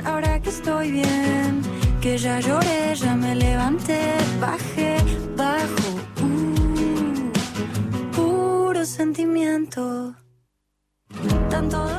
Ahora 0.00 0.40
que 0.40 0.48
estoy 0.48 0.90
bien, 0.90 1.62
que 2.00 2.16
ya 2.16 2.40
lloré, 2.40 2.94
ya 2.94 3.14
me 3.14 3.34
levanté, 3.34 4.00
bajé, 4.40 4.96
bajo, 5.36 5.88
uh, 6.22 7.30
puro 8.12 8.84
sentimiento. 8.86 10.14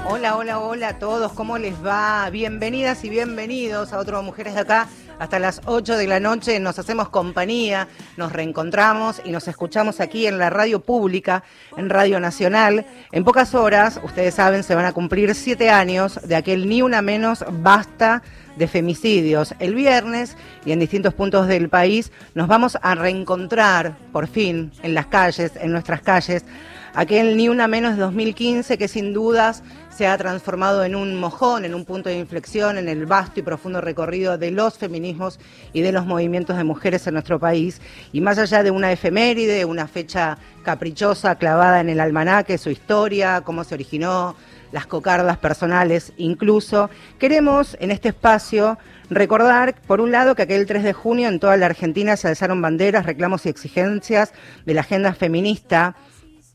Hola, 0.10 0.36
hola, 0.38 0.60
hola 0.60 0.88
a 0.90 1.00
todos, 1.00 1.34
¿cómo 1.34 1.58
les 1.58 1.76
va? 1.86 2.30
Bienvenidas 2.32 3.04
y 3.04 3.10
bienvenidos 3.10 3.94
a 3.94 4.00
otro 4.00 4.24
Mujeres 4.24 4.56
de 4.56 4.62
Acá. 4.62 4.88
Hasta 5.20 5.40
las 5.40 5.62
8 5.66 5.98
de 5.98 6.08
la 6.08 6.20
noche 6.20 6.60
nos 6.60 6.80
hacemos 6.80 7.10
compañía, 7.10 7.88
nos 8.18 8.32
reencontramos 8.32 9.22
y 9.24 9.32
nos 9.32 9.48
escuchamos 9.48 10.00
aquí 10.00 10.28
en 10.28 10.38
la 10.38 10.50
radio 10.50 10.80
pública, 10.80 11.44
en 11.78 11.90
Radio 11.90 12.20
Nacional. 12.20 12.86
En 13.12 13.24
pocas 13.24 13.56
horas, 13.56 14.00
ustedes 14.04 14.34
saben, 14.34 14.64
se 14.64 14.76
van 14.76 14.86
a 14.86 14.94
cumplir 14.94 15.36
siete 15.36 15.70
años 15.70 16.20
de 16.24 16.36
aquel 16.36 16.68
Ni 16.68 16.82
Una 16.82 17.02
Menos 17.02 17.46
Basta 17.50 18.24
de 18.56 18.68
femicidios. 18.68 19.54
El 19.60 19.76
viernes 19.76 20.36
y 20.66 20.72
en 20.72 20.80
distintos 20.80 21.14
puntos 21.14 21.48
del 21.48 21.70
país 21.70 22.12
nos 22.34 22.48
vamos 22.48 22.78
a 22.82 22.96
reencontrar, 22.96 23.96
por 24.12 24.28
fin, 24.28 24.72
en 24.82 24.94
las 24.94 25.08
calles, 25.08 25.54
en 25.56 25.72
nuestras 25.72 26.02
calles, 26.02 26.46
aquel 26.94 27.36
Ni 27.38 27.50
Una 27.50 27.68
Menos 27.68 27.96
de 27.96 28.02
2015 28.02 28.78
que 28.78 28.88
sin 28.88 29.14
dudas 29.14 29.64
se 29.90 30.08
ha 30.08 30.18
transformado 30.18 30.84
en 30.84 30.96
un 30.96 31.20
mojón, 31.20 31.66
en 31.66 31.76
un 31.76 31.86
punto 31.86 32.10
de 32.10 32.18
inflexión 32.18 32.78
en 32.78 32.88
el 32.88 33.06
vasto 33.06 33.40
y 33.40 33.44
profundo 33.44 33.82
recorrido 33.82 34.38
de 34.38 34.52
los 34.52 34.78
feminismos 34.78 35.40
y 35.72 35.82
de 35.82 35.92
los 35.92 36.06
movimientos 36.06 36.58
de 36.58 36.64
mujeres 36.64 37.06
en 37.08 37.14
nuestro 37.14 37.40
país. 37.40 37.82
Y 38.12 38.22
más 38.22 38.38
allá 38.38 38.64
de 38.64 38.72
una 38.72 38.92
efeméride, 38.92 39.66
una 39.66 39.88
fecha 39.88 40.38
caprichosa 40.64 41.36
clavada 41.36 41.80
en 41.80 41.90
el 41.90 42.00
almanaque, 42.00 42.58
su 42.58 42.70
historia, 42.70 43.42
cómo 43.42 43.64
se 43.64 43.76
originó, 43.76 44.36
las 44.72 44.88
cocardas 44.88 45.38
personales 45.38 46.14
incluso, 46.18 46.90
queremos 47.20 47.78
en 47.80 47.92
este 47.92 48.10
espacio 48.10 48.80
recordar, 49.10 49.76
por 49.86 50.02
un 50.02 50.12
lado, 50.12 50.34
que 50.34 50.42
aquel 50.42 50.66
3 50.66 50.84
de 50.84 50.94
junio 50.94 51.30
en 51.30 51.40
toda 51.40 51.56
la 51.58 51.68
Argentina 51.68 52.18
se 52.18 52.28
alzaron 52.28 52.60
banderas, 52.60 53.06
reclamos 53.06 53.46
y 53.46 53.50
exigencias 53.50 54.34
de 54.66 54.74
la 54.74 54.82
agenda 54.82 55.14
feminista 55.14 55.96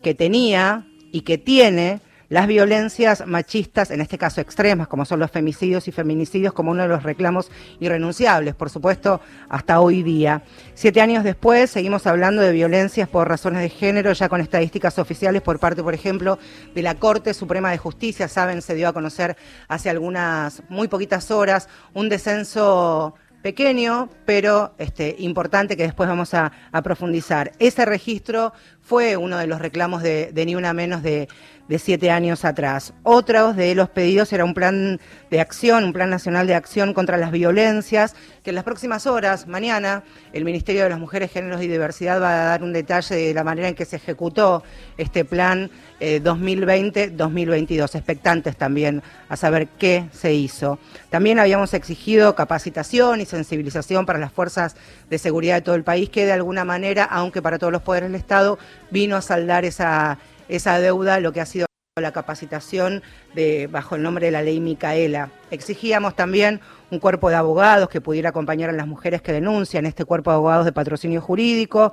que 0.02 0.14
tenía 0.14 0.86
y 1.12 1.22
que 1.22 1.38
tiene 1.38 2.00
las 2.28 2.46
violencias 2.46 3.26
machistas, 3.26 3.90
en 3.90 4.02
este 4.02 4.18
caso 4.18 4.40
extremas, 4.40 4.86
como 4.86 5.06
son 5.06 5.18
los 5.18 5.30
femicidios 5.30 5.88
y 5.88 5.92
feminicidios, 5.92 6.52
como 6.52 6.72
uno 6.72 6.82
de 6.82 6.88
los 6.88 7.02
reclamos 7.02 7.50
irrenunciables, 7.80 8.54
por 8.54 8.68
supuesto, 8.68 9.20
hasta 9.48 9.80
hoy 9.80 10.02
día. 10.02 10.42
Siete 10.74 11.00
años 11.00 11.24
después, 11.24 11.70
seguimos 11.70 12.06
hablando 12.06 12.42
de 12.42 12.52
violencias 12.52 13.08
por 13.08 13.28
razones 13.28 13.62
de 13.62 13.70
género, 13.70 14.12
ya 14.12 14.28
con 14.28 14.42
estadísticas 14.42 14.98
oficiales 14.98 15.40
por 15.40 15.58
parte, 15.58 15.82
por 15.82 15.94
ejemplo, 15.94 16.38
de 16.74 16.82
la 16.82 16.96
Corte 16.96 17.32
Suprema 17.32 17.70
de 17.70 17.78
Justicia. 17.78 18.28
Saben, 18.28 18.60
se 18.60 18.74
dio 18.74 18.88
a 18.88 18.92
conocer 18.92 19.36
hace 19.66 19.88
algunas, 19.88 20.62
muy 20.68 20.88
poquitas 20.88 21.30
horas, 21.30 21.68
un 21.94 22.10
descenso 22.10 23.14
pequeño, 23.42 24.10
pero 24.26 24.74
este, 24.78 25.14
importante 25.20 25.76
que 25.76 25.84
después 25.84 26.08
vamos 26.08 26.34
a, 26.34 26.52
a, 26.72 26.82
profundizar. 26.82 27.52
Ese 27.58 27.84
registro 27.84 28.52
fue 28.88 29.18
uno 29.18 29.36
de 29.36 29.46
los 29.46 29.60
reclamos 29.60 30.02
de, 30.02 30.32
Ni 30.46 30.54
Una 30.54 30.72
Menos 30.72 31.02
de, 31.02 31.28
siete 31.76 32.10
años 32.10 32.46
atrás. 32.46 32.94
Otros 33.02 33.54
de 33.54 33.74
los 33.74 33.90
pedidos 33.90 34.32
era 34.32 34.46
un 34.46 34.54
plan 34.54 34.98
de 35.30 35.40
acción, 35.42 35.84
un 35.84 35.92
plan 35.92 36.08
nacional 36.08 36.46
de 36.46 36.54
acción 36.54 36.94
contra 36.94 37.18
las 37.18 37.30
violencias, 37.30 38.16
que 38.42 38.48
en 38.48 38.54
las 38.54 38.64
próximas 38.64 39.06
horas, 39.06 39.46
mañana, 39.46 40.02
el 40.32 40.46
Ministerio 40.46 40.84
de 40.84 40.88
las 40.88 40.98
Mujeres, 40.98 41.30
Géneros 41.30 41.60
y 41.60 41.68
Diversidad 41.68 42.22
va 42.22 42.30
a 42.30 42.44
dar 42.46 42.62
un 42.62 42.72
detalle 42.72 43.14
de 43.14 43.34
la 43.34 43.44
manera 43.44 43.68
en 43.68 43.74
que 43.74 43.84
se 43.84 43.96
ejecutó 43.96 44.62
este 44.96 45.26
plan 45.26 45.70
eh, 46.00 46.22
2020-2022. 46.22 47.94
Expectantes 47.94 48.56
también 48.56 49.02
a 49.28 49.36
saber 49.36 49.68
qué 49.78 50.08
se 50.12 50.32
hizo. 50.32 50.78
También 51.10 51.38
habíamos 51.38 51.74
exigido 51.74 52.34
capacitación 52.34 53.20
y 53.20 53.26
sensibilización 53.26 54.06
para 54.06 54.18
las 54.18 54.32
fuerzas 54.32 54.74
de 55.10 55.18
seguridad 55.18 55.56
de 55.56 55.60
todo 55.60 55.74
el 55.74 55.84
país, 55.84 56.08
que 56.08 56.24
de 56.24 56.32
alguna 56.32 56.64
manera, 56.64 57.04
aunque 57.04 57.42
para 57.42 57.58
todos 57.58 57.72
los 57.72 57.82
poderes 57.82 58.10
del 58.10 58.18
Estado, 58.18 58.58
vino 58.90 59.16
a 59.16 59.22
saldar 59.22 59.64
esa, 59.64 60.18
esa 60.48 60.78
deuda, 60.78 61.20
lo 61.20 61.32
que 61.32 61.40
ha 61.40 61.46
sido 61.46 61.68
la 62.00 62.12
capacitación 62.12 63.02
de, 63.34 63.66
bajo 63.66 63.96
el 63.96 64.02
nombre 64.02 64.26
de 64.26 64.32
la 64.32 64.42
ley 64.42 64.60
Micaela. 64.60 65.30
Exigíamos 65.50 66.16
también 66.16 66.60
un 66.90 66.98
cuerpo 66.98 67.28
de 67.30 67.36
abogados 67.36 67.88
que 67.88 68.00
pudiera 68.00 68.30
acompañar 68.30 68.70
a 68.70 68.72
las 68.72 68.86
mujeres 68.86 69.22
que 69.22 69.32
denuncian, 69.32 69.86
este 69.86 70.04
cuerpo 70.04 70.30
de 70.30 70.36
abogados 70.36 70.64
de 70.64 70.72
patrocinio 70.72 71.20
jurídico. 71.20 71.92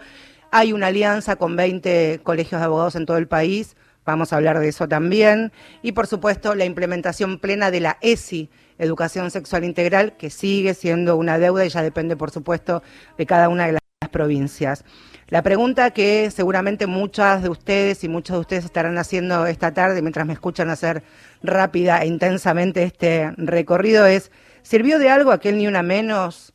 Hay 0.52 0.74
una 0.74 0.88
alianza 0.88 1.36
con 1.36 1.56
20 1.56 2.22
colegios 2.24 2.62
de 2.62 2.66
abogados 2.66 2.96
en 2.96 3.06
todo 3.06 3.18
el 3.18 3.28
país, 3.28 3.76
vamos 4.06 4.32
a 4.32 4.38
hablar 4.38 4.60
de 4.60 4.70
eso 4.70 4.88
también. 4.88 5.52
Y 5.82 5.92
por 5.92 6.08
supuesto 6.08 6.56
la 6.56 6.66
implementación 6.66 7.40
plena 7.40 7.72
de 7.72 7.82
la 7.82 7.98
ESI, 8.02 8.50
Educación 8.78 9.32
Sexual 9.32 9.64
Integral, 9.64 10.16
que 10.18 10.30
sigue 10.30 10.74
siendo 10.74 11.18
una 11.18 11.40
deuda 11.40 11.66
y 11.66 11.70
ya 11.70 11.82
depende 11.82 12.16
por 12.16 12.32
supuesto 12.32 12.84
de 13.18 13.26
cada 13.26 13.50
una 13.50 13.68
de 13.68 13.74
las 13.74 14.10
provincias. 14.12 14.86
La 15.28 15.42
pregunta 15.42 15.90
que 15.90 16.30
seguramente 16.30 16.86
muchas 16.86 17.42
de 17.42 17.50
ustedes 17.50 18.04
y 18.04 18.08
muchos 18.08 18.36
de 18.36 18.42
ustedes 18.42 18.66
estarán 18.66 18.98
haciendo 19.00 19.48
esta 19.48 19.74
tarde 19.74 20.04
mientras 20.04 20.28
me 20.28 20.34
escuchan 20.34 20.70
hacer 20.70 21.02
rápida 21.42 22.04
e 22.04 22.08
intensamente 22.08 22.84
este 22.84 23.32
recorrido 23.38 24.06
es, 24.06 24.32
¿sirvió 24.62 25.00
de 25.00 25.10
algo 25.10 25.32
aquel 25.32 25.58
ni 25.58 25.68
una 25.68 25.82
menos? 25.82 26.54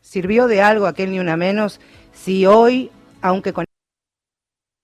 ¿Sirvió 0.00 0.46
de 0.46 0.62
algo 0.62 0.86
aquel 0.86 1.10
ni 1.10 1.20
una 1.20 1.36
menos 1.36 1.80
si 2.12 2.46
hoy, 2.46 2.90
aunque 3.20 3.52
con 3.52 3.66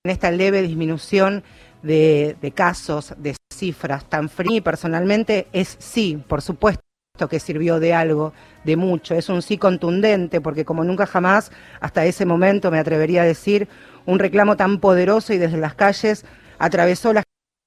esta 0.04 0.30
leve 0.30 0.62
disminución 0.62 1.44
de, 1.82 2.52
casos, 2.54 3.14
de 3.16 3.36
cifras 3.52 4.04
tan 4.08 4.28
frías, 4.28 4.62
personalmente 4.62 5.48
es 5.52 5.76
sí, 5.78 6.22
por 6.28 6.42
supuesto 6.42 6.88
que 7.26 7.40
sirvió 7.40 7.80
de 7.80 7.94
algo, 7.94 8.34
de 8.64 8.76
mucho. 8.76 9.16
Es 9.16 9.28
un 9.28 9.42
sí 9.42 9.58
contundente, 9.58 10.40
porque 10.40 10.64
como 10.64 10.84
nunca 10.84 11.06
jamás, 11.06 11.50
hasta 11.80 12.04
ese 12.04 12.26
momento 12.26 12.70
me 12.70 12.78
atrevería 12.78 13.22
a 13.22 13.24
decir, 13.24 13.66
un 14.06 14.18
reclamo 14.18 14.56
tan 14.56 14.78
poderoso 14.78 15.32
y 15.32 15.38
desde 15.38 15.56
las 15.56 15.74
calles 15.74 16.24
atravesó 16.58 17.12
la 17.12 17.24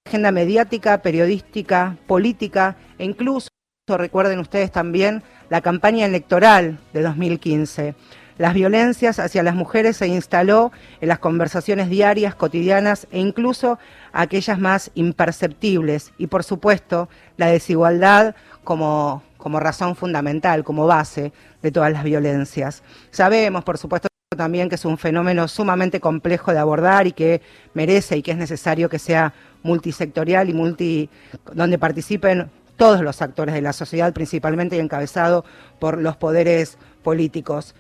agenda 0.08 0.32
mediática, 0.32 1.02
periodística, 1.02 1.98
política 2.08 2.78
e 2.98 3.06
incluso, 3.06 3.50
recuerden 3.88 4.40
ustedes 4.40 4.72
también, 4.72 5.24
la 5.50 5.62
campaña 5.62 6.06
electoral 6.06 6.80
de 6.94 7.02
2015. 7.02 7.96
Las 8.38 8.56
violencias 8.56 9.20
hacia 9.20 9.44
las 9.44 9.54
mujeres 9.54 9.98
se 9.98 10.08
instaló 10.08 10.72
en 11.00 11.10
las 11.10 11.20
conversaciones 11.20 11.90
diarias, 11.90 12.34
cotidianas 12.34 13.08
e 13.12 13.20
incluso 13.20 13.78
aquellas 14.14 14.58
más 14.58 14.90
imperceptibles. 14.96 16.12
Y 16.18 16.26
por 16.26 16.44
supuesto, 16.44 17.08
la 17.38 17.48
desigualdad 17.48 18.34
como 18.64 19.22
como 19.42 19.60
razón 19.60 19.96
fundamental, 19.96 20.64
como 20.64 20.86
base 20.86 21.34
de 21.62 21.72
todas 21.72 21.92
las 21.92 22.04
violencias. 22.04 22.84
Sabemos, 23.10 23.64
por 23.64 23.78
supuesto, 23.78 24.08
también 24.38 24.70
que 24.70 24.76
es 24.76 24.86
un 24.86 24.98
fenómeno 24.98 25.48
sumamente 25.48 26.00
complejo 26.00 26.54
de 26.54 26.60
abordar 26.60 27.08
y 27.08 27.12
que 27.12 27.42
merece 27.74 28.18
y 28.18 28.22
que 28.22 28.32
es 28.32 28.38
necesario 28.38 28.88
que 28.88 29.00
sea 29.00 29.34
multisectorial 29.64 30.50
y 30.50 30.54
multi 30.54 31.10
donde 31.54 31.78
participen 31.78 32.50
todos 32.78 33.02
los 33.02 33.22
actores 33.22 33.54
de 33.54 33.62
la 33.62 33.74
sociedad, 33.74 34.14
principalmente 34.14 34.78
y 34.78 34.80
encabezado 34.80 35.44
por 35.80 36.00
los 36.00 36.16
poderes 36.18 36.78
políticos. 37.04 37.76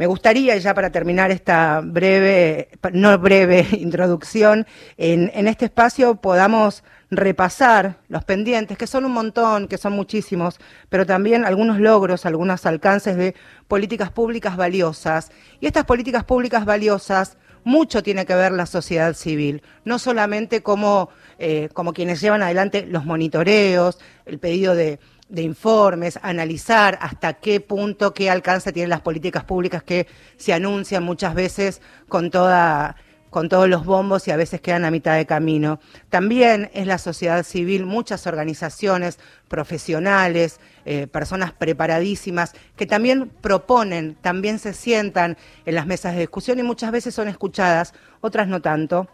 Me 0.00 0.06
gustaría, 0.06 0.56
ya 0.56 0.72
para 0.72 0.90
terminar 0.90 1.30
esta 1.30 1.82
breve, 1.84 2.70
no 2.94 3.18
breve 3.18 3.66
introducción, 3.72 4.66
en, 4.96 5.46
este 5.46 5.66
espacio 5.66 6.14
podamos 6.14 6.84
repasar 7.10 7.98
los 8.08 8.24
pendientes, 8.24 8.78
que 8.78 8.86
son 8.86 9.04
un 9.04 9.12
montón, 9.12 9.68
que 9.68 9.76
son 9.76 9.92
muchísimos, 9.92 10.58
pero 10.88 11.04
también 11.04 11.44
algunos 11.44 11.80
logros, 11.80 12.24
algunos 12.24 12.64
alcances 12.64 13.14
de 13.18 13.34
políticas 13.68 14.10
públicas 14.10 14.56
valiosas. 14.56 15.32
Y 15.60 15.66
estas 15.66 15.84
políticas 15.84 16.24
públicas 16.24 16.64
valiosas, 16.64 17.36
mucho 17.64 18.02
tiene 18.02 18.24
que 18.24 18.34
ver 18.34 18.52
la 18.52 18.64
sociedad 18.64 19.12
civil, 19.12 19.62
no 19.84 19.98
solamente 19.98 20.62
como, 20.62 21.10
eh, 21.38 21.68
como 21.74 21.92
quienes 21.92 22.22
llevan 22.22 22.42
adelante 22.42 22.86
los 22.86 23.04
monitoreos, 23.04 23.98
el 24.24 24.38
pedido 24.38 24.74
de, 24.74 24.98
de 25.30 25.42
informes, 25.42 26.18
analizar 26.22 26.98
hasta 27.00 27.34
qué 27.34 27.60
punto, 27.60 28.12
qué 28.12 28.28
alcance 28.30 28.72
tienen 28.72 28.90
las 28.90 29.00
políticas 29.00 29.44
públicas 29.44 29.82
que 29.82 30.06
se 30.36 30.52
anuncian 30.52 31.02
muchas 31.02 31.34
veces 31.34 31.80
con 32.08 32.30
toda 32.30 32.96
con 33.30 33.48
todos 33.48 33.68
los 33.68 33.84
bombos 33.84 34.26
y 34.26 34.32
a 34.32 34.36
veces 34.36 34.60
quedan 34.60 34.84
a 34.84 34.90
mitad 34.90 35.16
de 35.16 35.24
camino. 35.24 35.78
También 36.08 36.68
es 36.74 36.86
la 36.86 36.98
sociedad 36.98 37.44
civil, 37.44 37.86
muchas 37.86 38.26
organizaciones 38.26 39.20
profesionales, 39.48 40.58
eh, 40.84 41.06
personas 41.06 41.52
preparadísimas, 41.52 42.54
que 42.76 42.86
también 42.86 43.28
proponen, 43.28 44.16
también 44.16 44.58
se 44.58 44.74
sientan 44.74 45.36
en 45.64 45.74
las 45.76 45.86
mesas 45.86 46.14
de 46.14 46.20
discusión 46.20 46.58
y 46.58 46.64
muchas 46.64 46.90
veces 46.90 47.14
son 47.14 47.28
escuchadas, 47.28 47.94
otras 48.20 48.48
no 48.48 48.60
tanto. 48.60 49.08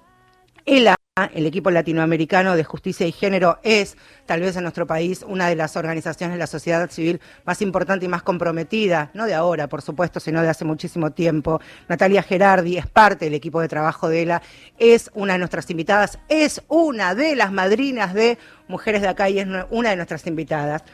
El 0.65 0.89
el 1.33 1.47
equipo 1.47 1.71
latinoamericano 1.71 2.57
de 2.57 2.65
justicia 2.65 3.07
y 3.07 3.13
género 3.13 3.59
es, 3.63 3.97
tal 4.27 4.43
vez 4.43 4.55
en 4.57 4.65
nuestro 4.65 4.87
país, 4.87 5.25
una 5.27 5.49
de 5.49 5.57
las 5.57 5.75
organizaciones 5.75 6.35
de 6.35 6.39
la 6.39 6.47
sociedad 6.47 6.91
civil 6.91 7.23
más 7.47 7.63
importante 7.63 8.05
y 8.05 8.09
más 8.09 8.23
comprometida, 8.23 9.11
no 9.15 9.25
de 9.25 9.33
ahora, 9.33 9.67
por 9.67 9.81
supuesto, 9.81 10.21
sino 10.21 10.43
de 10.43 10.51
hace 10.51 10.67
muchísimo 10.67 11.13
tiempo. 11.13 11.59
Natalia 11.89 12.23
Gerardi 12.23 12.77
es 12.77 12.87
parte 12.87 13.25
del 13.25 13.35
equipo 13.35 13.63
de 13.63 13.69
trabajo 13.69 14.11
de 14.11 14.23
ELA, 14.23 14.43
es 14.79 15.11
una 15.15 15.33
de 15.33 15.39
nuestras 15.39 15.71
invitadas, 15.71 16.19
es 16.29 16.63
una 16.69 17.15
de 17.15 17.35
las 17.35 17.51
madrinas 17.51 18.13
de 18.13 18.37
Mujeres 18.69 19.01
de 19.01 19.09
Acá 19.09 19.31
y 19.31 19.39
es 19.39 19.47
una 19.71 19.91
de 19.91 19.97
nuestras 19.97 20.27
invitadas. 20.27 20.85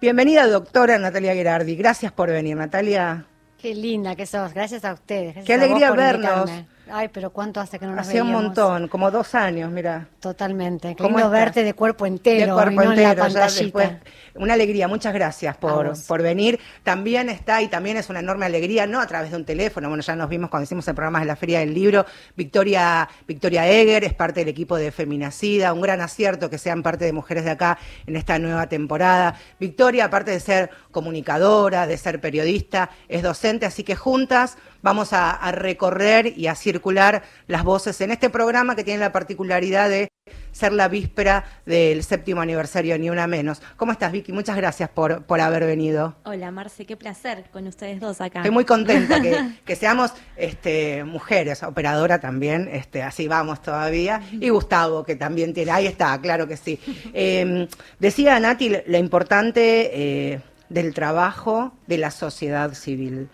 Bienvenida, 0.00 0.46
doctora 0.46 0.96
Natalia 0.96 1.34
Gerardi. 1.34 1.74
Gracias 1.74 2.12
por 2.12 2.30
venir, 2.30 2.56
Natalia. 2.56 3.26
Qué 3.58 3.74
linda 3.74 4.14
que 4.14 4.26
sos. 4.26 4.54
Gracias 4.54 4.84
a 4.84 4.92
ustedes. 4.92 5.44
Qué 5.44 5.54
alegría 5.54 5.90
vernos. 5.90 6.48
Ay, 6.92 7.08
pero 7.08 7.30
¿cuánto 7.30 7.60
hace 7.60 7.78
que 7.78 7.86
no 7.86 7.94
nos 7.94 8.06
Hacía 8.06 8.22
un 8.22 8.32
montón, 8.32 8.88
como 8.88 9.10
dos 9.10 9.34
años, 9.34 9.70
mira. 9.70 10.08
Totalmente. 10.20 10.94
Qué 10.94 11.06
verte 11.30 11.64
de 11.64 11.74
cuerpo 11.74 12.06
entero. 12.06 12.56
De 12.56 12.62
cuerpo 12.62 12.82
entero, 12.82 13.28
ya 13.28 13.46
después. 13.46 13.90
Una 14.34 14.54
alegría, 14.54 14.88
muchas 14.88 15.12
gracias 15.12 15.56
por, 15.56 15.92
por 16.06 16.22
venir. 16.22 16.60
También 16.82 17.28
está, 17.28 17.62
y 17.62 17.68
también 17.68 17.96
es 17.96 18.08
una 18.10 18.20
enorme 18.20 18.46
alegría, 18.46 18.86
no 18.86 19.00
a 19.00 19.06
través 19.06 19.30
de 19.30 19.36
un 19.36 19.44
teléfono, 19.44 19.88
bueno, 19.88 20.02
ya 20.02 20.16
nos 20.16 20.28
vimos 20.28 20.50
cuando 20.50 20.64
hicimos 20.64 20.86
el 20.88 20.94
programa 20.94 21.20
de 21.20 21.26
la 21.26 21.36
Feria 21.36 21.60
del 21.60 21.74
Libro, 21.74 22.06
Victoria, 22.36 23.08
Victoria 23.26 23.68
Eger 23.68 24.04
es 24.04 24.14
parte 24.14 24.40
del 24.40 24.48
equipo 24.48 24.76
de 24.76 24.92
Feminacida, 24.92 25.72
un 25.72 25.80
gran 25.80 26.00
acierto 26.00 26.50
que 26.50 26.58
sean 26.58 26.82
parte 26.82 27.04
de 27.04 27.12
Mujeres 27.12 27.44
de 27.44 27.50
Acá 27.50 27.78
en 28.06 28.16
esta 28.16 28.38
nueva 28.38 28.68
temporada. 28.68 29.36
Victoria, 29.58 30.06
aparte 30.06 30.30
de 30.30 30.40
ser 30.40 30.70
comunicadora, 30.90 31.86
de 31.86 31.96
ser 31.96 32.20
periodista, 32.20 32.90
es 33.08 33.22
docente, 33.22 33.66
así 33.66 33.84
que 33.84 33.96
juntas 33.96 34.56
vamos 34.82 35.12
a, 35.12 35.38
recorrer 35.52 36.38
y 36.38 36.46
a 36.46 36.54
circular 36.54 37.22
las 37.46 37.64
voces 37.64 38.00
en 38.00 38.10
este 38.10 38.30
programa 38.30 38.76
que 38.76 38.84
tiene 38.84 39.00
la 39.00 39.12
particularidad 39.12 39.88
de 39.88 40.08
ser 40.52 40.72
la 40.72 40.88
víspera 40.88 41.44
del 41.66 42.02
séptimo 42.04 42.40
aniversario, 42.40 42.98
ni 42.98 43.10
una 43.10 43.26
menos. 43.26 43.62
¿Cómo 43.76 43.92
estás, 43.92 44.12
Vicky? 44.12 44.32
Muchas 44.32 44.56
gracias 44.56 44.88
por, 44.88 45.24
por 45.24 45.40
haber 45.40 45.64
venido. 45.64 46.16
Hola, 46.24 46.50
Marce, 46.50 46.86
qué 46.86 46.96
placer 46.96 47.44
con 47.52 47.66
ustedes 47.66 48.00
dos 48.00 48.20
acá. 48.20 48.40
Estoy 48.40 48.50
muy 48.50 48.64
contenta 48.64 49.20
que, 49.20 49.76
seamos 49.76 50.12
este, 50.36 51.04
mujeres, 51.04 51.62
operadora 51.62 52.20
también, 52.20 52.68
este, 52.72 53.02
así 53.02 53.28
vamos 53.28 53.62
todavía, 53.62 54.20
y 54.32 54.48
Gustavo, 54.50 55.04
que 55.04 55.16
también 55.16 55.54
tiene, 55.54 55.70
ahí 55.70 55.86
está, 55.86 56.20
claro 56.20 56.46
que 56.46 56.56
sí. 56.56 56.78
Em, 57.12 57.66
decía 57.98 58.38
Nati 58.38 58.70
la 58.86 58.98
importante 58.98 59.90
eh, 60.32 60.40
del 60.68 60.94
trabajo 60.94 61.72
de 61.86 61.98
la 61.98 62.10
sociedad 62.10 62.72
civil. 62.74 63.28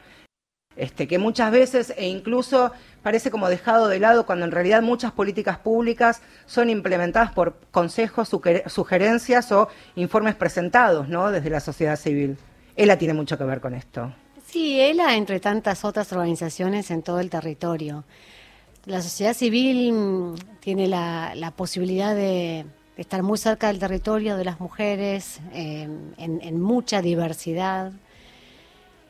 Este, 0.76 1.08
que 1.08 1.18
muchas 1.18 1.50
veces 1.50 1.94
e 1.96 2.06
incluso 2.06 2.70
parece 3.02 3.30
como 3.30 3.48
dejado 3.48 3.88
de 3.88 3.98
lado 3.98 4.26
cuando 4.26 4.44
en 4.44 4.50
realidad 4.50 4.82
muchas 4.82 5.10
políticas 5.10 5.56
públicas 5.56 6.20
son 6.44 6.68
implementadas 6.68 7.32
por 7.32 7.58
consejos, 7.70 8.28
sugerencias 8.66 9.52
o 9.52 9.68
informes 9.94 10.34
presentados 10.34 11.08
¿no? 11.08 11.30
desde 11.30 11.48
la 11.48 11.60
sociedad 11.60 11.96
civil. 11.96 12.36
ELA 12.76 12.98
tiene 12.98 13.14
mucho 13.14 13.38
que 13.38 13.44
ver 13.44 13.62
con 13.62 13.72
esto. 13.72 14.12
Sí, 14.46 14.78
ELA 14.78 15.16
entre 15.16 15.40
tantas 15.40 15.82
otras 15.82 16.12
organizaciones 16.12 16.90
en 16.90 17.02
todo 17.02 17.20
el 17.20 17.30
territorio. 17.30 18.04
La 18.84 19.00
sociedad 19.00 19.32
civil 19.32 19.92
mm, 19.92 20.34
tiene 20.60 20.88
la, 20.88 21.54
posibilidad 21.56 22.14
de, 22.14 22.66
estar 22.98 23.22
muy 23.22 23.38
cerca 23.38 23.68
del 23.68 23.78
territorio 23.78 24.36
de 24.36 24.44
las 24.44 24.60
mujeres 24.60 25.40
eh, 25.54 25.88
en 26.18 26.60
mucha 26.60 27.00
diversidad 27.00 27.92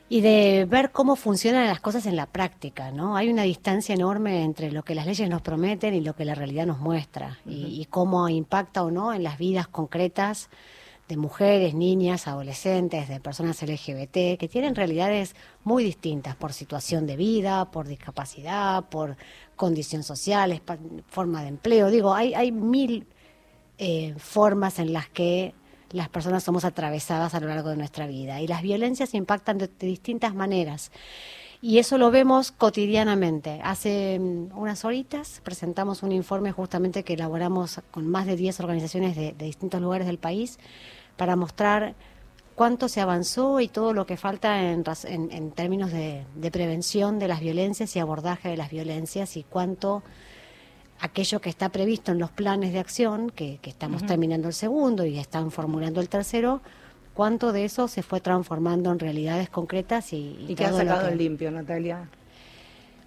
y 0.08 0.20
de 0.20 0.66
ver 0.68 0.92
cómo 0.92 1.16
funcionan 1.16 1.66
las 1.66 1.80
cosas 1.80 2.06
en 2.06 2.14
la 2.14 2.26
práctica, 2.26 2.92
¿no? 2.92 3.16
Hay 3.16 3.28
una 3.28 3.42
distancia 3.42 3.94
enorme 3.94 4.44
entre 4.44 4.70
lo 4.70 4.84
que 4.84 4.94
las 4.94 5.06
leyes 5.06 5.28
nos 5.28 5.42
prometen 5.42 5.94
y 5.94 6.00
lo 6.00 6.14
que 6.14 6.24
la 6.24 6.34
realidad 6.34 6.66
nos 6.66 6.78
muestra 6.78 7.38
y, 7.44 7.84
cómo 7.90 8.28
impacta 8.28 8.84
o 8.84 8.90
no 8.90 9.12
en 9.12 9.24
las 9.24 9.38
vidas 9.38 9.66
concretas 9.66 10.48
de 11.08 11.16
mujeres, 11.16 11.74
niñas, 11.74 12.26
adolescentes, 12.26 13.08
de 13.08 13.20
personas 13.20 13.62
LGBT, 13.62 14.38
que 14.38 14.48
tienen 14.50 14.74
realidades 14.74 15.34
muy 15.62 15.84
distintas 15.84 16.34
por 16.34 16.52
situación 16.52 17.06
de 17.06 17.16
vida, 17.16 17.70
por 17.70 17.86
discapacidad, 17.86 18.88
por 18.88 19.16
condición 19.54 20.02
social, 20.02 20.60
forma 21.08 21.42
de 21.42 21.48
empleo. 21.48 21.90
Digo, 21.90 22.12
hay, 22.12 22.34
hay 22.34 22.50
mil 22.50 23.06
eh, 23.78 24.14
formas 24.18 24.78
en 24.78 24.92
las 24.92 25.08
que 25.08 25.54
las 25.96 26.08
personas 26.08 26.44
somos 26.44 26.64
atravesadas 26.64 27.34
a 27.34 27.40
lo 27.40 27.48
largo 27.48 27.70
de 27.70 27.76
nuestra 27.76 28.06
vida 28.06 28.40
y 28.40 28.46
las 28.46 28.62
violencias 28.62 29.14
impactan 29.14 29.58
de, 29.58 29.68
distintas 29.80 30.34
maneras. 30.34 30.92
Y 31.62 31.78
eso 31.78 31.96
lo 31.96 32.10
vemos 32.10 32.52
cotidianamente. 32.52 33.60
Hace 33.64 34.18
mm, 34.20 34.56
unas 34.56 34.84
horitas 34.84 35.40
presentamos 35.42 36.02
un 36.02 36.12
informe 36.12 36.52
justamente 36.52 37.02
que 37.02 37.14
elaboramos 37.14 37.80
con 37.90 38.06
más 38.06 38.26
de 38.26 38.36
10 38.36 38.60
organizaciones 38.60 39.16
de, 39.16 39.32
distintos 39.32 39.80
lugares 39.80 40.06
del 40.06 40.18
país 40.18 40.58
para 41.16 41.34
mostrar 41.34 41.94
cuánto 42.54 42.88
se 42.88 43.00
avanzó 43.00 43.60
y 43.60 43.68
todo 43.68 43.94
lo 43.94 44.06
que 44.06 44.16
falta 44.16 44.70
en, 44.70 44.84
en, 45.06 45.50
términos 45.52 45.92
de, 45.92 46.24
de, 46.34 46.50
prevención 46.50 47.18
de 47.18 47.28
las 47.28 47.40
violencias 47.40 47.96
y 47.96 47.98
abordaje 48.00 48.50
de 48.50 48.56
las 48.56 48.70
violencias 48.70 49.36
y 49.36 49.42
cuánto 49.42 50.02
aquello 51.00 51.40
que 51.40 51.50
está 51.50 51.68
previsto 51.68 52.12
en 52.12 52.18
los 52.18 52.30
planes 52.30 52.72
de 52.72 52.78
acción, 52.78 53.30
que, 53.30 53.58
estamos 53.62 54.04
terminando 54.06 54.48
el 54.48 54.54
segundo 54.54 55.04
y 55.04 55.18
están 55.18 55.50
formulando 55.50 56.00
el 56.00 56.08
tercero, 56.08 56.60
cuánto 57.14 57.52
de 57.52 57.64
eso 57.64 57.88
se 57.88 58.02
fue 58.02 58.20
transformando 58.20 58.90
en 58.90 58.98
realidades 58.98 59.48
concretas 59.48 60.12
y... 60.12 60.36
¿Y, 60.48 60.54
qué 60.54 60.64
ha 60.64 60.72
sacado 60.72 61.08
en 61.08 61.18
limpio, 61.18 61.50
Natalia? 61.50 62.08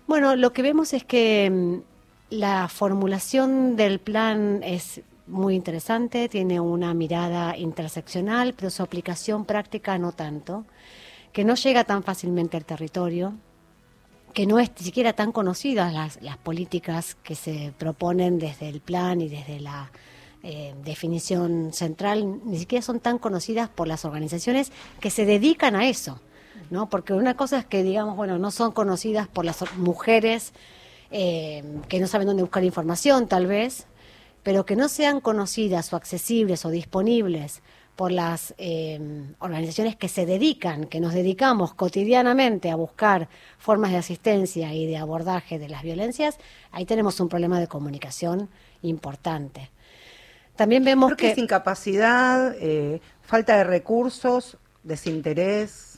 Bueno, 0.08 0.36
lo 0.36 0.54
que 0.54 0.62
vemos 0.62 0.94
es 0.94 1.04
que 1.04 1.50
mm, 1.50 1.76
la 2.32 2.68
formulación 2.68 3.76
del 3.76 4.00
plan 4.00 4.62
es 4.64 5.02
muy 5.28 5.56
interesante, 5.56 6.28
tiene 6.28 6.60
una 6.60 6.94
mirada 6.94 7.56
interseccional, 7.56 8.54
pero 8.56 8.70
su 8.70 8.82
aplicación 8.82 9.46
práctica 9.46 9.98
no 9.98 10.12
tanto, 10.12 10.66
que 11.32 11.44
no 11.44 11.56
llega 11.56 11.84
tan 11.84 12.04
fácilmente 12.04 12.58
al 12.58 12.66
territorio, 12.66 13.34
que 14.34 14.46
no 14.46 14.60
es 14.60 14.72
ni 14.78 14.86
siquiera 14.86 15.14
tan 15.14 15.32
conocidas 15.32 15.94
las, 15.94 16.22
las 16.22 16.38
políticas 16.38 17.16
que 17.24 17.36
se 17.36 17.74
proponen 17.78 18.40
desde 18.40 18.70
el 18.70 18.82
plan 18.82 19.22
y 19.22 19.30
desde 19.30 19.60
la 19.60 19.92
eh, 20.42 20.74
definición 20.86 21.74
central, 21.74 22.40
ni 22.46 22.58
siquiera 22.60 22.82
son 22.82 23.02
tan 23.02 23.18
conocidas 23.18 23.68
por 23.68 23.88
las 23.88 24.06
organizaciones 24.06 24.72
que 25.02 25.10
se 25.10 25.26
dedican 25.26 25.76
a 25.76 25.90
eso, 25.90 26.22
¿no? 26.70 26.90
Porque 26.90 27.14
una 27.14 27.36
cosa 27.36 27.60
es 27.60 27.66
que, 27.66 27.84
digamos, 27.84 28.16
bueno, 28.16 28.38
no 28.38 28.50
son 28.52 28.72
conocidas 28.72 29.28
por 29.28 29.44
las 29.44 29.60
mujeres 29.76 30.54
eh, 31.12 31.64
que 31.90 32.00
no 32.00 32.08
saben 32.08 32.28
dónde 32.28 32.44
buscar 32.44 32.64
información, 32.64 33.28
tal 33.28 33.48
vez, 33.48 33.88
pero 34.44 34.66
que 34.66 34.78
no 34.78 34.88
sean 34.88 35.20
conocidas 35.20 35.92
o 35.92 35.98
accesibles 35.98 36.64
o 36.66 36.70
disponibles 36.70 37.62
por 38.00 38.14
las 38.14 38.54
em, 38.58 39.34
organizaciones 39.40 39.98
que 39.98 40.08
se 40.08 40.26
dedican, 40.26 40.86
que 40.86 41.02
nos 41.02 41.14
dedicamos 41.14 41.74
cotidianamente 41.74 42.72
a 42.72 42.78
buscar 42.78 43.28
formas 43.58 43.92
de 43.92 43.98
asistencia 43.98 44.74
y 44.74 44.86
de 44.86 44.96
abordaje 44.96 45.60
de 45.60 45.68
las 45.68 45.84
violencias, 45.84 46.38
ahí 46.72 46.86
tenemos 46.86 47.20
un 47.20 47.28
problema 47.28 47.60
de 47.60 47.68
comunicación 47.68 48.48
importante. 48.84 49.70
También 50.56 50.86
vemos 50.86 51.14
que, 51.16 51.32
es 51.32 51.38
incapacidad, 51.38 52.56
eh, 52.62 53.02
falta 53.22 53.58
de 53.58 53.66
recursos, 53.66 54.56
desinterés. 54.84 55.89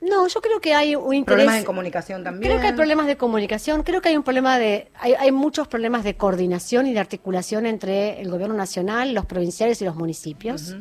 No, 0.00 0.26
yo 0.28 0.40
creo 0.40 0.60
que 0.60 0.74
hay 0.74 0.94
un 0.94 1.14
interés. 1.14 1.36
Problemas 1.36 1.58
de 1.60 1.64
comunicación 1.64 2.24
también. 2.24 2.50
Creo 2.50 2.60
que 2.60 2.68
hay 2.68 2.72
problemas 2.72 3.06
de 3.06 3.16
comunicación. 3.16 3.82
Creo 3.82 4.00
que 4.00 4.08
hay 4.08 4.16
un 4.16 4.22
problema 4.22 4.58
de. 4.58 4.90
Hay, 4.94 5.14
hay, 5.14 5.30
muchos 5.30 5.68
problemas 5.68 6.04
de 6.04 6.16
coordinación 6.16 6.86
y 6.86 6.94
de 6.94 7.00
articulación 7.00 7.66
entre 7.66 8.20
el 8.20 8.30
gobierno 8.30 8.54
nacional, 8.54 9.12
los 9.12 9.26
provinciales 9.26 9.82
y 9.82 9.84
los 9.84 9.96
municipios. 9.96 10.74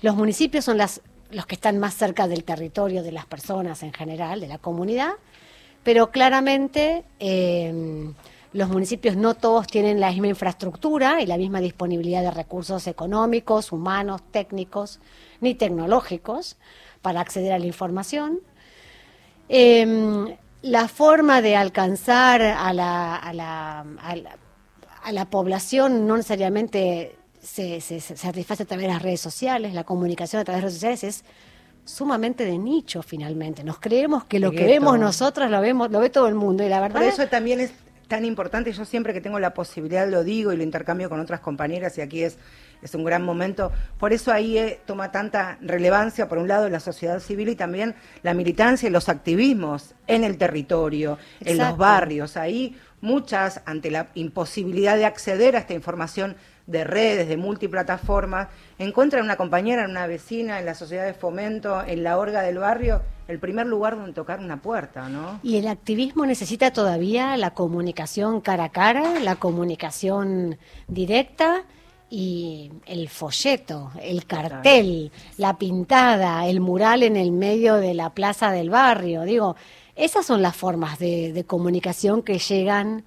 Los 0.00 0.16
municipios 0.16 0.64
son 0.64 0.78
las, 0.78 1.00
los 1.30 1.46
que 1.46 1.56
están 1.56 1.78
más 1.78 1.94
cerca 1.94 2.28
del 2.28 2.44
territorio 2.44 3.02
de 3.02 3.12
las 3.12 3.26
personas 3.26 3.82
en 3.82 3.92
general, 3.92 4.40
de 4.40 4.48
la 4.48 4.58
comunidad, 4.58 5.12
pero 5.82 6.10
claramente. 6.10 7.04
Eh, 7.18 8.12
los 8.52 8.68
municipios 8.68 9.16
no 9.16 9.32
todos 9.32 9.66
tienen 9.66 9.98
la 9.98 10.10
misma 10.10 10.26
infraestructura 10.28 11.22
y 11.22 11.26
la 11.26 11.38
misma 11.38 11.62
disponibilidad 11.62 12.20
de 12.20 12.30
recursos 12.30 12.86
económicos, 12.86 13.72
humanos, 13.72 14.20
técnicos, 14.30 15.00
ni 15.40 15.54
tecnológicos 15.54 16.58
para 17.00 17.22
acceder 17.22 17.52
a 17.52 17.58
la 17.58 17.64
información. 17.64 18.40
Eh, 19.54 20.34
la 20.62 20.88
forma 20.88 21.42
de 21.42 21.56
alcanzar 21.56 22.40
a 22.40 22.72
la, 22.72 23.16
a 23.16 23.34
la, 23.34 23.84
a 25.02 25.12
la, 25.12 25.24
población 25.26 26.06
no 26.06 26.16
necesariamente 26.16 27.16
se, 27.42 27.82
se, 27.82 28.00
satisface 28.00 28.62
a 28.62 28.66
través 28.66 28.86
de 28.86 28.92
las 28.94 29.02
redes 29.02 29.20
sociales, 29.20 29.74
la 29.74 29.84
comunicación 29.84 30.40
a 30.40 30.44
través 30.44 30.62
de 30.62 30.62
redes 30.62 30.74
sociales 30.74 31.04
es 31.04 31.24
sumamente 31.84 32.46
de 32.46 32.56
nicho 32.56 33.02
finalmente. 33.02 33.62
Nos 33.62 33.78
creemos 33.78 34.24
que 34.24 34.38
lo 34.38 34.52
que 34.52 34.64
vemos 34.64 34.98
nosotros 34.98 35.50
lo 35.50 35.60
vemos, 35.60 35.90
lo 35.90 36.00
ve 36.00 36.08
todo 36.08 36.28
el 36.28 36.34
mundo 36.34 36.64
y 36.64 36.70
la 36.70 36.80
verdad 36.80 37.00
Por 37.00 37.08
eso 37.08 37.26
también 37.26 37.60
es 37.60 37.72
tan 38.12 38.26
importante. 38.26 38.70
Yo 38.74 38.84
siempre 38.84 39.14
que 39.14 39.22
tengo 39.22 39.38
la 39.38 39.54
posibilidad 39.54 40.06
lo 40.06 40.22
digo 40.22 40.52
y 40.52 40.56
lo 40.58 40.62
intercambio 40.62 41.08
con 41.08 41.18
otras 41.18 41.40
compañeras 41.40 41.96
y 41.96 42.02
aquí 42.02 42.22
es, 42.22 42.36
es 42.82 42.94
un 42.94 43.04
gran 43.04 43.22
momento. 43.22 43.72
Por 43.98 44.12
eso 44.12 44.30
ahí 44.30 44.58
eh, 44.58 44.80
toma 44.84 45.10
tanta 45.10 45.56
relevancia, 45.62 46.28
por 46.28 46.36
un 46.36 46.46
lado, 46.46 46.68
la 46.68 46.78
sociedad 46.78 47.20
civil 47.20 47.48
y 47.48 47.56
también 47.56 47.94
la 48.22 48.34
militancia 48.34 48.86
y 48.86 48.92
los 48.92 49.08
activismos 49.08 49.94
en 50.06 50.24
el 50.24 50.36
territorio, 50.36 51.16
en 51.40 51.56
los 51.56 51.74
barrios. 51.78 52.36
Ahí 52.36 52.76
muchas, 53.00 53.62
ante 53.64 53.90
la 53.90 54.08
imposibilidad 54.12 54.98
de 54.98 55.06
acceder 55.06 55.56
a 55.56 55.60
esta 55.60 55.72
información 55.72 56.36
de 56.66 56.84
redes, 56.84 57.28
de 57.28 57.36
multiplataformas, 57.36 58.48
encuentran 58.78 59.24
una 59.24 59.36
compañera, 59.36 59.86
una 59.86 60.06
vecina, 60.06 60.58
en 60.58 60.66
la 60.66 60.74
sociedad 60.74 61.04
de 61.04 61.14
fomento, 61.14 61.82
en 61.82 62.02
la 62.02 62.18
orga 62.18 62.42
del 62.42 62.58
barrio, 62.58 63.02
el 63.28 63.38
primer 63.38 63.66
lugar 63.66 63.96
donde 63.96 64.12
tocar 64.12 64.40
una 64.40 64.60
puerta, 64.60 65.08
¿no? 65.08 65.40
Y 65.42 65.56
el 65.56 65.66
activismo 65.66 66.26
necesita 66.26 66.72
todavía 66.72 67.36
la 67.36 67.50
comunicación 67.50 68.40
cara 68.40 68.64
a 68.64 68.68
cara, 68.70 69.20
la 69.20 69.36
comunicación 69.36 70.58
directa 70.88 71.64
y 72.14 72.70
el 72.84 73.08
folleto, 73.08 73.90
el 74.02 74.26
cartel, 74.26 75.10
la 75.38 75.56
pintada, 75.56 76.46
el 76.46 76.60
mural 76.60 77.02
en 77.02 77.16
el 77.16 77.32
medio 77.32 77.76
de 77.76 77.94
la 77.94 78.10
plaza 78.10 78.50
del 78.50 78.68
barrio. 78.68 79.22
Digo, 79.22 79.56
esas 79.96 80.26
son 80.26 80.42
las 80.42 80.54
formas 80.54 80.98
de, 80.98 81.44
comunicación 81.46 82.22
que 82.22 82.38
llegan 82.38 83.04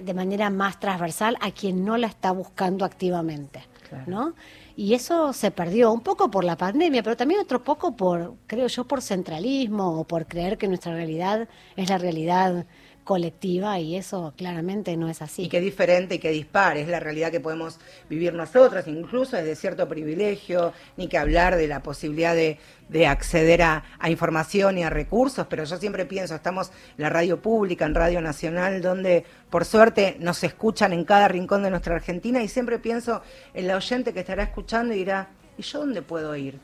de 0.00 0.14
manera 0.14 0.50
más 0.50 0.80
transversal 0.80 1.36
a 1.40 1.50
quien 1.50 1.84
no 1.84 1.96
la 1.96 2.06
está 2.06 2.32
buscando 2.32 2.84
activamente, 2.84 3.62
¿no? 4.06 4.34
Y 4.74 4.94
eso 4.94 5.32
se 5.32 5.50
perdió 5.50 5.92
un 5.92 6.00
poco 6.00 6.30
por 6.30 6.44
la 6.44 6.56
pandemia, 6.56 7.02
pero 7.02 7.16
también 7.16 7.40
otro 7.40 7.62
poco 7.62 7.94
por, 7.94 8.34
creo 8.46 8.66
yo, 8.66 8.84
por 8.84 9.02
centralismo 9.02 10.00
o 10.00 10.04
por 10.04 10.26
creer 10.26 10.56
que 10.56 10.68
nuestra 10.68 10.94
realidad 10.94 11.48
es 11.76 11.90
la 11.90 11.98
realidad 11.98 12.64
colectiva 13.04 13.78
y 13.80 13.96
eso 13.96 14.32
claramente 14.36 14.96
no 14.96 15.08
es 15.08 15.22
así. 15.22 15.44
Y 15.44 15.48
qué 15.48 15.60
diferente 15.60 16.16
y 16.16 16.18
qué 16.18 16.30
dispar, 16.30 16.76
es 16.76 16.88
la 16.88 17.00
realidad 17.00 17.30
que 17.30 17.40
podemos 17.40 17.78
vivir 18.08 18.32
nosotros, 18.32 18.86
incluso 18.86 19.36
desde 19.36 19.56
cierto 19.56 19.88
privilegio, 19.88 20.72
ni 20.96 21.08
que 21.08 21.18
hablar 21.18 21.56
de 21.56 21.66
la 21.66 21.82
posibilidad 21.82 22.34
de, 22.34 22.58
acceder 23.06 23.62
a, 23.62 23.84
información 24.06 24.76
y 24.76 24.84
a 24.84 24.90
recursos, 24.90 25.46
pero 25.48 25.64
yo 25.64 25.78
siempre 25.78 26.04
pienso, 26.04 26.34
estamos 26.34 26.70
en 26.96 27.02
la 27.02 27.08
radio 27.08 27.40
pública, 27.40 27.86
en 27.86 27.94
Radio 27.94 28.20
Nacional, 28.20 28.82
donde 28.82 29.24
por 29.48 29.64
suerte 29.64 30.16
nos 30.20 30.44
escuchan 30.44 30.92
en 30.92 31.04
cada 31.04 31.26
rincón 31.26 31.62
de 31.62 31.70
nuestra 31.70 31.94
Argentina 31.94 32.42
y 32.42 32.48
siempre 32.48 32.78
pienso 32.78 33.22
en 33.54 33.66
la 33.66 33.76
oyente 33.76 34.12
que 34.12 34.20
estará 34.20 34.42
escuchando 34.42 34.92
y 34.94 34.98
dirá, 34.98 35.30
¿y 35.56 35.62
yo 35.62 35.80
dónde 35.80 36.02
puedo 36.02 36.36
ir? 36.36 36.60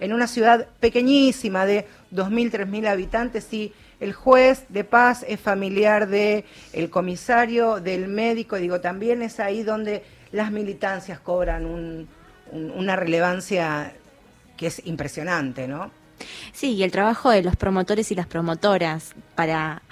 En 0.00 0.12
una 0.12 0.26
ciudad 0.26 0.68
pequeñísima 0.80 1.64
de 1.64 1.86
2.000, 2.12 2.50
3.000 2.50 2.88
habitantes 2.88 3.52
y 3.52 3.72
el 4.00 4.12
juez 4.12 4.64
de 4.68 4.84
paz 4.84 5.24
es 5.26 5.40
familiar 5.40 6.08
de 6.08 6.44
el 6.72 6.90
comisario, 6.90 7.80
del 7.80 8.08
médico, 8.08 8.56
digo, 8.56 8.80
también 8.80 9.22
es 9.22 9.40
ahí 9.40 9.62
donde 9.62 10.04
las 10.32 10.52
militancias 10.52 11.18
cobran 11.18 12.08
una 12.52 12.96
relevancia 12.96 13.92
que 14.56 14.68
es 14.68 14.86
impresionante, 14.86 15.66
¿no? 15.68 15.90
Sí, 16.52 16.74
y 16.74 16.82
el 16.82 16.90
trabajo 16.90 17.30
de 17.30 17.42
los 17.42 17.56
promotores 17.56 18.10
y 18.10 18.14
las 18.14 18.26
promotoras 18.26 19.14
para 19.34 19.82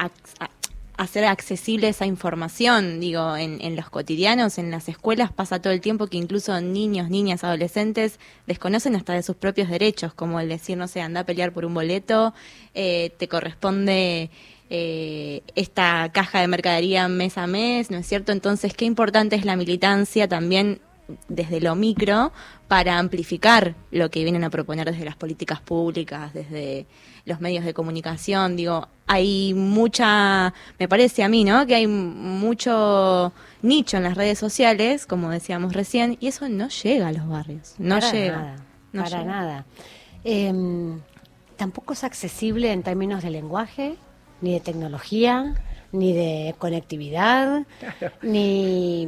hacer 0.96 1.24
accesible 1.24 1.88
esa 1.88 2.06
información, 2.06 3.00
digo, 3.00 3.36
en, 3.36 3.60
en, 3.60 3.76
los 3.76 3.90
cotidianos, 3.90 4.58
en 4.58 4.70
las 4.70 4.88
escuelas 4.88 5.32
pasa 5.32 5.60
todo 5.60 5.72
el 5.72 5.80
tiempo 5.80 6.06
que 6.06 6.16
incluso 6.16 6.58
niños, 6.60 7.10
niñas, 7.10 7.44
adolescentes 7.44 8.18
desconocen 8.46 8.96
hasta 8.96 9.12
de 9.12 9.22
sus 9.22 9.36
propios 9.36 9.68
derechos, 9.68 10.14
como 10.14 10.40
el 10.40 10.48
decir, 10.48 10.76
no 10.76 10.88
sé, 10.88 11.00
anda 11.00 11.20
a 11.20 11.24
pelear 11.24 11.52
por 11.52 11.64
un 11.64 11.74
boleto, 11.74 12.34
eh, 12.74 13.12
te 13.18 13.28
corresponde 13.28 14.30
eh, 14.68 15.42
esta 15.54 16.10
caja 16.12 16.40
de 16.40 16.48
mercadería 16.48 17.06
mes 17.08 17.38
a 17.38 17.46
mes, 17.46 17.90
¿no 17.90 17.98
es 17.98 18.06
cierto? 18.06 18.32
Entonces, 18.32 18.74
qué 18.74 18.84
importante 18.84 19.36
es 19.36 19.44
la 19.44 19.56
militancia 19.56 20.28
también 20.28 20.80
desde 21.28 21.60
lo 21.60 21.74
micro 21.74 22.32
para 22.68 22.98
amplificar 22.98 23.74
lo 23.90 24.10
que 24.10 24.22
vienen 24.22 24.44
a 24.44 24.50
proponer 24.50 24.90
desde 24.90 25.04
las 25.04 25.16
políticas 25.16 25.60
públicas, 25.60 26.32
desde 26.34 26.86
los 27.24 27.40
medios 27.40 27.64
de 27.64 27.74
comunicación. 27.74 28.56
Digo, 28.56 28.88
hay 29.06 29.54
mucha, 29.54 30.52
me 30.78 30.88
parece 30.88 31.22
a 31.22 31.28
mí, 31.28 31.44
¿no? 31.44 31.66
Que 31.66 31.76
hay 31.76 31.86
mucho 31.86 33.32
nicho 33.62 33.96
en 33.96 34.02
las 34.02 34.16
redes 34.16 34.38
sociales, 34.38 35.06
como 35.06 35.30
decíamos 35.30 35.72
recién, 35.72 36.16
y 36.20 36.26
eso 36.28 36.48
no 36.48 36.68
llega 36.68 37.08
a 37.08 37.12
los 37.12 37.28
barrios. 37.28 37.74
No 37.78 37.98
llega. 38.00 38.56
no 38.92 39.04
para 39.04 39.24
nada. 39.24 39.66
Em, 40.24 41.00
tampoco 41.56 41.92
es 41.92 42.02
accesible 42.02 42.72
en 42.72 42.82
términos 42.82 43.22
de 43.22 43.30
lenguaje, 43.30 43.96
ni 44.40 44.52
de 44.52 44.60
tecnología, 44.60 45.54
ni 45.92 46.12
de 46.12 46.54
conectividad, 46.58 47.64
ni 48.22 49.06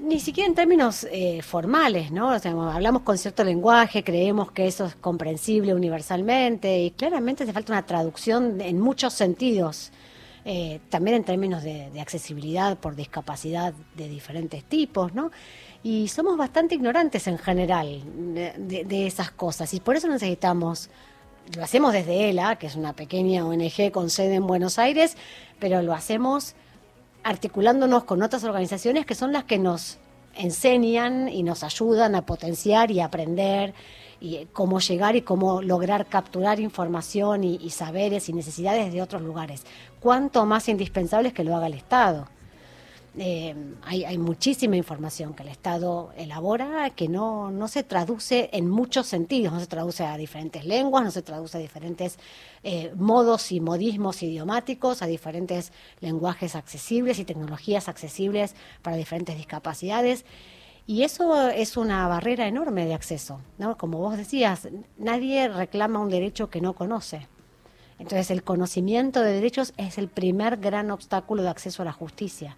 ni 0.00 0.18
siquiera 0.20 0.48
en 0.48 0.54
términos 0.54 1.06
eh, 1.10 1.42
formales, 1.42 2.10
¿no? 2.10 2.30
O 2.34 2.38
sea, 2.38 2.52
hablamos 2.52 3.02
con 3.02 3.18
cierto 3.18 3.44
lenguaje, 3.44 4.02
creemos 4.02 4.50
que 4.50 4.66
eso 4.66 4.86
es 4.86 4.94
comprensible 4.96 5.74
universalmente 5.74 6.80
y 6.80 6.90
claramente 6.92 7.44
hace 7.44 7.52
falta 7.52 7.72
una 7.72 7.86
traducción 7.86 8.60
en 8.60 8.80
muchos 8.80 9.12
sentidos, 9.12 9.92
eh, 10.44 10.80
también 10.88 11.18
en 11.18 11.24
términos 11.24 11.62
de, 11.62 11.90
accesibilidad 12.00 12.78
por 12.78 12.96
discapacidad 12.96 13.74
de 13.94 14.08
diferentes 14.08 14.64
tipos, 14.64 15.14
¿no? 15.14 15.30
Y 15.82 16.08
somos 16.08 16.36
bastante 16.36 16.74
ignorantes 16.74 17.26
en 17.26 17.38
general 17.38 18.02
de, 18.34 18.84
de 18.84 19.06
esas 19.06 19.30
cosas 19.30 19.72
y 19.74 19.80
por 19.80 19.96
eso 19.96 20.08
necesitamos 20.08 20.90
lo 21.56 21.64
hacemos 21.64 21.92
desde 21.92 22.30
ELA, 22.30 22.56
que 22.56 22.68
es 22.68 22.76
una 22.76 22.92
pequeña 22.92 23.44
ONG 23.44 23.90
con 23.92 24.08
sede 24.08 24.36
en 24.36 24.46
Buenos 24.46 24.78
Aires, 24.78 25.16
pero 25.58 25.82
lo 25.82 25.94
hacemos 25.94 26.54
articulándonos 27.22 28.04
con 28.04 28.22
otras 28.22 28.44
organizaciones 28.44 29.06
que 29.06 29.14
son 29.14 29.32
las 29.32 29.44
que 29.44 29.58
nos 29.58 29.98
enseñan 30.34 31.28
y 31.28 31.42
nos 31.42 31.64
ayudan 31.64 32.14
a 32.14 32.24
potenciar 32.24 32.90
y 32.90 33.00
aprender 33.00 33.74
y 34.20 34.46
cómo 34.52 34.80
llegar 34.80 35.16
y 35.16 35.22
cómo 35.22 35.62
lograr 35.62 36.06
capturar 36.06 36.60
información 36.60 37.42
y, 37.44 37.70
saberes 37.70 38.28
y 38.28 38.32
necesidades 38.32 38.92
de 38.92 39.02
otros 39.02 39.22
lugares. 39.22 39.64
Cuánto 39.98 40.44
más 40.46 40.68
indispensable 40.68 41.28
es 41.28 41.34
que 41.34 41.44
lo 41.44 41.56
haga 41.56 41.66
el 41.66 41.74
Estado. 41.74 42.28
Eh, 43.18 43.56
hay, 43.82 44.18
muchísima 44.18 44.76
información 44.76 45.34
que 45.34 45.42
el 45.42 45.48
Estado 45.48 46.12
elabora 46.16 46.90
que 46.90 47.08
no, 47.08 47.52
se 47.66 47.82
traduce 47.82 48.50
en 48.52 48.70
muchos 48.70 49.08
sentidos, 49.08 49.52
no 49.52 49.58
se 49.58 49.66
traduce 49.66 50.04
a 50.04 50.16
diferentes 50.16 50.64
lenguas, 50.64 51.02
no 51.02 51.10
se 51.10 51.22
traduce 51.22 51.58
a 51.58 51.60
diferentes 51.60 52.18
eh, 52.62 52.92
modos 52.94 53.50
y 53.50 53.60
modismos 53.60 54.22
idiomáticos, 54.22 55.02
a 55.02 55.06
diferentes 55.06 55.72
lenguajes 56.00 56.54
accesibles 56.54 57.18
y 57.18 57.24
tecnologías 57.24 57.88
accesibles 57.88 58.54
para 58.80 58.96
diferentes 58.96 59.36
discapacidades. 59.36 60.24
Y 60.86 61.02
eso 61.02 61.48
es 61.48 61.76
una 61.76 62.06
barrera 62.06 62.46
enorme 62.46 62.86
de 62.86 62.94
acceso. 62.94 63.40
Como 63.76 63.98
vos 63.98 64.16
decías, 64.16 64.68
nadie 64.98 65.48
reclama 65.48 65.98
un 65.98 66.10
derecho 66.10 66.48
que 66.48 66.60
no 66.60 66.74
conoce. 66.74 67.26
Entonces 67.98 68.30
el 68.30 68.44
conocimiento 68.44 69.20
de 69.20 69.32
derechos 69.32 69.72
es 69.76 69.98
el 69.98 70.08
primer 70.08 70.56
gran 70.56 70.90
obstáculo 70.90 71.42
de 71.42 71.50
acceso 71.50 71.82
a 71.82 71.84
la 71.84 71.92
justicia 71.92 72.56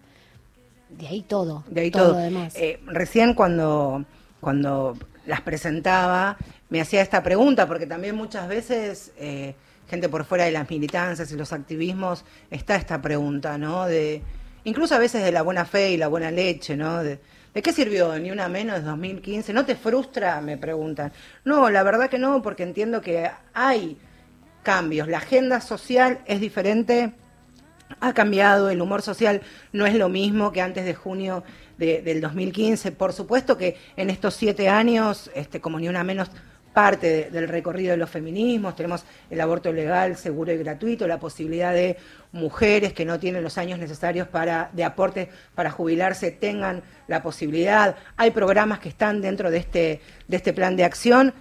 de 0.97 1.07
ahí 1.07 1.21
todo. 1.21 1.63
De 1.67 1.81
ahí 1.81 1.91
todo. 1.91 2.17
Eh, 2.19 2.79
recién 2.85 3.33
cuando, 3.33 4.05
cuando 4.39 4.97
las 5.25 5.41
presentaba, 5.41 6.37
me 6.69 6.81
hacía 6.81 7.01
esta 7.01 7.23
pregunta, 7.23 7.67
porque 7.67 7.85
también 7.85 8.15
muchas 8.15 8.47
veces 8.47 9.11
eh, 9.17 9.55
gente 9.89 10.09
por 10.09 10.25
fuera 10.25 10.45
de 10.45 10.51
las 10.51 10.69
militancias 10.69 11.31
y 11.31 11.35
los 11.35 11.53
activismos 11.53 12.25
está 12.49 12.75
esta 12.75 13.01
pregunta, 13.01 13.57
¿no? 13.57 13.85
De, 13.85 14.21
incluso 14.63 14.95
a 14.95 14.99
veces 14.99 15.23
de 15.23 15.31
la 15.31 15.41
buena 15.41 15.65
fe 15.65 15.91
y 15.91 15.97
la 15.97 16.07
buena 16.07 16.31
leche, 16.31 16.75
¿no? 16.75 17.03
De, 17.03 17.19
¿De 17.53 17.61
qué 17.61 17.71
sirvió? 17.71 18.17
Ni 18.17 18.31
una 18.31 18.49
menos 18.49 18.77
de 18.77 18.81
2015. 18.81 19.53
¿No 19.53 19.65
te 19.65 19.75
frustra? 19.75 20.41
Me 20.41 20.57
preguntan. 20.57 21.11
No, 21.45 21.69
la 21.69 21.83
verdad 21.83 22.09
que 22.09 22.17
no, 22.17 22.41
porque 22.41 22.63
entiendo 22.63 23.01
que 23.01 23.29
hay 23.53 23.97
cambios. 24.63 25.07
La 25.07 25.19
agenda 25.19 25.61
social 25.61 26.21
es 26.25 26.39
diferente 26.39 27.13
ha 27.99 28.13
cambiado, 28.13 28.69
el 28.69 28.81
humor 28.81 29.01
social 29.01 29.41
no 29.71 29.85
es 29.85 29.95
lo 29.95 30.09
mismo 30.09 30.51
que 30.51 30.61
antes 30.61 30.85
de 30.85 30.93
junio 30.93 31.43
del 31.77 32.21
2015. 32.21 32.91
Por 32.91 33.13
supuesto 33.13 33.57
que 33.57 33.77
en 33.97 34.09
estos 34.09 34.35
siete 34.35 34.69
años, 34.69 35.29
este, 35.35 35.59
como 35.59 35.79
ni 35.79 35.87
una 35.87 36.03
menos 36.03 36.29
parte 36.73 37.29
del 37.29 37.47
recorrido 37.47 37.91
de 37.91 37.97
los 37.97 38.09
feminismos, 38.09 38.75
tenemos 38.75 39.05
el 39.29 39.39
aborto 39.39 39.71
legal, 39.71 40.17
seguro 40.17 40.51
y 40.51 40.57
gratuito, 40.57 41.07
la 41.07 41.19
posibilidad 41.19 41.73
de 41.73 41.97
mujeres 42.31 42.93
que 42.93 43.05
no 43.05 43.19
tienen 43.19 43.43
los 43.43 43.57
años 43.57 43.77
necesarios 43.77 44.27
para 44.27 44.71
de 44.73 44.83
aporte 44.83 45.29
para 45.53 45.69
jubilarse 45.69 46.31
tengan 46.31 46.81
la 47.07 47.21
posibilidad. 47.21 47.95
Hay 48.17 48.31
programas 48.31 48.79
que 48.79 48.89
están 48.89 49.21
dentro 49.21 49.51
de 49.51 49.57
este, 49.57 50.01
de 50.27 50.37
este 50.37 50.51
plan 50.51 50.75
de 50.75 50.83
acción. 50.83 51.33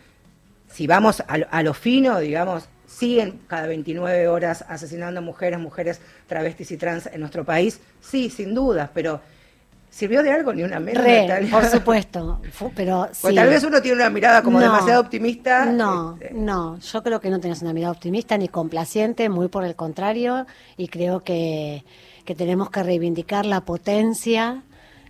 Si 0.68 0.87
vamos 0.87 1.23
a 1.26 1.62
lo 1.62 1.75
fino, 1.75 2.18
digamos, 2.18 2.68
siguen 2.93 3.41
cada 3.47 3.67
29 3.67 4.29
horas 4.29 4.65
asesinando 4.69 5.23
mujeres, 5.23 5.59
mujeres 5.59 6.01
travestis 6.27 6.71
y 6.73 6.77
trans 6.77 7.07
en 7.07 7.21
nuestro 7.21 7.45
país, 7.45 7.81
sí, 8.01 8.31
sin 8.31 8.55
duda, 8.55 8.91
pero 8.93 9.21
¿Sirvió 9.95 10.23
de 10.23 10.33
algo 10.33 10.55
ni 10.55 10.63
una 10.63 10.81
menos? 10.81 11.05
Re, 11.05 11.29
por 11.51 11.67
supuesto. 11.67 12.41
Pero 12.75 13.09
Pues 13.21 13.35
tal 13.35 13.47
vez 13.51 13.63
uno 13.63 13.83
tiene 13.83 13.99
una 13.99 14.09
mirada 14.09 14.43
como 14.43 14.59
No. 14.59 14.65
demasiado 14.65 15.03
optimista. 15.03 15.67
No, 15.67 16.17
este, 16.19 16.33
no, 16.33 16.79
yo 16.79 17.03
creo 17.03 17.21
que 17.21 17.29
no 17.29 17.39
tenés 17.41 17.61
una 17.61 17.75
mirada 17.75 17.93
optimista 17.93 18.39
ni 18.39 18.49
complaciente, 18.49 19.29
muy 19.29 19.49
por 19.49 19.65
el 19.65 19.77
contrario, 19.77 20.47
y 20.79 20.89
creo 20.89 21.21
que, 21.21 21.85
que 22.25 22.35
tenemos 22.35 22.71
que 22.71 22.83
reivindicar 22.83 23.45
la 23.45 23.61
potencia 23.67 24.63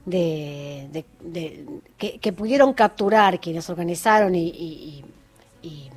de, 0.04 0.88
de- 0.90 1.04
de- 1.20 1.64
que, 1.96 2.18
que 2.18 2.32
pudieron 2.32 2.72
capturar 2.72 3.38
quienes 3.38 3.70
organizaron 3.70 4.34
y, 4.34 4.48
y- 4.48 5.04
y- 5.62 5.68
y 5.68 5.90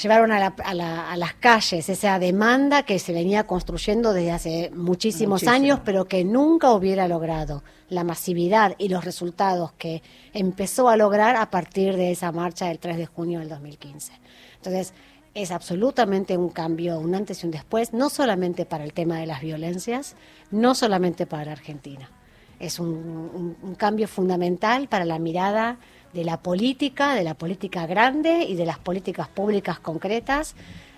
llevaron 0.00 0.30
a, 0.32 0.38
la- 0.38 0.54
a 0.64 0.74
la- 0.74 1.10
a 1.10 1.16
las 1.16 1.34
calles 1.34 1.88
esa 1.88 2.18
demanda 2.18 2.82
que 2.84 2.98
se 2.98 3.12
venía 3.12 3.46
construyendo 3.46 4.12
desde 4.12 4.32
hace 4.32 4.70
muchísimos 4.74 5.42
Muchísimo. 5.42 5.52
años, 5.54 5.80
pero 5.84 6.06
que 6.06 6.24
nunca 6.24 6.72
hubiera 6.72 7.08
logrado 7.08 7.62
la 7.88 8.04
masividad 8.04 8.74
y 8.78 8.88
los 8.90 9.04
resultados 9.04 9.72
que 9.72 10.02
empezó 10.32 10.88
a 10.88 10.96
lograr 10.96 11.36
a 11.36 11.50
partir 11.50 11.96
de 11.96 12.10
esa 12.12 12.30
marcha 12.32 12.66
del 12.66 12.78
3 12.78 12.96
de 12.96 13.06
junio 13.06 13.40
del 13.40 13.48
2015. 13.48 14.12
Entonces, 14.56 14.92
es 15.34 15.50
absolutamente 15.50 16.36
un 16.36 16.48
cambio, 16.48 16.98
un 16.98 17.14
antes 17.14 17.42
y 17.42 17.46
un 17.46 17.52
después, 17.52 17.92
no 17.92 18.08
solamente 18.10 18.66
para 18.66 18.84
el 18.84 18.92
tema 18.92 19.18
de 19.18 19.26
las 19.26 19.40
violencias, 19.40 20.16
no 20.50 20.74
solamente 20.74 21.26
para 21.26 21.52
Argentina. 21.52 22.10
Es 22.58 22.80
un, 22.80 22.88
un- 22.88 23.56
un 23.62 23.74
cambio 23.76 24.08
fundamental 24.08 24.88
para 24.88 25.04
la 25.04 25.18
mirada 25.20 25.78
de 26.12 26.24
la 26.24 26.38
política, 26.38 27.14
de 27.14 27.24
la 27.24 27.34
política 27.34 27.86
grande 27.86 28.44
y 28.48 28.54
de 28.54 28.66
las 28.66 28.78
políticas 28.78 29.28
públicas 29.28 29.78
concretas 29.78 30.54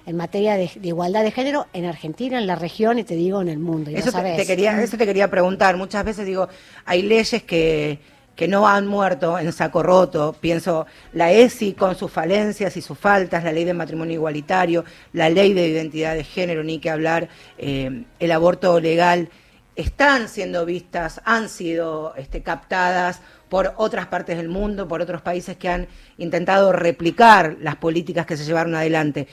en 0.06 0.16
materia 0.16 0.54
de, 0.54 0.70
de 0.74 0.88
igualdad 0.88 1.22
de 1.22 1.30
género 1.30 1.66
en 1.72 1.84
Argentina, 1.84 2.38
en 2.38 2.46
la 2.46 2.56
región 2.56 2.98
y 2.98 3.04
te 3.04 3.14
digo 3.14 3.40
en 3.42 3.48
el 3.48 3.58
mundo. 3.58 3.90
y 3.90 3.96
Eso 3.96 4.12
te, 4.12 4.46
quería, 4.46 4.80
eso 4.82 4.96
te 4.96 5.06
quería 5.06 5.30
preguntar. 5.30 5.76
Muchas 5.76 6.04
veces 6.04 6.26
digo, 6.26 6.48
hay 6.84 7.02
leyes 7.02 7.42
que, 7.42 7.98
que 8.34 8.48
no 8.48 8.66
han 8.66 8.86
muerto 8.86 9.38
en 9.38 9.52
saco 9.52 9.82
roto. 9.82 10.34
Pienso 10.40 10.86
la 11.12 11.30
ESI 11.30 11.74
con 11.74 11.94
sus 11.94 12.10
falencias 12.10 12.76
y 12.76 12.82
sus 12.82 12.98
faltas, 12.98 13.44
la 13.44 13.52
ley 13.52 13.64
de 13.64 13.74
matrimonio 13.74 14.14
igualitario, 14.14 14.84
la 15.12 15.28
ley 15.28 15.52
de 15.52 15.68
identidad 15.68 16.14
de 16.14 16.24
género, 16.24 16.64
ni 16.64 16.78
que 16.78 16.90
hablar, 16.90 17.28
eh, 17.58 18.04
el 18.18 18.32
aborto 18.32 18.80
legal. 18.80 19.28
Están 19.76 20.28
siendo 20.28 20.66
vistas, 20.66 21.20
han 21.24 21.48
sido 21.48 22.14
este, 22.16 22.42
captadas 22.42 23.20
por 23.50 23.74
otras 23.76 24.06
partes 24.06 24.38
del 24.38 24.48
mundo, 24.48 24.88
por 24.88 25.02
otros 25.02 25.20
países 25.20 25.58
que 25.58 25.68
han 25.68 25.88
intentado 26.16 26.72
replicar 26.72 27.56
las 27.60 27.76
políticas 27.76 28.24
que 28.24 28.36
se 28.36 28.44
llevaron 28.44 28.74
adelante. 28.74 29.26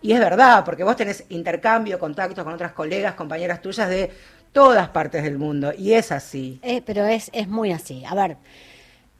Y 0.00 0.12
es 0.12 0.18
verdad, 0.18 0.64
porque 0.64 0.82
vos 0.82 0.96
tenés 0.96 1.24
intercambio, 1.28 1.98
contactos 1.98 2.42
con 2.42 2.54
otras 2.54 2.72
colegas, 2.72 3.14
compañeras 3.14 3.60
tuyas 3.60 3.88
de 3.88 4.10
todas 4.52 4.88
partes 4.88 5.22
del 5.22 5.38
mundo, 5.38 5.72
y 5.76 5.92
es 5.92 6.10
así. 6.10 6.58
Eh, 6.62 6.82
pero 6.84 7.04
es, 7.04 7.30
es 7.34 7.46
muy 7.46 7.70
así. 7.70 8.04
A 8.06 8.14
ver, 8.14 8.38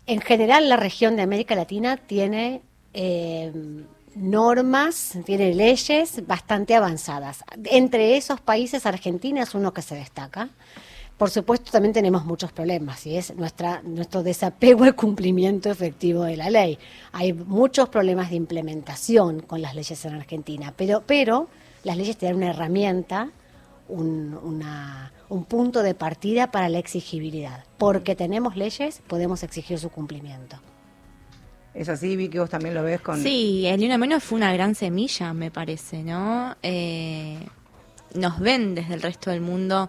en 0.07 0.21
general 0.21 0.69
la 0.69 0.77
región 0.77 1.17
de 1.17 1.23
América 1.23 1.55
Latina 1.55 1.99
tiene 1.99 2.63
eh, 2.95 3.53
normas, 4.15 5.19
tiene 5.27 5.55
leyes 5.55 6.27
bastante 6.27 6.75
avanzadas. 6.75 7.45
Entre 7.65 8.17
esos 8.17 8.41
países, 8.41 8.87
Argentina 8.87 9.43
es 9.43 9.55
uno 9.55 9.75
que 9.75 9.83
se 9.83 9.95
destaca. 9.95 10.49
Por 11.19 11.31
supuesto, 11.31 11.73
también 11.73 11.93
tenemos 11.93 12.25
muchos 12.25 12.53
problemas 12.53 13.05
y 13.07 13.17
es 13.17 13.35
nuestra, 13.35 13.83
nuestro 13.83 14.23
desapego 14.23 14.85
al 14.85 14.95
cumplimiento 14.95 15.69
efectivo 15.69 16.23
de 16.23 16.37
la 16.37 16.49
ley. 16.49 16.79
Hay 17.11 17.33
muchos 17.33 17.89
problemas 17.89 18.31
de 18.31 18.37
implementación 18.37 19.41
con 19.41 19.61
las 19.61 19.75
leyes 19.75 20.05
en 20.05 20.15
Argentina, 20.15 20.73
pero, 20.77 21.03
pero 21.05 21.49
las 21.83 21.97
leyes 21.97 22.17
te 22.17 22.27
dan 22.27 22.37
una 22.37 22.51
herramienta 22.51 23.31
un, 23.89 24.39
una- 24.43 25.13
un 25.29 25.45
punto 25.45 25.83
de 25.83 25.95
partida 25.95 26.51
para 26.53 26.69
la 26.69 26.79
exigibilidad. 26.79 27.65
Porque 27.79 28.15
tenemos 28.15 28.55
leyes, 28.57 29.01
podemos 29.09 29.43
exigir 29.43 29.79
su 29.79 29.91
cumplimiento. 29.91 30.57
Es 31.75 31.89
así, 31.89 32.15
vi 32.17 32.29
que 32.29 32.39
vos 32.39 32.51
también 32.51 32.75
lo 32.75 32.83
ves 32.83 33.01
con... 33.01 33.21
Sí, 33.23 33.67
el 33.67 33.81
Ni 33.81 33.87
Una 33.87 33.99
Menos 33.99 34.23
fue 34.23 34.37
una 34.37 34.53
gran 34.53 34.75
semilla, 34.75 35.33
me 35.33 35.51
parece, 35.51 36.03
¿no? 36.03 36.55
Eh, 36.63 37.39
nos 38.15 38.39
ven 38.41 38.75
desde 38.75 38.95
el 38.95 39.03
resto 39.03 39.31
del 39.31 39.41
mundo 39.41 39.89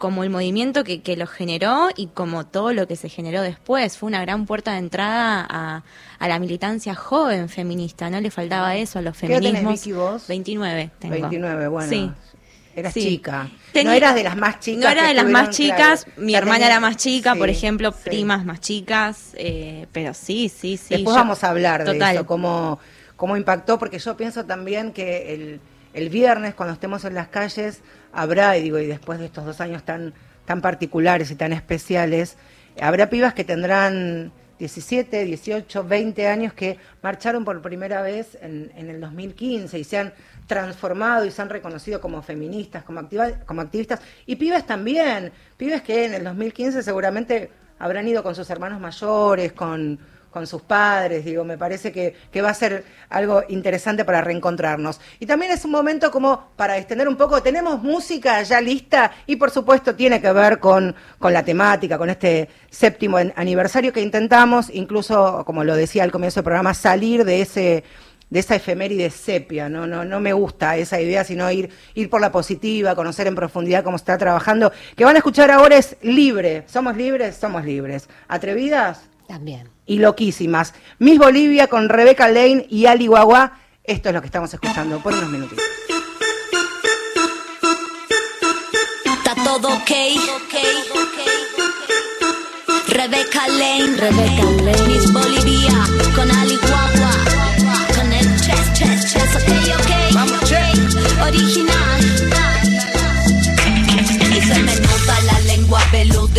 como 0.00 0.24
el 0.24 0.30
movimiento 0.30 0.82
que, 0.82 1.02
que 1.02 1.14
lo 1.14 1.26
generó 1.26 1.90
y 1.94 2.06
como 2.06 2.46
todo 2.46 2.72
lo 2.72 2.88
que 2.88 2.96
se 2.96 3.10
generó 3.10 3.42
después. 3.42 3.98
Fue 3.98 4.06
una 4.06 4.22
gran 4.22 4.46
puerta 4.46 4.72
de 4.72 4.78
entrada 4.78 5.46
a, 5.46 5.82
a 6.18 6.28
la 6.28 6.38
militancia 6.38 6.94
joven 6.94 7.50
feminista, 7.50 8.08
¿no? 8.08 8.18
Le 8.18 8.30
faltaba 8.30 8.76
eso 8.76 8.98
a 8.98 9.02
los 9.02 9.14
¿Qué 9.18 9.26
edad 9.26 9.36
tenés, 9.42 9.52
feminismos. 9.60 9.84
Vicky, 9.84 9.92
vos? 9.92 10.26
29 10.26 10.90
tengo. 10.98 11.12
29, 11.28 11.68
bueno. 11.68 11.90
Sí. 11.90 12.10
Eras 12.74 12.94
Sí. 12.94 13.02
chica. 13.02 13.50
Tenía- 13.74 13.90
no 13.90 13.96
eras 13.98 14.14
de 14.14 14.22
las 14.24 14.36
más 14.38 14.58
chicas. 14.60 14.82
No 14.84 14.88
era 14.90 15.06
de 15.08 15.12
las 15.12 15.26
más 15.26 15.50
chicas, 15.50 16.04
claro. 16.06 16.22
mi 16.22 16.34
hermana 16.34 16.64
era 16.66 16.80
más 16.80 16.96
chica, 16.96 17.34
por 17.34 17.50
ejemplo, 17.50 17.92
sí. 17.92 17.98
primas 18.08 18.46
más 18.46 18.60
chicas, 18.60 19.32
eh, 19.34 19.86
pero 19.92 20.14
sí, 20.14 20.48
sí, 20.48 20.78
sí. 20.78 20.94
Después 20.94 21.14
yo- 21.14 21.20
vamos 21.20 21.44
a 21.44 21.50
hablar 21.50 21.84
de 21.84 21.98
eso, 22.14 22.24
cómo, 22.24 22.78
cómo 23.16 23.36
impactó, 23.36 23.78
porque 23.78 23.98
yo 23.98 24.16
pienso 24.16 24.46
también 24.46 24.92
que 24.92 25.34
el, 25.34 25.60
el 25.92 26.08
viernes, 26.08 26.54
cuando 26.54 26.74
estemos 26.74 27.04
en 27.04 27.14
las 27.14 27.28
calles, 27.28 27.82
habrá, 28.12 28.56
y 28.56 28.62
digo, 28.62 28.78
y 28.78 28.86
después 28.86 29.18
de 29.18 29.26
estos 29.26 29.44
dos 29.44 29.60
años 29.60 29.82
tan, 29.84 30.14
tan 30.44 30.60
particulares 30.60 31.30
y 31.30 31.34
tan 31.34 31.52
especiales, 31.52 32.36
habrá 32.80 33.10
pibas 33.10 33.34
que 33.34 33.44
tendrán 33.44 34.32
17, 34.58 35.24
18, 35.24 35.84
20 35.84 36.28
años 36.28 36.52
que 36.52 36.78
marcharon 37.02 37.44
por 37.44 37.60
primera 37.62 38.02
vez 38.02 38.36
en, 38.42 38.70
en 38.76 38.90
el 38.90 39.00
2015 39.00 39.78
y 39.78 39.84
se 39.84 39.98
han 39.98 40.12
transformado 40.46 41.24
y 41.24 41.30
se 41.30 41.40
han 41.40 41.48
reconocido 41.48 42.00
como 42.00 42.22
feministas, 42.22 42.84
como, 42.84 43.08
como 43.46 43.60
activistas, 43.60 44.00
y 44.26 44.36
pibes 44.36 44.66
también, 44.66 45.32
pibes 45.56 45.82
que 45.82 46.04
en 46.04 46.14
el 46.14 46.24
2015 46.24 46.82
seguramente 46.82 47.50
habrán 47.78 48.06
ido 48.06 48.22
con 48.22 48.34
sus 48.34 48.50
hermanos 48.50 48.80
mayores, 48.80 49.52
con, 49.52 49.98
con 50.30 50.46
sus 50.46 50.62
padres, 50.62 51.24
digo, 51.24 51.44
me 51.44 51.58
parece 51.58 51.90
que, 51.92 52.14
que 52.30 52.40
va 52.42 52.50
a 52.50 52.54
ser 52.54 52.84
algo 53.08 53.42
interesante 53.48 54.04
para 54.04 54.20
reencontrarnos. 54.20 55.00
Y 55.18 55.26
también 55.26 55.50
es 55.52 55.64
un 55.64 55.72
momento 55.72 56.10
como 56.10 56.50
para 56.56 56.78
extender 56.78 57.08
un 57.08 57.16
poco, 57.16 57.42
tenemos 57.42 57.82
música 57.82 58.42
ya 58.42 58.60
lista 58.60 59.10
y 59.26 59.36
por 59.36 59.50
supuesto 59.50 59.94
tiene 59.94 60.20
que 60.20 60.32
ver 60.32 60.58
con, 60.60 60.94
con 61.18 61.32
la 61.32 61.44
temática, 61.44 61.98
con 61.98 62.10
este 62.10 62.48
séptimo 62.70 63.16
an- 63.16 63.32
aniversario 63.36 63.92
que 63.92 64.00
intentamos, 64.02 64.70
incluso, 64.72 65.44
como 65.44 65.64
lo 65.64 65.74
decía 65.74 66.04
al 66.04 66.12
comienzo 66.12 66.40
del 66.40 66.44
programa, 66.44 66.74
salir 66.74 67.24
de 67.24 67.42
ese 67.42 67.84
de 68.30 68.38
esa 68.38 68.54
efeméride 68.54 69.10
sepia, 69.10 69.68
no, 69.68 69.88
no, 69.88 70.04
no 70.04 70.20
me 70.20 70.32
gusta 70.32 70.76
esa 70.76 71.00
idea, 71.00 71.24
sino 71.24 71.50
ir, 71.50 71.68
ir 71.94 72.08
por 72.08 72.20
la 72.20 72.30
positiva, 72.30 72.94
conocer 72.94 73.26
en 73.26 73.34
profundidad 73.34 73.82
cómo 73.82 73.96
está 73.96 74.16
trabajando. 74.18 74.70
Que 74.94 75.04
van 75.04 75.16
a 75.16 75.18
escuchar 75.18 75.50
ahora 75.50 75.76
es 75.76 75.96
libre. 76.02 76.62
¿Somos 76.68 76.96
libres? 76.96 77.34
Somos 77.34 77.64
libres. 77.64 78.08
¿Atrevidas? 78.28 79.00
También. 79.26 79.68
Y 79.90 79.98
loquísimas. 79.98 80.72
Miss 81.00 81.18
Bolivia 81.18 81.66
con 81.66 81.88
Rebeca 81.88 82.28
Lane 82.28 82.64
y 82.70 82.86
Ali 82.86 83.08
Guagua. 83.08 83.58
Esto 83.82 84.10
es 84.10 84.14
lo 84.14 84.20
que 84.20 84.26
estamos 84.26 84.54
escuchando 84.54 85.00
por 85.00 85.12
unos 85.12 85.28
minutitos. 85.28 85.64
Está 89.04 89.34
todo 89.42 89.68
ok. 89.68 89.90
Rebeca 92.86 93.48
Lane, 93.48 93.96
Rebeca 93.96 94.44
Lane. 94.62 94.86
Miss 94.86 95.12
Bolivia, 95.12 95.84
con 96.14 96.30
Ali 96.30 96.56
Guagua, 96.56 97.10
con 97.96 98.12
el 98.12 98.40
chess, 98.40 98.72
chess, 98.74 99.12
chess, 99.12 99.34
ok, 99.34 99.80
ok. 99.80 100.14
Vamos, 100.14 100.40
Original. 101.26 102.19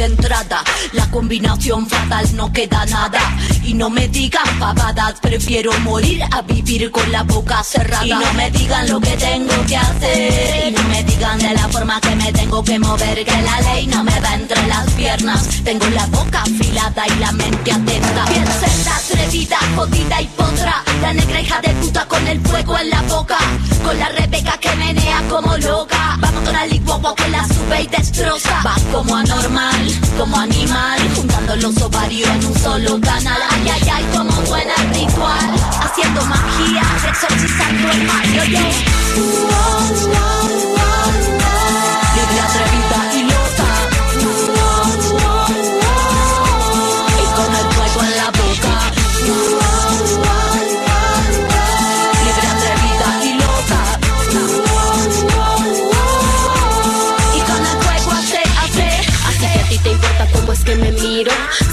Entrada. 0.05 0.63
La 0.93 1.09
combinación 1.09 1.87
fatal 1.87 2.25
no 2.35 2.51
queda 2.51 2.85
nada. 2.85 3.19
Y 3.63 3.73
no 3.75 3.89
me 3.89 4.07
digan 4.07 4.43
pavadas, 4.59 5.19
prefiero 5.21 5.71
morir 5.81 6.23
a 6.31 6.41
vivir 6.41 6.89
con 6.91 7.11
la 7.11 7.23
boca 7.23 7.63
cerrada. 7.63 8.05
Y 8.05 8.09
no 8.09 8.33
me 8.33 8.49
digan 8.51 8.89
lo 8.89 8.99
que 8.99 9.15
tengo 9.17 9.53
que 9.67 9.77
hacer. 9.77 10.67
Y 10.67 10.71
no 10.71 10.83
me 10.89 11.03
digan 11.03 11.37
de 11.37 11.53
la 11.53 11.67
forma 11.69 12.01
que 12.01 12.15
me 12.15 12.31
tengo 12.33 12.63
que 12.63 12.79
mover. 12.79 13.23
Que 13.23 13.41
la 13.41 13.61
ley 13.61 13.87
no 13.87 14.03
me 14.03 14.19
va 14.19 14.33
entre 14.35 14.67
las 14.67 14.89
piernas. 14.91 15.47
Tengo 15.63 15.85
la 15.89 16.05
boca 16.07 16.41
afilada 16.41 17.07
y 17.07 17.19
la 17.19 17.31
mente 17.33 17.71
atenta. 17.71 18.25
Piensa 18.25 18.65
en 18.65 18.85
la 18.85 18.95
atrevida, 18.95 19.57
jodida 19.75 20.21
y 20.21 20.25
potra. 20.27 20.83
La 21.01 21.13
negra 21.13 21.41
hija 21.41 21.61
de 21.61 21.69
puta 21.75 22.05
con 22.07 22.27
el 22.27 22.41
fuego 22.41 22.77
en 22.79 22.89
la 22.89 23.01
boca. 23.03 23.37
Con 23.85 23.97
la 23.99 24.09
Rebeca 24.09 24.57
que 24.57 24.75
menea 24.75 25.21
como 25.29 25.55
loca. 25.57 26.17
Vamos 26.19 26.43
con 26.43 26.55
Ali 26.55 26.79
Guagua 26.79 27.15
que 27.15 27.29
la 27.29 27.47
sube 27.47 27.83
y 27.83 27.87
destroza. 27.87 28.63
Va 28.65 28.75
como 28.91 29.15
anormal, 29.15 29.99
como 30.17 30.37
animal. 30.37 30.99
Juntando 31.15 31.55
los 31.57 31.81
ovarios 31.81 32.29
en 32.29 32.45
un 32.45 32.57
solo 32.57 32.99
canal. 33.01 33.50
Ay, 33.53 33.69
ay, 33.69 33.89
ay, 33.93 34.05
como 34.15 34.31
buena 34.43 34.75
ritual. 34.93 35.55
Haciendo 35.81 36.25
magia, 36.25 36.83
exorcizando 37.07 37.91
el 37.91 38.03
mal. 38.05 38.33
Yo, 38.33 38.43
yo. 38.45 40.40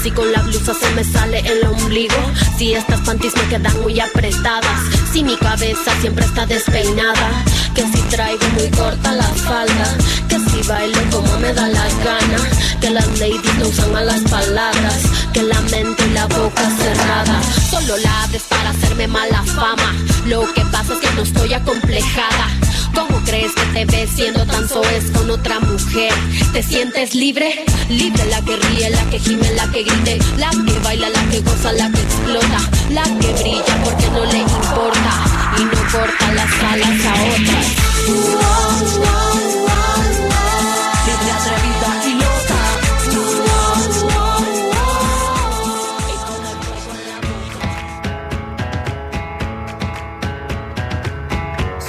Si 0.01 0.11
con 0.11 0.31
la 0.31 0.41
blusa 0.41 0.73
se 0.73 0.89
me 0.91 1.03
sale 1.03 1.39
el 1.39 1.65
ombligo, 1.67 2.15
si 2.57 2.73
estas 2.73 3.01
panties 3.01 3.35
me 3.35 3.43
quedan 3.49 3.81
muy 3.81 3.99
apretadas, 3.99 4.81
si 5.11 5.23
mi 5.23 5.35
cabeza 5.35 5.91
siempre 5.99 6.23
está 6.23 6.45
despeinada, 6.45 7.43
que 7.75 7.81
si 7.81 8.01
traigo 8.09 8.47
muy 8.55 8.69
corta 8.69 9.11
la 9.11 9.23
falda, 9.23 9.97
que 10.29 10.39
bailo 10.67 10.99
como 11.11 11.39
me 11.39 11.53
da 11.53 11.67
la 11.67 11.87
gana, 12.03 12.37
que 12.81 12.89
las 12.89 13.07
ladies 13.19 13.55
no 13.59 13.67
usan 13.67 13.91
malas 13.91 14.21
palabras, 14.29 15.03
que 15.33 15.43
la 15.43 15.59
mente 15.61 16.05
y 16.05 16.09
la 16.13 16.25
boca 16.27 16.69
cerrada, 16.77 17.41
solo 17.69 17.97
la 17.97 18.23
haces 18.23 18.43
para 18.43 18.69
hacerme 18.71 19.07
mala 19.07 19.43
fama. 19.43 19.93
Lo 20.25 20.41
que 20.53 20.61
pasa 20.71 20.93
es 20.93 20.99
que 20.99 21.11
no 21.15 21.23
estoy 21.23 21.53
acomplejada. 21.53 22.47
¿Cómo 22.93 23.19
crees 23.23 23.53
que 23.53 23.65
te 23.73 23.85
ves 23.85 24.09
siendo 24.15 24.45
tan 24.45 24.67
soez 24.67 25.09
con 25.11 25.29
otra 25.29 25.59
mujer? 25.59 26.11
¿Te 26.53 26.63
sientes 26.63 27.13
libre? 27.15 27.63
Libre 27.87 28.25
la 28.25 28.41
que 28.41 28.57
ríe, 28.57 28.89
la 28.89 29.03
que 29.09 29.19
gime, 29.19 29.49
la 29.53 29.71
que 29.71 29.83
grite, 29.83 30.17
la 30.37 30.49
que 30.49 30.79
baila, 30.79 31.07
la 31.09 31.23
que 31.29 31.39
goza, 31.41 31.71
la 31.73 31.91
que 31.91 32.01
explota, 32.01 32.59
la 32.89 33.03
que 33.03 33.31
brilla 33.33 33.83
porque 33.83 34.09
no 34.09 34.25
le 34.25 34.39
importa 34.39 35.23
y 35.57 35.63
no 35.63 35.79
corta 35.91 36.33
las 36.33 36.51
alas 36.63 37.05
a 37.05 37.13
otras. 37.33 37.67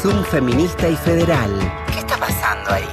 Zoom 0.03 0.25
feminista 0.25 0.89
y 0.89 0.97
federal. 0.97 1.51
¿Qué 1.93 1.99
está 1.99 2.17
pasando 2.17 2.71
ahí? 2.71 2.89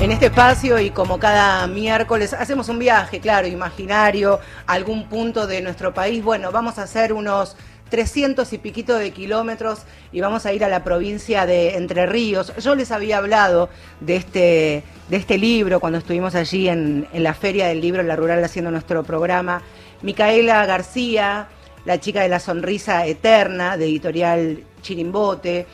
En 0.00 0.10
este 0.10 0.26
espacio 0.26 0.80
y 0.80 0.90
como 0.90 1.20
cada 1.20 1.68
miércoles 1.68 2.32
hacemos 2.32 2.68
un 2.68 2.80
viaje, 2.80 3.20
claro, 3.20 3.46
imaginario, 3.46 4.40
a 4.66 4.72
algún 4.72 5.08
punto 5.08 5.46
de 5.46 5.62
nuestro 5.62 5.94
país. 5.94 6.24
Bueno, 6.24 6.50
vamos 6.50 6.78
a 6.78 6.82
hacer 6.82 7.12
unos 7.12 7.56
300 7.88 8.52
y 8.52 8.58
piquito 8.58 8.94
de 8.96 9.12
kilómetros 9.12 9.82
y 10.12 10.20
vamos 10.20 10.44
a 10.46 10.52
ir 10.52 10.64
a 10.64 10.68
la 10.68 10.82
provincia 10.82 11.46
de 11.46 11.76
Entre 11.76 12.06
Ríos. 12.06 12.52
Yo 12.56 12.74
les 12.74 12.90
había 12.90 13.18
hablado 13.18 13.68
de 14.00 14.16
este, 14.16 14.82
de 15.08 15.16
este 15.16 15.38
libro 15.38 15.78
cuando 15.80 15.98
estuvimos 15.98 16.34
allí 16.34 16.68
en, 16.68 17.06
la 17.12 17.34
Feria 17.34 17.68
del 17.68 17.80
Libro 17.80 18.02
la 18.02 18.16
Rural 18.16 18.42
haciendo 18.42 18.70
nuestro 18.70 19.04
programa. 19.04 19.62
Micaela 20.02 20.66
García, 20.66 21.48
la 21.84 22.00
chica 22.00 22.22
de 22.22 22.28
la 22.28 22.40
sonrisa 22.40 23.06
eterna, 23.06 23.76
de 23.76 23.84
editorial 23.86 24.64
Chirimbote, 24.82 25.66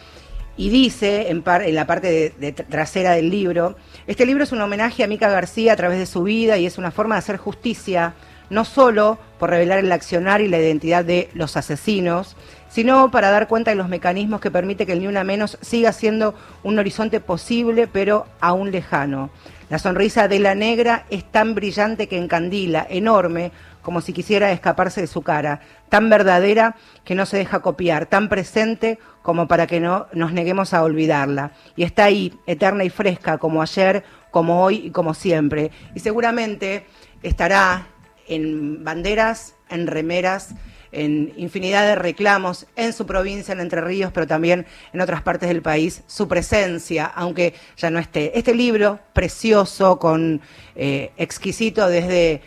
y 0.57 0.69
dice 0.69 1.31
en, 1.31 1.43
par- 1.43 1.63
en 1.63 1.75
la 1.75 1.87
parte 1.87 2.35
trasera 2.69 3.13
del 3.13 3.31
libro, 3.31 3.75
este 4.07 4.27
libro 4.27 4.45
es 4.45 4.53
un 4.53 4.61
homenaje 4.61 5.03
a 5.03 5.07
Mica 5.07 5.31
García 5.31 5.73
a 5.73 5.77
través 5.77 5.99
de 5.99 6.05
su 6.05 6.23
vida 6.25 6.59
y 6.59 6.67
es 6.67 6.77
una 6.77 6.91
forma 6.91 7.15
de 7.15 7.21
hacer 7.21 7.39
justicia, 7.39 8.15
no 8.51 8.65
solo 8.65 9.19
por 9.39 9.51
revelar 9.51 9.79
el 9.79 9.93
accionar 9.93 10.41
y 10.41 10.49
la 10.49 10.59
identidad 10.59 11.05
de 11.05 11.31
los 11.35 11.57
asesinos, 11.57 12.37
sino 12.69 13.11
para 13.11 13.31
dar 13.31 13.49
cuenta 13.49 13.71
de 13.71 13.77
los 13.77 13.89
mecanismos 13.89 14.41
que 14.41 14.51
permite 14.51 14.87
que 14.87 14.93
el 14.93 15.01
Ni 15.01 15.07
Una 15.07 15.25
Menos 15.25 15.59
siga 15.61 15.93
siendo 15.93 16.35
un 16.63 16.79
horizonte 16.79 17.21
posible, 17.21 17.87
pero 17.87 18.27
aún 18.41 18.71
lejano. 18.71 19.31
La 19.69 19.79
sonrisa 19.79 20.29
de 20.29 20.39
la 20.39 20.55
negra 20.55 21.07
es 21.11 21.25
tan 21.25 21.55
brillante 21.55 22.07
que 22.07 22.19
encandila, 22.19 22.87
enorme, 22.89 23.53
como 23.83 24.01
si 24.01 24.13
quisiera 24.13 24.53
escaparse 24.53 25.01
de 25.01 25.07
su 25.07 25.23
cara, 25.23 25.61
tan 25.89 26.09
verdadera 26.09 26.77
que 27.05 27.15
no 27.15 27.27
se 27.27 27.37
deja 27.37 27.61
copiar, 27.61 28.07
tan 28.07 28.29
presente 28.29 28.99
como 29.23 29.49
para 29.49 29.67
que 29.67 29.81
no 29.81 30.07
nos 30.13 30.33
neguemos 30.33 30.73
a 30.73 30.83
olvidarla. 30.83 31.53
Y 31.77 31.83
está 31.83 32.05
ahí, 32.05 32.39
eterna 32.47 32.85
y 32.85 32.91
fresca, 32.91 33.39
como 33.39 33.61
ayer, 33.61 34.05
como 34.31 34.63
hoy 34.63 34.87
y 34.87 34.91
como 34.91 35.15
siempre. 35.15 35.71
Y 35.95 36.01
seguramente 36.01 36.87
estará 37.23 37.87
en 38.29 38.85
banderas, 38.85 39.55
en 39.69 39.87
remeras, 39.87 40.55
en 40.93 41.33
infinidad 41.37 41.87
de 41.87 41.95
reclamos 41.95 42.67
en 42.77 42.93
su 42.93 43.07
provincia, 43.07 43.53
en 43.53 43.61
Entre 43.61 43.81
Ríos, 43.81 44.13
pero 44.13 44.27
también 44.27 44.67
en 44.93 45.01
otras 45.01 45.23
partes 45.23 45.49
del 45.49 45.63
país, 45.63 46.03
su 46.07 46.29
presencia, 46.29 47.07
aunque 47.07 47.55
ya 47.77 47.91
no 47.91 47.99
esté. 47.99 48.39
Este 48.39 48.55
libro, 48.55 49.01
precioso, 49.15 49.99
con 49.99 50.43
eh, 50.77 51.11
exquisito 51.17 51.89
desde 51.89 52.43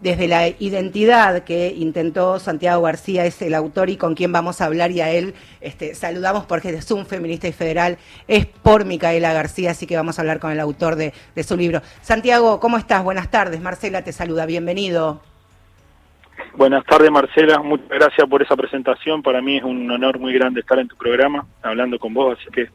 desde 0.00 0.28
la 0.28 0.48
identidad 0.48 1.42
que 1.42 1.74
intentó 1.76 2.38
Santiago 2.38 2.82
García, 2.82 3.24
es 3.24 3.40
el 3.42 3.54
autor 3.54 3.90
y 3.90 3.96
con 3.96 4.14
quien 4.14 4.32
vamos 4.32 4.60
a 4.60 4.66
hablar, 4.66 4.90
y 4.90 5.00
a 5.00 5.10
él 5.10 5.34
este, 5.60 5.94
saludamos 5.94 6.44
porque 6.46 6.70
es 6.70 6.90
un 6.90 7.06
feminista 7.06 7.48
y 7.48 7.52
federal, 7.52 7.98
es 8.28 8.46
por 8.46 8.84
Micaela 8.84 9.32
García, 9.32 9.72
así 9.72 9.86
que 9.86 9.96
vamos 9.96 10.18
a 10.18 10.22
hablar 10.22 10.38
con 10.38 10.52
el 10.52 10.60
autor 10.60 10.96
de, 10.96 11.12
de 11.34 11.42
su 11.42 11.56
libro. 11.56 11.82
Santiago, 12.00 12.60
¿cómo 12.60 12.78
estás? 12.78 13.02
Buenas 13.02 13.30
tardes, 13.30 13.60
Marcela 13.60 14.02
te 14.02 14.12
saluda, 14.12 14.46
bienvenido. 14.46 15.20
Buenas 16.54 16.84
tardes, 16.84 17.10
Marcela. 17.10 17.60
Muchas 17.60 17.88
gracias 17.88 18.28
por 18.28 18.42
esa 18.42 18.56
presentación. 18.56 19.22
Para 19.22 19.40
mí 19.40 19.58
es 19.58 19.64
un 19.64 19.90
honor 19.90 20.18
muy 20.18 20.32
grande 20.32 20.60
estar 20.60 20.78
en 20.78 20.88
tu 20.88 20.96
programa, 20.96 21.46
hablando 21.62 21.98
con 21.98 22.14
vos, 22.14 22.38
así 22.38 22.50
que 22.50 22.68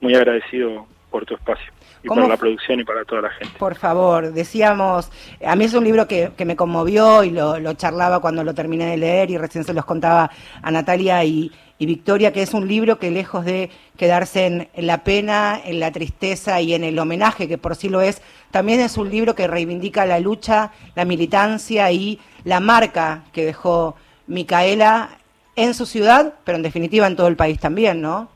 muy 0.00 0.14
agradecido 0.14 0.86
por 1.10 1.26
tu 1.26 1.34
espacio 1.34 1.72
y 2.02 2.08
¿Cómo 2.08 2.22
por 2.22 2.30
la 2.30 2.36
producción 2.36 2.80
y 2.80 2.84
para 2.84 3.04
toda 3.04 3.22
la 3.22 3.30
gente. 3.30 3.54
Por 3.58 3.74
favor, 3.74 4.32
decíamos, 4.32 5.10
a 5.44 5.56
mí 5.56 5.64
es 5.64 5.74
un 5.74 5.84
libro 5.84 6.08
que, 6.08 6.32
que 6.36 6.44
me 6.44 6.56
conmovió 6.56 7.24
y 7.24 7.30
lo, 7.30 7.58
lo 7.58 7.74
charlaba 7.74 8.20
cuando 8.20 8.42
lo 8.42 8.54
terminé 8.54 8.86
de 8.86 8.96
leer 8.96 9.30
y 9.30 9.38
recién 9.38 9.64
se 9.64 9.74
los 9.74 9.84
contaba 9.84 10.30
a 10.62 10.70
Natalia 10.70 11.22
y, 11.24 11.52
y 11.78 11.86
Victoria, 11.86 12.32
que 12.32 12.42
es 12.42 12.54
un 12.54 12.66
libro 12.66 12.98
que 12.98 13.10
lejos 13.10 13.44
de 13.44 13.70
quedarse 13.96 14.46
en, 14.46 14.68
en 14.74 14.86
la 14.86 15.04
pena, 15.04 15.60
en 15.64 15.80
la 15.80 15.92
tristeza 15.92 16.60
y 16.60 16.74
en 16.74 16.84
el 16.84 16.98
homenaje, 16.98 17.48
que 17.48 17.58
por 17.58 17.76
sí 17.76 17.88
lo 17.88 18.00
es, 18.00 18.22
también 18.50 18.80
es 18.80 18.96
un 18.96 19.10
libro 19.10 19.34
que 19.34 19.46
reivindica 19.46 20.06
la 20.06 20.20
lucha, 20.20 20.72
la 20.94 21.04
militancia 21.04 21.90
y 21.90 22.18
la 22.44 22.60
marca 22.60 23.24
que 23.32 23.44
dejó 23.44 23.96
Micaela 24.26 25.10
en 25.56 25.74
su 25.74 25.86
ciudad, 25.86 26.34
pero 26.44 26.56
en 26.56 26.62
definitiva 26.62 27.06
en 27.06 27.16
todo 27.16 27.28
el 27.28 27.36
país 27.36 27.58
también, 27.58 28.00
¿no? 28.00 28.28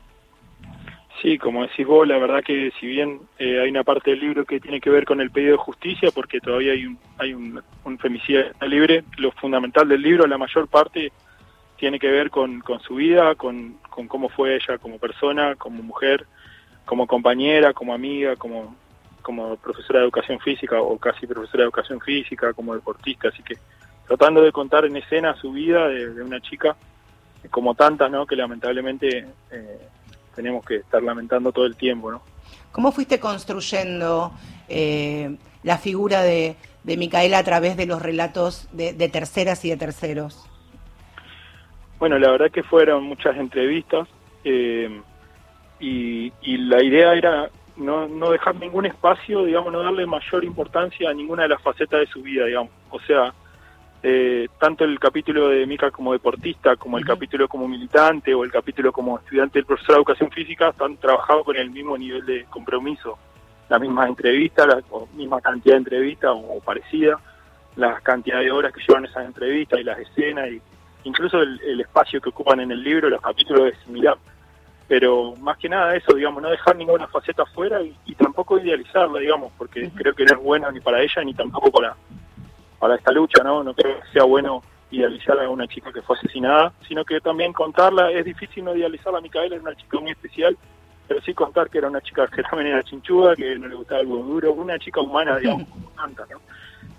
Sí, 1.22 1.38
como 1.38 1.62
decís 1.62 1.86
vos, 1.86 2.06
la 2.06 2.18
verdad 2.18 2.42
que 2.42 2.72
si 2.78 2.86
bien 2.86 3.20
eh, 3.38 3.60
hay 3.60 3.70
una 3.70 3.84
parte 3.84 4.10
del 4.10 4.20
libro 4.20 4.44
que 4.44 4.60
tiene 4.60 4.80
que 4.80 4.90
ver 4.90 5.04
con 5.04 5.20
el 5.20 5.30
pedido 5.30 5.52
de 5.52 5.58
justicia, 5.58 6.10
porque 6.12 6.40
todavía 6.40 6.72
hay 6.72 6.86
un, 6.86 6.98
hay 7.18 7.32
un, 7.32 7.62
un 7.84 7.98
femicidio 7.98 8.44
libre, 8.62 9.04
lo 9.18 9.30
fundamental 9.32 9.88
del 9.88 10.02
libro, 10.02 10.26
la 10.26 10.38
mayor 10.38 10.68
parte, 10.68 11.12
tiene 11.76 11.98
que 11.98 12.10
ver 12.10 12.30
con, 12.30 12.60
con 12.60 12.80
su 12.80 12.96
vida, 12.96 13.34
con, 13.36 13.78
con 13.90 14.08
cómo 14.08 14.28
fue 14.28 14.56
ella 14.56 14.78
como 14.78 14.98
persona, 14.98 15.54
como 15.54 15.82
mujer, 15.82 16.26
como 16.84 17.06
compañera, 17.06 17.72
como 17.72 17.94
amiga, 17.94 18.36
como, 18.36 18.76
como 19.22 19.56
profesora 19.56 20.00
de 20.00 20.06
educación 20.06 20.40
física 20.40 20.80
o 20.80 20.98
casi 20.98 21.26
profesora 21.26 21.62
de 21.62 21.64
educación 21.64 22.00
física, 22.00 22.52
como 22.52 22.74
deportista, 22.74 23.28
así 23.28 23.42
que 23.42 23.54
tratando 24.06 24.42
de 24.42 24.52
contar 24.52 24.84
en 24.84 24.96
escena 24.96 25.34
su 25.36 25.52
vida 25.52 25.88
de, 25.88 26.12
de 26.12 26.22
una 26.22 26.40
chica, 26.40 26.76
como 27.50 27.74
tantas, 27.74 28.10
¿no? 28.10 28.26
Que 28.26 28.36
lamentablemente 28.36 29.26
eh, 29.50 29.88
tenemos 30.34 30.64
que 30.64 30.76
estar 30.76 31.02
lamentando 31.02 31.52
todo 31.52 31.66
el 31.66 31.76
tiempo, 31.76 32.10
¿no? 32.10 32.22
¿Cómo 32.72 32.92
fuiste 32.92 33.20
construyendo 33.20 34.32
eh, 34.68 35.36
la 35.62 35.78
figura 35.78 36.22
de, 36.22 36.56
de 36.82 36.96
Micaela 36.96 37.38
a 37.38 37.44
través 37.44 37.76
de 37.76 37.86
los 37.86 38.02
relatos 38.02 38.68
de, 38.72 38.92
de 38.92 39.08
terceras 39.08 39.64
y 39.64 39.70
de 39.70 39.76
terceros? 39.76 40.48
Bueno, 41.98 42.18
la 42.18 42.30
verdad 42.30 42.50
que 42.50 42.62
fueron 42.62 43.04
muchas 43.04 43.36
entrevistas 43.36 44.08
eh, 44.44 45.00
y, 45.80 46.32
y 46.42 46.56
la 46.58 46.82
idea 46.82 47.14
era 47.14 47.50
no, 47.76 48.08
no 48.08 48.30
dejar 48.30 48.56
ningún 48.56 48.86
espacio, 48.86 49.44
digamos, 49.44 49.72
no 49.72 49.82
darle 49.82 50.06
mayor 50.06 50.44
importancia 50.44 51.10
a 51.10 51.14
ninguna 51.14 51.44
de 51.44 51.50
las 51.50 51.62
facetas 51.62 52.00
de 52.00 52.06
su 52.06 52.22
vida, 52.22 52.46
digamos. 52.46 52.70
O 52.90 53.00
sea, 53.00 53.32
eh, 54.06 54.48
tanto 54.58 54.84
el 54.84 54.98
capítulo 54.98 55.48
de 55.48 55.64
Mica 55.66 55.90
como 55.90 56.12
deportista, 56.12 56.76
como 56.76 56.98
el 56.98 57.06
capítulo 57.06 57.48
como 57.48 57.66
militante 57.66 58.34
o 58.34 58.44
el 58.44 58.52
capítulo 58.52 58.92
como 58.92 59.18
estudiante 59.18 59.58
del 59.58 59.64
profesor 59.64 59.94
de 59.94 60.00
educación 60.00 60.30
física, 60.30 60.68
están 60.68 60.98
trabajados 60.98 61.42
con 61.42 61.56
el 61.56 61.70
mismo 61.70 61.96
nivel 61.96 62.24
de 62.26 62.44
compromiso. 62.50 63.18
La 63.70 63.78
misma 63.78 64.06
entrevista, 64.06 64.66
la 64.66 64.82
o 64.90 65.08
misma 65.14 65.40
cantidad 65.40 65.76
de 65.76 65.78
entrevistas 65.78 66.32
o, 66.32 66.36
o 66.36 66.60
parecida, 66.60 67.18
la 67.76 67.98
cantidad 68.02 68.40
de 68.40 68.52
horas 68.52 68.74
que 68.74 68.82
llevan 68.86 69.06
esas 69.06 69.24
entrevistas 69.24 69.80
y 69.80 69.84
las 69.84 69.98
escenas, 69.98 70.50
y 70.50 70.60
incluso 71.04 71.40
el, 71.40 71.58
el 71.62 71.80
espacio 71.80 72.20
que 72.20 72.28
ocupan 72.28 72.60
en 72.60 72.72
el 72.72 72.84
libro, 72.84 73.08
los 73.08 73.22
capítulos 73.22 73.72
es 73.72 73.78
similar. 73.86 74.18
Pero 74.86 75.34
más 75.36 75.56
que 75.56 75.70
nada 75.70 75.96
eso, 75.96 76.12
digamos, 76.12 76.42
no 76.42 76.50
dejar 76.50 76.76
ninguna 76.76 77.06
faceta 77.06 77.44
afuera 77.44 77.80
y, 77.80 77.96
y 78.04 78.14
tampoco 78.16 78.58
idealizarla, 78.58 79.18
digamos, 79.18 79.50
porque 79.56 79.90
creo 79.94 80.12
que 80.12 80.26
no 80.26 80.34
es 80.34 80.42
bueno 80.42 80.70
ni 80.70 80.80
para 80.80 81.00
ella 81.00 81.24
ni 81.24 81.32
tampoco 81.32 81.70
para, 81.70 81.96
para 82.78 82.96
esta 82.96 83.12
lucha, 83.12 83.42
¿no? 83.42 83.62
No 83.62 83.74
creo 83.74 84.00
que 84.00 84.08
sea 84.12 84.24
bueno 84.24 84.62
idealizar 84.90 85.38
a 85.38 85.48
una 85.48 85.66
chica 85.66 85.92
que 85.92 86.02
fue 86.02 86.16
asesinada, 86.16 86.72
sino 86.86 87.04
que 87.04 87.20
también 87.20 87.52
contarla, 87.52 88.10
es 88.10 88.24
difícil 88.24 88.64
no 88.64 88.74
idealizarla, 88.74 89.20
Micaela 89.20 89.56
era 89.56 89.62
una 89.62 89.74
chica 89.74 89.98
muy 89.98 90.12
especial, 90.12 90.56
pero 91.08 91.20
sí 91.22 91.34
contar 91.34 91.68
que 91.68 91.78
era 91.78 91.88
una 91.88 92.00
chica 92.00 92.26
que 92.28 92.42
también 92.42 92.68
era 92.72 92.82
chinchuda, 92.82 93.34
que 93.34 93.58
no 93.58 93.66
le 93.66 93.74
gustaba 93.74 94.00
algo 94.00 94.18
duro, 94.18 94.52
una 94.52 94.78
chica 94.78 95.00
humana, 95.00 95.36
digamos, 95.38 95.68
como 95.68 95.90
tanta, 95.90 96.24
¿no? 96.30 96.40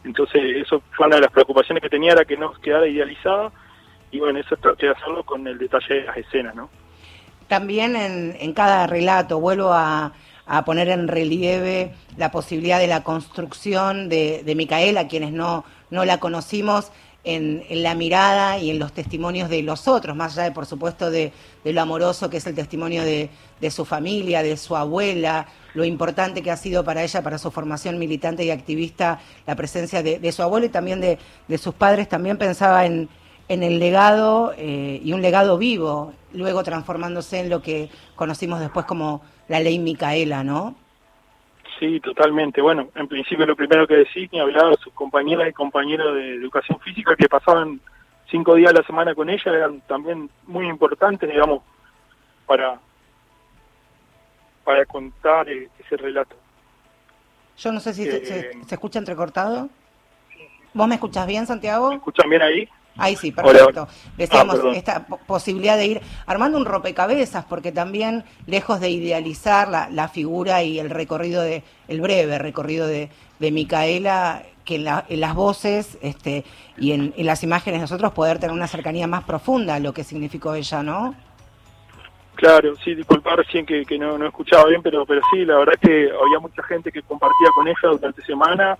Entonces, 0.03 0.41
eso 0.57 0.81
fue 0.91 1.07
una 1.07 1.15
de 1.15 1.23
las 1.23 1.31
preocupaciones 1.31 1.81
que 1.81 1.89
tenía, 1.89 2.11
era 2.11 2.25
que 2.25 2.37
no 2.37 2.51
quedara 2.53 2.87
idealizada, 2.87 3.51
y 4.11 4.19
bueno, 4.19 4.39
eso 4.39 4.55
traté 4.57 4.87
de 4.87 4.91
hacerlo 4.91 5.23
con 5.23 5.47
el 5.47 5.57
detalle 5.57 5.95
de 5.95 6.03
las 6.03 6.17
escenas, 6.17 6.55
¿no? 6.55 6.69
también 7.47 7.95
en, 7.95 8.35
en 8.39 8.53
cada 8.53 8.87
relato 8.87 9.39
vuelvo 9.39 9.71
a, 9.71 10.13
a 10.45 10.65
poner 10.65 10.89
en 10.89 11.07
relieve 11.07 11.93
la 12.17 12.31
posibilidad 12.31 12.79
de 12.79 12.87
la 12.87 13.03
construcción 13.03 14.09
de, 14.09 14.43
de 14.45 14.55
Micaela, 14.55 15.07
quienes 15.07 15.31
no, 15.31 15.65
no 15.89 16.05
la 16.05 16.19
conocimos, 16.19 16.91
en, 17.25 17.63
la 17.69 17.95
mirada 17.95 18.59
y 18.59 18.69
en 18.69 18.79
los 18.79 18.93
testimonios 18.93 19.49
de 19.49 19.63
los 19.63 19.87
otros, 19.87 20.15
más 20.15 20.33
allá 20.33 20.43
de, 20.43 20.51
por 20.51 20.65
supuesto, 20.65 21.09
de, 21.09 21.33
de 21.63 21.73
lo 21.73 21.81
amoroso 21.81 22.29
que 22.29 22.37
es 22.37 22.47
el 22.47 22.55
testimonio 22.55 23.03
de, 23.03 23.29
de, 23.59 23.71
su 23.71 23.83
familia, 23.83 24.43
de 24.43 24.55
su 24.57 24.75
abuela, 24.75 25.47
lo 25.73 25.83
importante 25.83 26.41
que 26.41 26.51
ha 26.51 26.57
sido 26.57 26.83
para 26.85 27.03
ella, 27.03 27.21
para 27.23 27.37
su 27.37 27.51
formación 27.51 27.97
militante 27.97 28.45
y 28.45 28.51
activista, 28.51 29.19
la 29.45 29.55
presencia 29.55 30.03
de, 30.03 30.31
su 30.31 30.43
abuelo 30.43 30.67
y 30.67 30.69
también 30.69 31.01
de, 31.01 31.57
sus 31.57 31.73
padres. 31.73 32.07
También 32.07 32.37
pensaba 32.37 32.85
en, 32.85 33.09
en 33.49 33.63
el 33.63 33.79
legado 33.79 34.53
eh, 34.57 35.01
y 35.03 35.11
un 35.11 35.21
legado 35.21 35.57
vivo, 35.57 36.13
luego 36.35 36.63
transformándose 36.63 37.39
en 37.39 37.49
lo 37.49 37.61
que 37.61 37.89
conocimos 38.15 38.59
después 38.59 38.85
como 38.85 39.21
la 39.47 39.59
ley 39.59 39.79
Micaela, 39.79 40.43
¿no? 40.43 40.75
Sí, 41.79 41.99
totalmente. 41.99 42.61
Bueno, 42.61 42.89
en 42.95 43.07
principio 43.07 43.45
lo 43.45 43.55
primero 43.55 43.85
que 43.87 43.97
decís, 43.97 44.29
ni 44.31 44.39
hablar 44.39 44.69
de 44.69 44.77
sus 44.77 44.93
compañeras 44.93 45.49
y 45.49 45.53
compañeros 45.53 46.15
de 46.15 46.35
educación 46.35 46.79
física 46.79 47.15
que 47.15 47.27
pasaban 47.27 47.81
cinco 48.29 48.55
días 48.55 48.71
a 48.71 48.79
la 48.79 48.83
semana 48.85 49.13
con 49.13 49.29
ella, 49.29 49.51
eran 49.51 49.81
también 49.81 50.29
muy 50.47 50.67
importantes, 50.67 51.29
digamos, 51.29 51.61
para, 52.45 52.79
para 54.63 54.85
contar 54.85 55.49
eh, 55.49 55.69
ese 55.79 55.97
relato. 55.97 56.35
Yo 57.57 57.71
no 57.71 57.79
sé 57.79 57.93
si 57.93 58.03
eh, 58.03 58.25
se, 58.25 58.63
se, 58.63 58.75
escucha 58.75 58.99
entrecortado. 58.99 59.69
¿Vos 60.73 60.87
me 60.87 60.95
escuchas 60.95 61.27
bien, 61.27 61.45
Santiago? 61.45 61.89
¿Me 61.89 61.95
escuchan 61.95 62.29
bien 62.29 62.41
ahí? 62.41 62.69
Ahí 62.97 63.15
sí, 63.15 63.31
perfecto. 63.31 63.87
Decíamos 64.17 64.59
ah, 64.63 64.71
esta 64.73 65.05
posibilidad 65.05 65.77
de 65.77 65.85
ir 65.85 66.01
armando 66.25 66.57
un 66.57 66.65
rompecabezas, 66.65 67.45
porque 67.45 67.71
también, 67.71 68.23
lejos 68.47 68.79
de 68.79 68.89
idealizar 68.89 69.67
la, 69.67 69.89
la 69.89 70.07
figura 70.07 70.63
y 70.63 70.79
el 70.79 70.89
recorrido 70.89 71.41
de, 71.41 71.63
el 71.87 72.01
breve 72.01 72.37
recorrido 72.39 72.87
de, 72.87 73.09
de 73.39 73.51
Micaela, 73.51 74.43
que 74.63 74.75
en, 74.75 74.85
la, 74.85 75.05
en, 75.09 75.19
las 75.19 75.35
voces 75.35 75.97
este, 76.01 76.43
y 76.77 76.93
en, 76.93 77.13
en, 77.17 77.25
las 77.25 77.43
imágenes 77.43 77.81
nosotros 77.81 78.13
poder 78.13 78.39
tener 78.39 78.53
una 78.53 78.67
cercanía 78.67 79.07
más 79.07 79.23
profunda 79.23 79.75
a 79.75 79.79
lo 79.79 79.93
que 79.93 80.03
significó 80.03 80.55
ella, 80.55 80.81
¿no? 80.81 81.15
Claro, 82.35 82.75
sí, 82.83 82.95
disculpar 82.95 83.37
recién 83.37 83.65
que, 83.65 83.85
que 83.85 83.97
no, 83.97 84.17
no 84.17 84.25
escuchaba 84.25 84.65
bien, 84.65 84.81
pero, 84.81 85.05
pero 85.05 85.21
sí, 85.31 85.45
la 85.45 85.57
verdad 85.57 85.75
es 85.75 85.87
que 85.87 86.09
había 86.11 86.39
mucha 86.39 86.63
gente 86.63 86.91
que 86.91 87.01
compartía 87.01 87.47
con 87.55 87.67
ella 87.67 87.97
durante 87.97 88.21
semana 88.23 88.77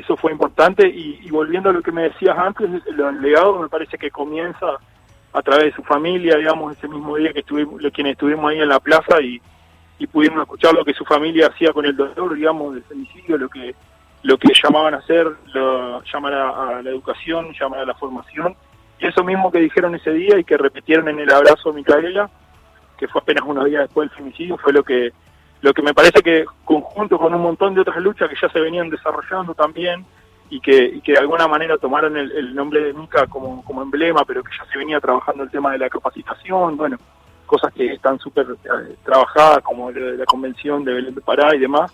eso 0.00 0.16
fue 0.16 0.32
importante. 0.32 0.88
Y, 0.88 1.20
y, 1.22 1.30
volviendo 1.30 1.70
a 1.70 1.72
lo 1.72 1.82
que 1.82 1.92
me 1.92 2.02
decías 2.02 2.36
antes, 2.36 2.68
el 2.86 3.22
legado 3.22 3.60
me 3.60 3.68
parece 3.68 3.98
que 3.98 4.10
comienza 4.10 4.66
a 5.32 5.42
través 5.42 5.66
de 5.66 5.72
su 5.72 5.82
familia, 5.82 6.36
digamos, 6.36 6.76
ese 6.76 6.88
mismo 6.88 7.16
día 7.16 7.32
que 7.32 7.40
estuvimos, 7.40 7.80
quienes 7.92 8.12
estuvimos 8.12 8.50
ahí 8.50 8.60
en 8.60 8.68
la 8.68 8.80
plaza 8.80 9.20
y, 9.20 9.40
y 9.98 10.06
pudimos 10.06 10.42
escuchar 10.42 10.74
lo 10.74 10.84
que 10.84 10.94
su 10.94 11.04
familia 11.04 11.48
hacía 11.48 11.72
con 11.72 11.84
el 11.84 11.96
dolor, 11.96 12.34
digamos, 12.34 12.74
del 12.74 12.84
femicidio, 12.84 13.36
lo 13.36 13.48
que 13.48 13.74
lo 14.22 14.38
que 14.38 14.48
llamaban 14.60 14.94
a 14.94 14.98
hacer, 14.98 15.28
lo, 15.54 16.02
llamar 16.02 16.32
a, 16.34 16.82
la 16.82 16.90
educación, 16.90 17.52
llamar 17.58 17.80
a 17.80 17.84
la 17.84 17.94
formación, 17.94 18.56
y 18.98 19.06
eso 19.06 19.22
mismo 19.22 19.52
que 19.52 19.60
dijeron 19.60 19.94
ese 19.94 20.12
día 20.12 20.36
y 20.38 20.42
que 20.42 20.56
repitieron 20.56 21.08
en 21.08 21.20
el 21.20 21.30
abrazo 21.30 21.70
a 21.70 21.72
Micaela, 21.72 22.28
que 22.98 23.06
fue 23.06 23.20
apenas 23.20 23.44
unos 23.46 23.66
días 23.66 23.82
después 23.82 24.08
del 24.08 24.18
femicidio, 24.18 24.56
fue 24.58 24.72
lo 24.72 24.82
que 24.82 25.12
lo 25.60 25.72
que 25.72 25.82
me 25.82 25.94
parece 25.94 26.22
que 26.22 26.44
conjunto 26.64 27.18
con 27.18 27.34
un 27.34 27.42
montón 27.42 27.74
de 27.74 27.80
otras 27.80 27.98
luchas 27.98 28.28
que 28.28 28.36
ya 28.40 28.48
se 28.48 28.60
venían 28.60 28.90
desarrollando 28.90 29.54
también 29.54 30.04
y 30.50 30.60
que, 30.60 30.84
y 30.84 31.00
que 31.00 31.12
de 31.12 31.18
alguna 31.18 31.48
manera 31.48 31.76
tomaron 31.78 32.16
el, 32.16 32.30
el 32.32 32.54
nombre 32.54 32.80
de 32.80 32.92
Mica 32.92 33.26
como, 33.26 33.64
como 33.64 33.82
emblema, 33.82 34.24
pero 34.24 34.44
que 34.44 34.52
ya 34.56 34.70
se 34.70 34.78
venía 34.78 35.00
trabajando 35.00 35.42
el 35.42 35.50
tema 35.50 35.72
de 35.72 35.78
la 35.78 35.90
capacitación, 35.90 36.76
bueno, 36.76 36.98
cosas 37.46 37.72
que 37.72 37.86
están 37.86 38.18
súper 38.18 38.46
eh, 38.50 38.96
trabajadas 39.04 39.62
como 39.62 39.90
la, 39.90 40.12
la 40.12 40.24
convención 40.24 40.84
de 40.84 40.94
Belén 40.94 41.14
de 41.14 41.20
Pará 41.20 41.54
y 41.54 41.58
demás, 41.58 41.92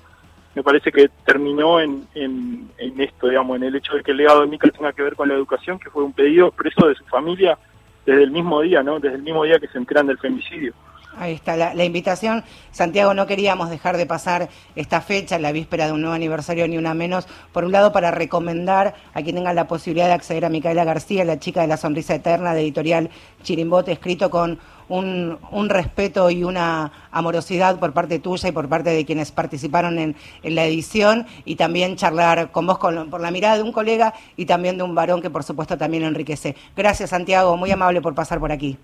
me 0.54 0.62
parece 0.62 0.92
que 0.92 1.08
terminó 1.24 1.80
en, 1.80 2.06
en, 2.14 2.70
en, 2.76 3.00
esto, 3.00 3.28
digamos, 3.28 3.56
en 3.56 3.64
el 3.64 3.76
hecho 3.76 3.94
de 3.94 4.02
que 4.02 4.10
el 4.10 4.18
legado 4.18 4.42
de 4.42 4.48
Mica 4.48 4.68
tenga 4.68 4.92
que 4.92 5.02
ver 5.02 5.16
con 5.16 5.28
la 5.28 5.34
educación, 5.34 5.78
que 5.78 5.88
fue 5.88 6.02
un 6.02 6.12
pedido 6.12 6.48
expreso 6.48 6.88
de 6.88 6.94
su 6.94 7.04
familia 7.06 7.56
desde 8.04 8.24
el 8.24 8.30
mismo 8.30 8.60
día, 8.60 8.82
¿no? 8.82 9.00
Desde 9.00 9.16
el 9.16 9.22
mismo 9.22 9.44
día 9.44 9.58
que 9.58 9.68
se 9.68 9.78
enteran 9.78 10.06
del 10.06 10.18
femicidio. 10.18 10.74
Ahí 11.18 11.34
está 11.34 11.56
la, 11.56 11.84
invitación. 11.84 12.42
Santiago, 12.70 13.12
no 13.12 13.26
queríamos 13.26 13.68
dejar 13.68 13.96
de 13.98 14.06
pasar 14.06 14.48
esta 14.76 15.02
fecha, 15.02 15.38
la 15.38 15.52
víspera 15.52 15.86
de 15.86 15.92
un 15.92 16.00
nuevo 16.00 16.14
aniversario, 16.14 16.66
ni 16.66 16.78
una 16.78 16.94
menos, 16.94 17.26
por 17.52 17.64
un 17.64 17.72
lado 17.72 17.92
para 17.92 18.10
recomendar 18.10 18.94
a 19.12 19.22
quien 19.22 19.36
tenga 19.36 19.52
la 19.52 19.68
posibilidad 19.68 20.06
de 20.06 20.14
acceder 20.14 20.44
a 20.46 20.48
Micaela 20.48 20.84
García, 20.84 21.24
la 21.24 21.38
chica 21.38 21.60
de 21.60 21.66
la 21.66 21.76
sonrisa 21.76 22.14
eterna, 22.14 22.54
de 22.54 22.62
editorial 22.62 23.10
Chirimbote, 23.42 23.92
escrito 23.92 24.30
con 24.30 24.58
un, 24.88 25.68
respeto 25.68 26.30
y 26.30 26.44
una 26.44 26.92
amorosidad 27.10 27.78
por 27.78 27.92
parte 27.92 28.18
tuya 28.18 28.48
y 28.48 28.52
por 28.52 28.68
parte 28.68 28.90
de 28.90 29.04
quienes 29.04 29.32
participaron 29.32 29.98
en, 29.98 30.16
en 30.42 30.54
la 30.54 30.64
edición, 30.64 31.26
y 31.44 31.56
también 31.56 31.96
charlar 31.96 32.52
con 32.52 32.66
vos 32.66 32.78
con, 32.78 33.10
por 33.10 33.20
la 33.20 33.30
mirada 33.30 33.56
de 33.56 33.62
un 33.62 33.72
colega 33.72 34.14
y 34.36 34.46
también 34.46 34.78
de 34.78 34.82
un 34.82 34.94
varón 34.94 35.20
que 35.20 35.30
por 35.30 35.44
supuesto 35.44 35.76
también 35.76 36.04
enriquece. 36.04 36.56
Gracias, 36.74 37.10
Santiago, 37.10 37.56
muy 37.56 37.70
amable 37.70 38.00
por 38.00 38.14
pasar 38.14 38.40
por 38.40 38.50
aquí. 38.50 38.78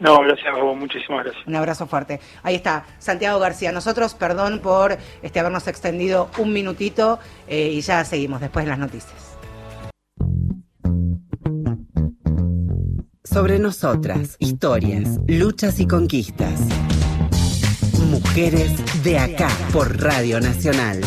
No, 0.00 0.20
gracias 0.20 0.46
a 0.46 0.60
vos, 0.60 0.76
muchísimas 0.76 1.24
gracias. 1.24 1.46
Un 1.46 1.54
abrazo 1.54 1.86
fuerte. 1.86 2.20
Ahí 2.42 2.56
está, 2.56 2.84
Santiago 2.98 3.38
García. 3.38 3.70
Nosotros, 3.72 4.14
perdón 4.14 4.60
por 4.60 4.98
este, 5.22 5.40
habernos 5.40 5.68
extendido 5.68 6.30
un 6.38 6.52
minutito 6.52 7.18
eh, 7.46 7.70
y 7.72 7.80
ya 7.80 8.04
seguimos 8.04 8.40
después 8.40 8.64
de 8.64 8.70
las 8.70 8.78
noticias. 8.78 9.38
Sobre 13.22 13.58
nosotras, 13.58 14.36
historias, 14.38 15.18
luchas 15.26 15.80
y 15.80 15.86
conquistas. 15.86 16.60
Mujeres 18.10 19.02
de 19.02 19.18
acá 19.18 19.48
por 19.72 20.00
Radio 20.00 20.38
Nacional. 20.40 21.00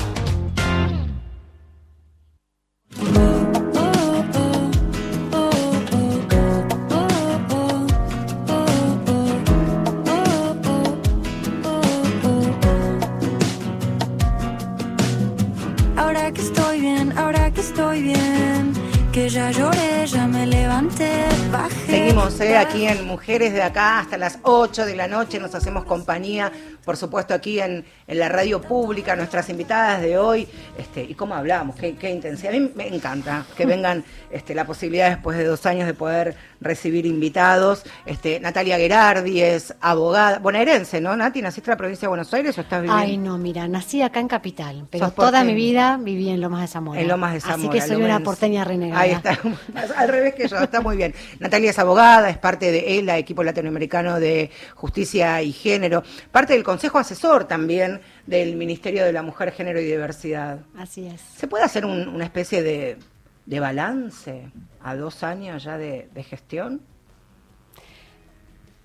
Ya 19.29 19.51
lloré, 19.51 20.05
ya 20.07 20.25
me 20.27 20.45
levanté, 20.45 21.09
bajé. 21.51 21.76
Seguimos 22.07 22.39
eh, 22.39 22.55
aquí 22.55 22.85
en 22.85 23.05
Mujeres 23.05 23.51
de 23.51 23.61
Acá 23.61 23.99
hasta 23.99 24.17
las 24.17 24.39
8 24.43 24.85
de 24.85 24.95
la 24.95 25.09
noche, 25.09 25.41
nos 25.41 25.53
hacemos 25.53 25.83
compañía, 25.83 26.49
por 26.85 26.95
supuesto 26.95 27.33
aquí 27.33 27.59
en, 27.59 27.83
en 28.07 28.19
la 28.19 28.29
radio 28.29 28.61
pública, 28.61 29.17
nuestras 29.17 29.49
invitadas 29.49 29.99
de 29.99 30.17
hoy, 30.17 30.47
este, 30.77 31.03
y 31.03 31.15
cómo 31.15 31.35
hablamos, 31.35 31.75
qué, 31.75 31.97
qué 31.97 32.09
intensidad. 32.09 32.55
A 32.55 32.57
mí 32.57 32.71
me 32.75 32.87
encanta 32.87 33.45
que 33.57 33.65
vengan 33.65 34.05
este, 34.31 34.55
la 34.55 34.63
posibilidad 34.65 35.09
después 35.09 35.37
de 35.37 35.43
dos 35.43 35.65
años 35.65 35.85
de 35.85 35.93
poder 35.93 36.37
recibir 36.61 37.05
invitados. 37.05 37.83
Este, 38.05 38.39
Natalia 38.39 38.77
Gerardi 38.77 39.41
es 39.41 39.75
abogada, 39.81 40.39
bonaerense, 40.39 41.01
¿no, 41.01 41.13
Nati? 41.13 41.41
¿Naciste 41.41 41.69
en 41.69 41.73
la 41.73 41.77
provincia 41.77 42.05
de 42.05 42.07
Buenos 42.07 42.33
Aires 42.33 42.57
o 42.57 42.61
estás 42.61 42.83
viviendo? 42.83 43.03
Ay, 43.03 43.17
no, 43.17 43.37
mira, 43.37 43.67
nací 43.67 44.01
acá 44.01 44.21
en 44.21 44.29
Capital, 44.29 44.87
pero 44.89 45.11
toda 45.11 45.43
mi 45.43 45.55
vida 45.55 45.99
viví 46.01 46.29
en 46.29 46.39
Lomas 46.39 46.61
de 46.61 46.67
Zamora. 46.67 47.01
En 47.01 47.09
Lomas 47.09 47.33
de 47.33 47.41
Zamora. 47.41 47.57
Así 47.57 47.69
que 47.69 47.81
soy 47.81 48.01
una 48.01 48.21
porteña 48.21 48.63
renegada. 48.63 49.01
Ahí 49.01 49.11
está, 49.11 49.37
al 49.97 50.07
revés 50.07 50.35
que 50.35 50.47
yo, 50.47 50.57
está 50.57 50.79
muy 50.79 50.95
bien. 50.95 51.13
Natalia 51.39 51.71
es 51.71 51.79
abogada, 51.79 51.96
es 51.97 52.37
parte 52.37 52.71
de 52.71 52.99
ELA, 52.99 53.17
equipo 53.17 53.43
latinoamericano 53.43 54.19
de 54.19 54.51
justicia 54.75 55.41
y 55.41 55.51
género, 55.51 56.03
parte 56.31 56.53
del 56.53 56.63
consejo 56.63 56.99
asesor 56.99 57.45
también 57.45 58.01
del 58.25 58.55
Ministerio 58.55 59.03
de 59.05 59.13
la 59.13 59.23
Mujer, 59.23 59.51
Género 59.51 59.79
y 59.79 59.85
Diversidad. 59.85 60.59
Así 60.77 61.07
es. 61.07 61.21
¿Se 61.21 61.47
puede 61.47 61.63
hacer 61.63 61.85
un, 61.85 62.07
una 62.07 62.25
especie 62.25 62.61
de, 62.61 62.97
de, 63.45 63.59
balance 63.59 64.51
a 64.83 64.95
dos 64.95 65.23
años 65.23 65.63
ya 65.63 65.77
de, 65.77 66.07
de, 66.13 66.23
gestión? 66.23 66.81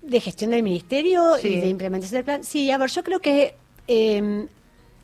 De 0.01 0.19
gestión 0.19 0.51
del 0.51 0.63
Ministerio 0.63 1.35
sí. 1.39 1.49
y 1.49 1.61
de 1.61 1.67
implementación 1.67 2.17
del 2.17 2.25
plan. 2.25 2.43
Sí, 2.43 2.71
a 2.71 2.77
ver, 2.77 2.89
yo 2.89 3.03
creo 3.03 3.19
que... 3.19 3.55
Eh, 3.87 4.47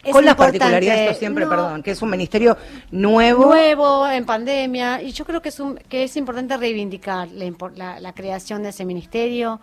es 0.04 0.14
con 0.14 0.24
las 0.24 0.36
particularidades, 0.36 1.10
esto 1.10 1.20
siempre, 1.20 1.44
no, 1.44 1.50
perdón, 1.50 1.84
que 1.84 1.92
es 1.92 2.02
un 2.02 2.10
ministerio 2.10 2.58
nuevo. 2.92 3.46
Nuevo, 3.46 4.08
en 4.08 4.26
pandemia, 4.26 5.02
y 5.02 5.12
yo 5.12 5.26
creo 5.26 5.42
que 5.42 5.50
es, 5.50 5.60
un, 5.60 5.76
que 5.76 6.04
es 6.04 6.16
importante 6.16 6.56
reivindicar 6.56 7.28
la, 7.32 7.52
la, 7.76 8.00
la 8.00 8.14
creación 8.14 8.64
de 8.64 8.70
ese 8.70 8.86
ministerio, 8.86 9.60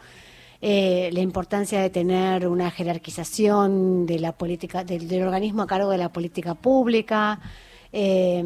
eh, 0.61 1.11
la 1.13 1.21
importancia 1.21 1.81
de 1.81 1.91
tener 1.91 2.47
una 2.49 2.71
jerarquización 2.71 4.07
de 4.07 4.19
la 4.19 4.33
política, 4.33 4.85
del, 4.85 5.09
del 5.09 5.23
organismo 5.23 5.63
a 5.63 5.67
cargo 5.67 5.91
de 5.91 5.99
la 5.99 6.11
política 6.11 6.55
pública, 6.55 7.41
eh, 7.93 8.43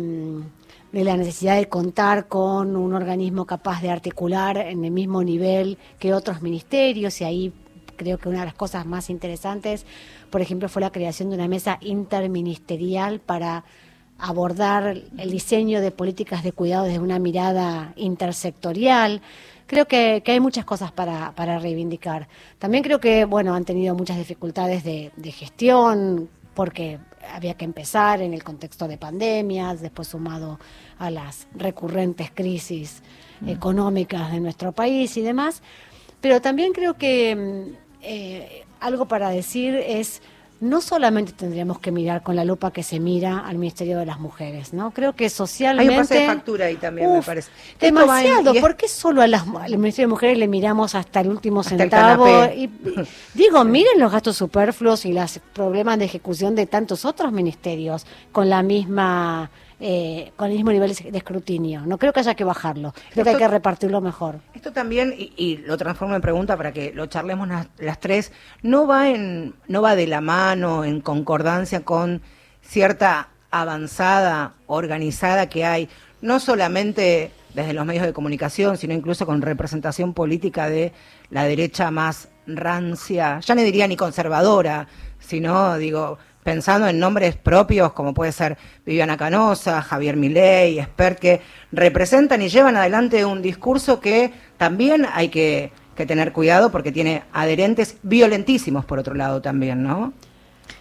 de 0.93 1.05
la 1.05 1.17
necesidad 1.17 1.57
de 1.57 1.69
contar 1.69 2.27
con 2.27 2.77
un 2.77 2.95
organismo 2.95 3.47
capaz 3.47 3.81
de 3.81 3.91
articular 3.91 4.57
en 4.59 4.85
el 4.85 4.91
mismo 4.91 5.23
nivel 5.23 5.79
que 5.99 6.13
otros 6.13 6.43
ministerios, 6.43 7.21
y 7.21 7.25
ahí 7.25 7.53
creo 7.97 8.19
que 8.19 8.29
una 8.29 8.41
de 8.41 8.47
las 8.47 8.55
cosas 8.55 8.87
más 8.87 9.11
interesantes 9.11 9.87
por 10.31 10.41
ejemplo, 10.41 10.69
fue 10.69 10.83
la 10.83 10.93
creación 10.93 11.31
de 11.31 11.37
una 11.37 11.49
mesa 11.49 11.79
interministerial 11.81 13.21
para 13.21 13.65
abordar 14.19 14.97
el 15.19 15.31
diseño 15.31 15.81
de 15.81 15.91
políticas 15.91 16.43
de 16.43 16.53
cuidado 16.53 16.85
desde 16.85 16.99
una 16.99 17.19
mirada 17.19 17.93
intersectorial. 17.97 19.23
Creo 19.67 19.87
que, 19.87 20.23
que 20.25 20.33
hay 20.33 20.41
muchas 20.41 20.65
cosas 20.65 20.93
para, 20.93 21.33
para, 21.35 21.59
reivindicar. 21.59 22.29
También 22.59 22.83
creo 22.83 23.01
que, 23.01 23.25
bueno, 23.25 23.55
han 23.55 23.65
tenido 23.65 23.95
muchas 23.95 24.19
dificultades 24.19 24.85
de, 24.85 25.13
de 25.17 25.33
gestión, 25.33 26.29
porque 26.55 26.99
había 27.33 27.55
que 27.55 27.65
empezar 27.65 28.21
en 28.21 28.35
el 28.35 28.43
contexto 28.43 28.89
de 28.89 28.99
pandemias, 28.99 29.81
después 29.81 30.09
sumado 30.09 30.59
a 30.99 31.11
las 31.11 31.47
recurrentes 31.55 32.31
crisis 32.33 33.03
mm. 33.41 33.49
económicas 33.49 34.33
de 34.33 34.41
nuestro 34.41 34.73
país 34.73 35.17
y 35.17 35.23
demás. 35.23 35.63
Pero 36.21 36.41
también 36.41 36.73
creo 36.73 36.95
que 36.95 37.37
mm, 37.37 37.77
eh, 38.03 38.65
algo 38.81 39.07
para 39.07 39.31
decir 39.31 39.75
es 39.75 40.23
no 40.61 40.83
solamente 40.83 41.33
tendríamos 41.33 41.79
que 41.79 41.91
mirar 41.91 42.23
con 42.23 42.37
la 42.37 42.45
lupa 42.45 42.71
que 42.71 42.83
se 42.83 43.01
mira 43.01 43.39
al 43.39 43.57
Ministerio 43.57 43.99
de 43.99 44.05
las 44.05 44.21
Mujeres, 44.21 44.75
¿no? 44.75 44.91
Creo 44.91 45.15
que 45.15 45.31
socialmente... 45.31 45.95
Hay 45.95 45.99
un 45.99 46.07
pase 46.07 46.21
de 46.21 46.27
factura 46.27 46.67
ahí 46.67 46.77
también, 46.77 47.11
me 47.11 47.23
parece. 47.23 47.51
Demasiado, 47.81 48.55
¿por 48.61 48.77
qué 48.77 48.87
solo 48.87 49.23
al 49.23 49.79
Ministerio 49.79 50.09
de 50.09 50.13
Mujeres 50.13 50.39
le 50.39 50.49
miramos 50.49 50.95
hasta 50.95 51.21
el 51.21 51.29
último 51.29 51.63
centavo? 51.63 52.45
y, 52.55 52.71
digo, 53.35 53.65
miren 53.65 53.99
los 53.99 54.13
gastos 54.13 54.37
superfluos 54.37 55.07
y 55.07 55.15
los 55.15 55.41
problemas 55.55 55.99
de 55.99 56.05
ejecución 56.05 56.55
de 56.55 56.67
tantos 56.67 57.07
otros 57.07 57.33
ministerios 57.33 58.05
con 58.31 58.51
la 58.51 58.63
misma 58.63 59.51
eh, 59.83 60.33
con 60.37 60.51
el 60.51 60.57
mismo 60.57 60.73
nivel 60.73 60.95
de 60.95 61.17
escrutinio. 61.17 61.81
No 61.87 61.97
creo 61.97 62.13
que 62.13 62.21
haya 62.21 62.35
que 62.35 62.45
bajarlo, 62.45 62.93
creo 63.13 63.25
que 63.25 63.31
hay 63.31 63.37
que 63.37 63.49
repartirlo 63.49 64.03
mejor. 64.03 64.41
Esto 64.53 64.73
también, 64.73 65.15
y, 65.17 65.57
lo 65.57 65.79
transformo 65.79 66.15
en 66.15 66.21
pregunta 66.21 66.55
para 66.57 66.71
que 66.73 66.93
lo 66.93 67.07
charlemos 67.07 67.49
las, 67.79 67.99
tres, 67.99 68.31
no 68.63 68.87
va, 68.87 69.09
en, 69.09 69.55
no 69.69 69.81
va 69.81 69.97
de 69.97 70.07
la 70.07 70.21
mano, 70.21 70.85
en 70.85 71.01
concordancia 71.01 71.81
con 71.81 72.21
cierta 72.61 73.31
avanzada, 73.51 74.55
organizada 74.67 75.49
que 75.49 75.65
hay, 75.65 75.89
no 76.21 76.41
solamente 76.41 77.33
desde 77.55 77.73
los 77.73 77.87
medios 77.87 78.05
de 78.05 78.13
comunicación, 78.13 78.77
sino 78.77 78.93
incluso 78.93 79.25
con 79.25 79.41
representación 79.41 80.13
política 80.13 80.69
de 80.69 80.93
la 81.31 81.45
derecha 81.45 81.91
más 81.91 82.29
rancia, 82.47 83.41
ya 83.41 83.55
no 83.55 83.63
diría 83.63 83.89
ni 83.89 83.97
conservadora, 83.97 84.89
sino, 85.19 85.79
digo, 85.79 86.19
pensando 86.43 86.89
en 86.89 86.99
nombres 86.99 87.37
propios 87.37 87.93
como 87.93 88.15
puede 88.15 88.33
ser 88.33 88.57
Viviana 88.85 89.17
Canosa, 89.17 89.83
Javier 89.83 90.17
Milei, 90.17 90.79
Esper, 90.79 91.17
que 91.17 91.41
representan 91.73 92.43
y 92.43 92.49
llevan 92.49 92.77
adelante 92.77 93.25
un 93.25 93.43
discurso 93.43 94.01
que 94.01 94.33
también 94.57 95.07
hay 95.13 95.29
que, 95.29 95.73
tener 96.01 96.33
cuidado 96.33 96.71
porque 96.71 96.93
tiene 96.93 97.25
adherentes 97.31 97.99
violentísimos 98.03 98.87
por 98.87 98.99
otro 98.99 99.13
lado 99.13 99.43
también, 99.43 99.83
¿no? 99.83 100.15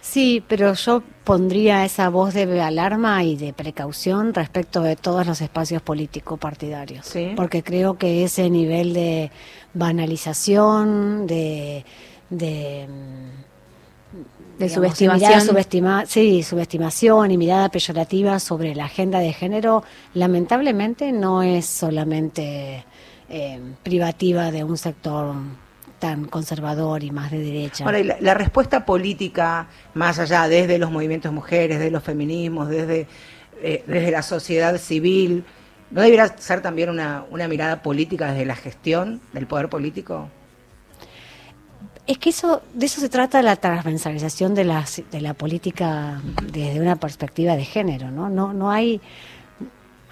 Sí, 0.00 0.42
pero 0.48 0.72
yo 0.72 1.02
pondría 1.24 1.84
esa 1.84 2.08
voz 2.08 2.32
de 2.32 2.62
alarma 2.62 3.22
y 3.22 3.36
de 3.36 3.52
precaución 3.52 4.32
respecto 4.32 4.80
de 4.80 4.96
todos 4.96 5.26
los 5.26 5.42
espacios 5.42 5.82
políticos 5.82 6.38
partidarios, 6.38 7.12
porque 7.36 7.62
creo 7.62 7.98
que 7.98 8.24
ese 8.24 8.48
nivel 8.48 8.94
de 8.94 9.30
banalización, 9.74 11.26
de, 11.26 11.84
de 12.30 12.88
de 14.60 14.68
subestimación. 14.68 15.40
Subestima, 15.40 16.04
sí, 16.06 16.42
subestimación 16.42 17.30
y 17.30 17.38
mirada 17.38 17.70
peyorativa 17.70 18.38
sobre 18.38 18.74
la 18.74 18.84
agenda 18.84 19.18
de 19.18 19.32
género, 19.32 19.82
lamentablemente 20.14 21.12
no 21.12 21.42
es 21.42 21.66
solamente 21.66 22.84
eh, 23.28 23.60
privativa 23.82 24.50
de 24.50 24.62
un 24.62 24.76
sector 24.76 25.34
tan 25.98 26.26
conservador 26.26 27.02
y 27.02 27.10
más 27.10 27.30
de 27.30 27.38
derecha. 27.38 27.84
Ahora, 27.84 28.00
la, 28.20 28.34
respuesta 28.34 28.84
política, 28.84 29.68
más 29.94 30.18
allá 30.18 30.48
desde 30.48 30.78
los 30.78 30.90
movimientos 30.90 31.32
mujeres, 31.32 31.78
desde 31.78 31.90
los 31.90 32.02
feminismos, 32.02 32.68
desde, 32.68 33.06
eh, 33.62 33.84
desde 33.86 34.10
la 34.10 34.22
sociedad 34.22 34.76
civil, 34.78 35.44
¿no 35.90 36.02
debería 36.02 36.28
ser 36.38 36.60
también 36.60 36.90
una, 36.90 37.24
una 37.30 37.48
mirada 37.48 37.82
política 37.82 38.32
desde 38.32 38.46
la 38.46 38.56
gestión 38.56 39.20
del 39.32 39.46
poder 39.46 39.68
político? 39.68 40.28
Es 42.10 42.18
que 42.18 42.30
eso, 42.30 42.60
de 42.74 42.86
eso 42.86 43.00
se 43.00 43.08
trata 43.08 43.40
la 43.40 43.54
transversalización 43.54 44.52
de 44.52 44.64
la, 44.64 44.84
de 45.12 45.20
la 45.20 45.32
política 45.32 46.20
desde 46.52 46.80
una 46.80 46.96
perspectiva 46.96 47.54
de 47.54 47.64
género, 47.64 48.10
¿no? 48.10 48.28
No, 48.28 48.52
no 48.52 48.68
hay, 48.68 49.00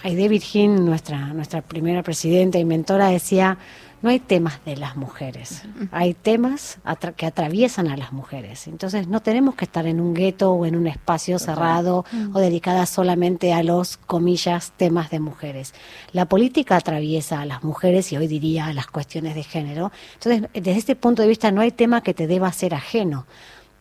David 0.04 0.44
Hinn, 0.52 0.84
nuestra, 0.84 1.18
nuestra 1.34 1.60
primera 1.60 2.04
presidenta 2.04 2.56
y 2.56 2.64
mentora, 2.64 3.08
decía, 3.08 3.58
no 4.00 4.10
hay 4.10 4.20
temas 4.20 4.64
de 4.64 4.76
las 4.76 4.96
mujeres, 4.96 5.62
hay 5.90 6.14
temas 6.14 6.78
que 7.16 7.26
atraviesan 7.26 7.88
a 7.88 7.96
las 7.96 8.12
mujeres. 8.12 8.68
Entonces 8.68 9.08
no 9.08 9.20
tenemos 9.20 9.56
que 9.56 9.64
estar 9.64 9.86
en 9.86 10.00
un 10.00 10.14
gueto 10.14 10.52
o 10.52 10.66
en 10.66 10.76
un 10.76 10.86
espacio 10.86 11.38
cerrado 11.38 12.04
o 12.32 12.38
dedicada 12.38 12.86
solamente 12.86 13.52
a 13.52 13.62
los, 13.62 13.96
comillas, 13.96 14.72
temas 14.76 15.10
de 15.10 15.20
mujeres. 15.20 15.74
La 16.12 16.26
política 16.26 16.76
atraviesa 16.76 17.40
a 17.40 17.46
las 17.46 17.64
mujeres 17.64 18.12
y 18.12 18.16
hoy 18.16 18.28
diría 18.28 18.66
a 18.66 18.72
las 18.72 18.86
cuestiones 18.86 19.34
de 19.34 19.42
género. 19.42 19.90
Entonces, 20.14 20.48
desde 20.52 20.78
este 20.78 20.96
punto 20.96 21.22
de 21.22 21.28
vista 21.28 21.50
no 21.50 21.60
hay 21.60 21.72
tema 21.72 22.02
que 22.02 22.14
te 22.14 22.26
deba 22.26 22.52
ser 22.52 22.74
ajeno. 22.74 23.26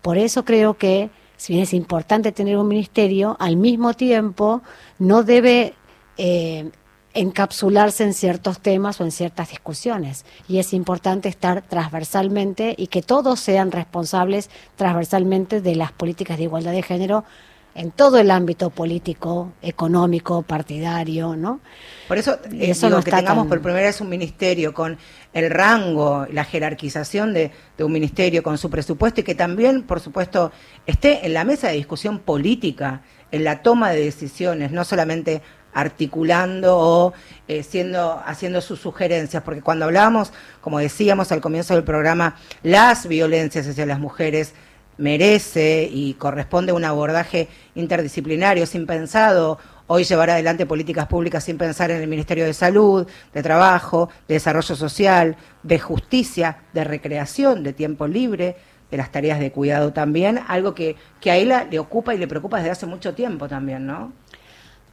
Por 0.01 0.17
eso 0.17 0.45
creo 0.45 0.77
que, 0.77 1.09
si 1.35 1.53
bien 1.53 1.63
es 1.63 1.73
importante 1.73 2.31
tener 2.31 2.57
un 2.57 2.67
ministerio, 2.67 3.37
al 3.39 3.57
mismo 3.57 3.93
tiempo 3.93 4.61
no 4.99 5.23
debe... 5.23 5.73
Eh, 6.17 6.71
encapsularse 7.17 8.03
en 8.03 8.13
ciertos 8.13 8.59
temas 8.59 9.01
o 9.01 9.03
en 9.03 9.11
ciertas 9.11 9.49
discusiones. 9.49 10.23
Y 10.47 10.59
es 10.59 10.71
importante 10.71 11.29
estar 11.29 11.63
transversalmente 11.63 12.75
y 12.77 12.87
que 12.87 13.01
todos 13.01 13.39
sean 13.39 13.71
responsables 13.71 14.51
transversalmente 14.75 15.59
de 15.59 15.75
las 15.75 15.91
políticas 15.91 16.37
de 16.37 16.43
igualdad 16.43 16.73
de 16.73 16.83
género 16.83 17.25
en 17.73 17.91
todo 17.91 18.17
el 18.19 18.31
ámbito 18.31 18.69
político, 18.71 19.53
económico, 19.61 20.41
partidario, 20.41 21.35
¿no? 21.35 21.59
Por 22.07 22.17
eso, 22.17 22.39
eh, 22.51 22.73
digo, 22.73 23.01
que 23.03 23.11
tengamos 23.11 23.45
por 23.47 23.61
primera 23.61 23.85
vez 23.85 24.01
un 24.01 24.09
ministerio 24.09 24.73
con 24.73 24.97
el 25.33 25.49
rango, 25.51 26.25
la 26.31 26.43
jerarquización 26.43 27.33
de, 27.33 27.51
de, 27.77 27.83
un 27.83 27.91
ministerio, 27.91 28.41
con 28.41 28.57
su 28.57 28.71
presupuesto 28.71 29.21
y 29.21 29.23
que 29.23 29.35
también, 29.35 29.83
por 29.83 29.99
supuesto, 29.99 30.51
esté 30.87 31.25
en 31.25 31.33
la 31.33 31.43
mesa 31.43 31.67
de 31.67 31.75
discusión 31.75 32.17
política, 32.17 33.03
en 33.31 33.43
la 33.43 33.61
toma 33.61 33.91
de 33.91 34.01
decisiones, 34.01 34.71
no 34.71 34.83
solamente 34.83 35.43
articulando 35.73 36.77
o 36.77 37.13
eh, 37.47 37.63
siendo, 37.63 38.21
haciendo 38.25 38.61
sus 38.61 38.79
sugerencias, 38.79 39.43
porque 39.43 39.61
cuando 39.61 39.85
hablábamos, 39.85 40.33
como 40.61 40.79
decíamos 40.79 41.31
al 41.31 41.41
comienzo 41.41 41.73
del 41.75 41.83
programa, 41.83 42.35
las 42.63 43.07
violencias 43.07 43.67
hacia 43.67 43.85
las 43.85 43.99
mujeres 43.99 44.53
merece 44.97 45.87
y 45.91 46.15
corresponde 46.15 46.73
un 46.73 46.83
abordaje 46.83 47.47
interdisciplinario, 47.75 48.65
sin 48.65 48.87
pensado 48.87 49.59
hoy 49.87 50.03
llevar 50.03 50.29
adelante 50.29 50.65
políticas 50.65 51.07
públicas 51.07 51.43
sin 51.43 51.57
pensar 51.57 51.91
en 51.91 52.01
el 52.01 52.07
Ministerio 52.07 52.45
de 52.45 52.53
Salud, 52.53 53.07
de 53.33 53.43
Trabajo, 53.43 54.09
de 54.27 54.35
Desarrollo 54.35 54.75
Social, 54.75 55.37
de 55.63 55.79
Justicia, 55.79 56.63
de 56.73 56.83
Recreación, 56.83 57.63
de 57.63 57.73
Tiempo 57.73 58.07
Libre, 58.07 58.57
de 58.91 58.97
las 58.97 59.11
tareas 59.11 59.39
de 59.39 59.51
cuidado 59.51 59.93
también, 59.93 60.39
algo 60.47 60.73
que, 60.73 60.95
que 61.19 61.31
a 61.31 61.35
ella 61.35 61.67
le 61.69 61.79
ocupa 61.79 62.13
y 62.15 62.17
le 62.17 62.27
preocupa 62.27 62.57
desde 62.57 62.71
hace 62.71 62.85
mucho 62.85 63.13
tiempo 63.13 63.47
también, 63.47 63.85
¿no? 63.85 64.13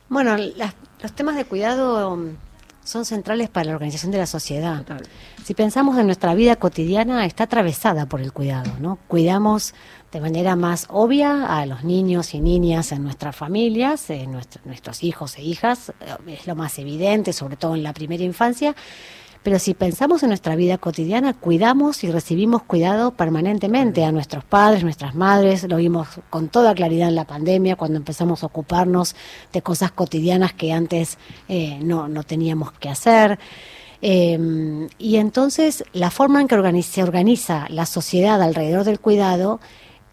Bueno, 0.08 0.36
los 0.36 1.12
temas 1.12 1.36
de 1.36 1.44
cuidado 1.44 2.12
um, 2.12 2.36
son 2.84 3.04
centrales 3.04 3.48
para 3.48 3.66
la 3.66 3.72
organización 3.74 4.12
de 4.12 4.18
la 4.18 4.26
sociedad. 4.26 4.84
Si 5.42 5.54
pensamos 5.54 5.98
en 5.98 6.06
nuestra 6.06 6.34
vida 6.34 6.56
cotidiana, 6.56 7.24
está 7.24 7.44
atravesada 7.44 8.06
por 8.06 8.20
el 8.20 8.32
cuidado, 8.32 8.70
¿no? 8.78 8.98
Cuidamos 9.08 9.74
de 10.12 10.20
manera 10.20 10.54
más 10.54 10.86
obvia 10.90 11.46
a 11.46 11.66
los 11.66 11.82
niños 11.82 12.34
y 12.34 12.40
niñas 12.40 12.92
en 12.92 13.02
nuestras 13.02 13.34
familias, 13.34 14.10
en 14.10 14.32
nuestros 14.64 15.02
hijos 15.02 15.36
e 15.38 15.42
hijas, 15.42 15.90
eh, 16.00 16.38
es 16.38 16.46
lo 16.46 16.54
más 16.54 16.78
evidente, 16.78 17.32
sobre 17.32 17.56
todo 17.56 17.74
en 17.74 17.82
la 17.82 17.92
primera 17.92 18.22
infancia, 18.22 18.76
pero 19.44 19.58
si 19.58 19.74
pensamos 19.74 20.22
en 20.22 20.30
nuestra 20.30 20.56
vida 20.56 20.78
cotidiana, 20.78 21.34
cuidamos 21.34 22.02
y 22.02 22.10
recibimos 22.10 22.62
cuidado 22.62 23.10
permanentemente 23.10 24.02
a 24.02 24.10
nuestros 24.10 24.42
padres, 24.42 24.82
nuestras 24.82 25.14
madres, 25.14 25.64
lo 25.64 25.76
vimos 25.76 26.08
con 26.30 26.48
toda 26.48 26.74
claridad 26.74 27.08
en 27.08 27.14
la 27.14 27.26
pandemia, 27.26 27.76
cuando 27.76 27.98
empezamos 27.98 28.42
a 28.42 28.46
ocuparnos 28.46 29.14
de 29.52 29.60
cosas 29.60 29.92
cotidianas 29.92 30.54
que 30.54 30.72
antes 30.72 31.18
eh, 31.46 31.78
no, 31.82 32.08
no 32.08 32.22
teníamos 32.22 32.72
que 32.72 32.88
hacer. 32.88 33.38
Eh, 34.00 34.88
y 34.98 35.16
entonces 35.16 35.84
la 35.92 36.10
forma 36.10 36.40
en 36.40 36.48
que 36.48 36.82
se 36.82 37.02
organiza 37.02 37.66
la 37.68 37.84
sociedad 37.84 38.40
alrededor 38.40 38.84
del 38.84 38.98
cuidado 38.98 39.60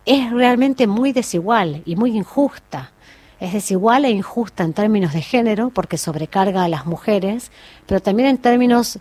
es 0.06 0.30
realmente 0.32 0.88
muy 0.88 1.14
desigual 1.14 1.84
y 1.86 1.96
muy 1.96 2.18
injusta. 2.18 2.92
Es 3.40 3.54
desigual 3.54 4.04
e 4.04 4.10
injusta 4.10 4.66
en 4.66 4.74
términos 4.74 5.14
de 5.14 5.22
género 5.22 5.70
porque 5.70 5.98
sobrecarga 5.98 6.66
a 6.66 6.68
las 6.68 6.86
mujeres, 6.86 7.50
pero 7.88 8.02
también 8.02 8.28
en 8.28 8.38
términos 8.38 9.00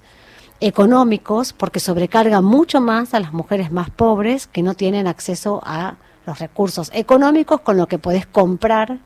económicos 0.60 1.52
porque 1.52 1.80
sobrecarga 1.80 2.40
mucho 2.40 2.80
más 2.80 3.14
a 3.14 3.20
las 3.20 3.32
mujeres 3.32 3.72
más 3.72 3.90
pobres 3.90 4.46
que 4.46 4.62
no 4.62 4.74
tienen 4.74 5.06
acceso 5.06 5.60
a 5.64 5.96
los 6.26 6.38
recursos 6.38 6.90
económicos 6.94 7.60
con 7.60 7.76
lo 7.76 7.86
que 7.86 7.98
podés 7.98 8.26
comprar 8.26 8.98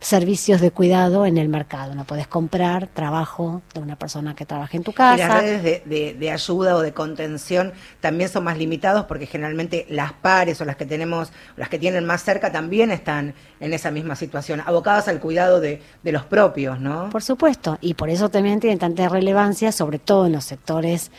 servicios 0.00 0.60
de 0.62 0.70
cuidado 0.70 1.26
en 1.26 1.36
el 1.36 1.48
mercado. 1.50 1.94
No 1.94 2.04
puedes 2.04 2.26
comprar 2.26 2.86
trabajo 2.88 3.60
de 3.74 3.80
una 3.80 3.96
persona 3.96 4.34
que 4.34 4.46
trabaja 4.46 4.76
en 4.76 4.82
tu 4.82 4.92
Y 4.92 4.94
casa. 4.94 5.28
las 5.28 5.40
redes 5.42 5.62
de, 5.62 5.82
de- 5.84 6.14
de 6.14 6.30
ayuda 6.30 6.74
o 6.76 6.80
de 6.80 6.92
contención 6.92 7.72
también 8.00 8.30
son 8.30 8.44
más 8.44 8.56
limitados 8.56 9.04
porque 9.04 9.26
generalmente 9.26 9.86
las 9.90 10.12
pares 10.14 10.58
o 10.60 10.64
las 10.64 10.76
que 10.76 10.86
tenemos, 10.86 11.32
las 11.56 11.68
que 11.68 11.78
tienen 11.78 12.06
más 12.06 12.22
cerca 12.24 12.50
también 12.50 12.90
están 12.90 13.34
en 13.60 13.72
esa 13.74 13.90
misma 13.90 14.16
situación, 14.16 14.62
abocadas 14.64 15.06
al 15.08 15.20
cuidado 15.20 15.60
de, 15.60 15.82
de 16.02 16.12
los 16.12 16.24
propios, 16.24 16.80
¿no? 16.80 17.10
Por 17.10 17.22
supuesto, 17.22 17.76
y 17.82 17.92
por 17.94 18.08
eso 18.08 18.30
también 18.30 18.58
tiene 18.58 18.78
tanta 18.78 19.08
relevancia, 19.08 19.70
sobre 19.70 19.98
todo 19.98 20.26
en 20.26 20.32
los 20.32 20.44
sectores 20.44 21.10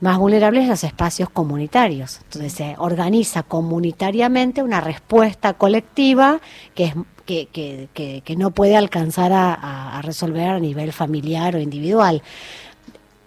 más 0.00 0.18
vulnerables, 0.18 0.68
los 0.68 0.84
espacios 0.84 1.30
comunitarios. 1.30 2.20
Entonces 2.24 2.52
se 2.52 2.74
organiza 2.76 3.42
comunitariamente 3.44 4.62
una 4.62 4.82
respuesta 4.82 5.54
colectiva 5.54 6.40
que 6.74 6.84
es 6.84 6.94
que, 7.26 8.36
no 8.36 8.50
puede 8.52 8.76
alcanzar 8.76 9.32
a, 9.34 10.00
resolver 10.02 10.48
a 10.48 10.60
nivel 10.60 10.92
familiar 10.92 11.56
o 11.56 11.60
individual. 11.60 12.22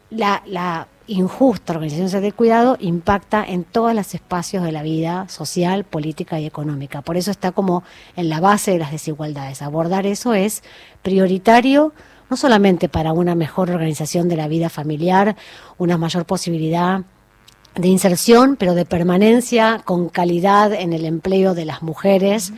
La, 0.10 0.88
injusta 1.08 1.74
organización 1.74 2.22
del 2.22 2.36
cuidado 2.36 2.78
impacta 2.80 3.44
en 3.44 3.64
todos 3.64 3.96
los 3.96 4.14
espacios 4.14 4.64
de 4.64 4.72
la 4.72 4.84
vida 4.84 5.28
social, 5.28 5.84
política 5.84 6.40
y 6.40 6.46
económica. 6.46 7.02
Por 7.02 7.18
eso 7.18 7.32
está 7.32 7.52
como 7.52 7.82
en 8.16 8.30
la 8.30 8.40
base 8.40 8.70
de 8.70 8.78
las 8.78 8.92
desigualdades. 8.92 9.64
Abordar 9.64 10.06
eso 10.06 10.36
es 10.36 10.62
prioritario 11.02 11.94
no 12.30 12.38
solamente 12.38 12.90
para 12.90 13.12
una 13.12 13.36
mejor 13.36 13.72
organización 13.72 14.30
de 14.30 14.36
la 14.36 14.48
vida 14.48 14.70
familiar, 14.70 15.36
una 15.78 15.98
mayor 15.98 16.26
posibilidad 16.26 17.02
de 17.76 17.88
inserción, 17.88 18.56
pero 18.56 18.76
de 18.76 18.86
permanencia 18.86 19.82
con 19.84 20.10
calidad 20.10 20.74
en 20.74 20.94
el 20.94 21.06
empleo 21.06 21.56
de 21.56 21.66
las 21.66 21.82
mujeres, 21.82 22.54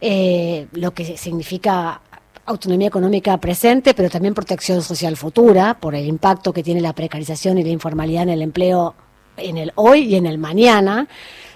eh, 0.00 0.66
lo 0.72 0.92
que 0.92 1.16
significa 1.16 2.00
autonomía 2.46 2.88
económica 2.88 3.36
presente, 3.38 3.94
pero 3.94 4.08
también 4.10 4.34
protección 4.34 4.82
social 4.82 5.16
futura, 5.16 5.74
por 5.78 5.94
el 5.94 6.06
impacto 6.06 6.52
que 6.52 6.62
tiene 6.62 6.80
la 6.80 6.92
precarización 6.94 7.58
y 7.58 7.62
la 7.62 7.68
informalidad 7.70 8.24
en 8.24 8.30
el 8.30 8.42
empleo 8.42 8.94
en 9.36 9.56
el 9.56 9.72
hoy 9.76 10.00
y 10.02 10.16
en 10.16 10.26
el 10.26 10.36
mañana, 10.38 11.06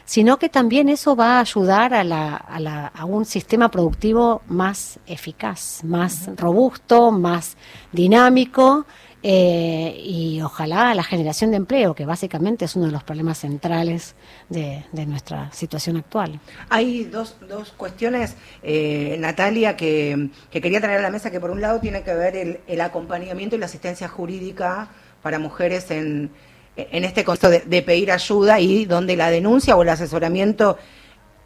sino 0.06 0.38
que 0.38 0.48
también 0.48 0.88
eso 0.88 1.16
va 1.16 1.36
a 1.38 1.40
ayudar 1.40 1.92
a, 1.94 2.04
la, 2.04 2.36
a, 2.36 2.60
la- 2.60 2.86
a 2.88 3.04
un 3.04 3.24
sistema 3.24 3.70
productivo 3.70 4.42
más 4.48 4.98
eficaz, 5.06 5.82
más 5.82 6.30
robusto, 6.36 7.10
más 7.10 7.56
dinámico 7.92 8.86
eh, 9.26 10.02
y 10.04 10.42
ojalá 10.42 10.94
la 10.94 11.02
generación 11.02 11.50
de 11.50 11.56
empleo, 11.56 11.94
que 11.94 12.04
básicamente 12.04 12.66
es 12.66 12.76
uno 12.76 12.84
de 12.84 12.92
los 12.92 13.02
problemas 13.04 13.38
centrales 13.38 14.16
de, 14.50 14.84
de 14.92 15.06
nuestra 15.06 15.50
situación 15.50 15.96
actual. 15.96 16.38
Hay 16.68 17.04
dos, 17.04 17.38
dos 17.48 17.72
cuestiones, 17.72 18.36
eh, 18.62 19.16
Natalia, 19.18 19.78
que, 19.78 20.28
que 20.50 20.60
quería 20.60 20.78
traer 20.78 20.98
a 20.98 21.02
la 21.02 21.08
mesa, 21.08 21.30
que 21.30 21.40
por 21.40 21.50
un 21.50 21.62
lado 21.62 21.80
tiene 21.80 22.02
que 22.02 22.12
ver 22.12 22.60
el, 22.66 22.80
acompañamiento 22.82 23.56
y 23.56 23.60
la 23.60 23.64
asistencia 23.64 24.08
jurídica 24.08 24.88
para 25.22 25.38
mujeres 25.38 25.90
en, 25.90 26.30
en 26.76 27.04
este 27.04 27.24
contexto 27.24 27.48
de 27.66 27.82
pedir 27.82 28.12
ayuda 28.12 28.60
y 28.60 28.84
donde 28.84 29.16
la 29.16 29.30
denuncia 29.30 29.74
o 29.74 29.80
el 29.80 29.88
asesoramiento 29.88 30.76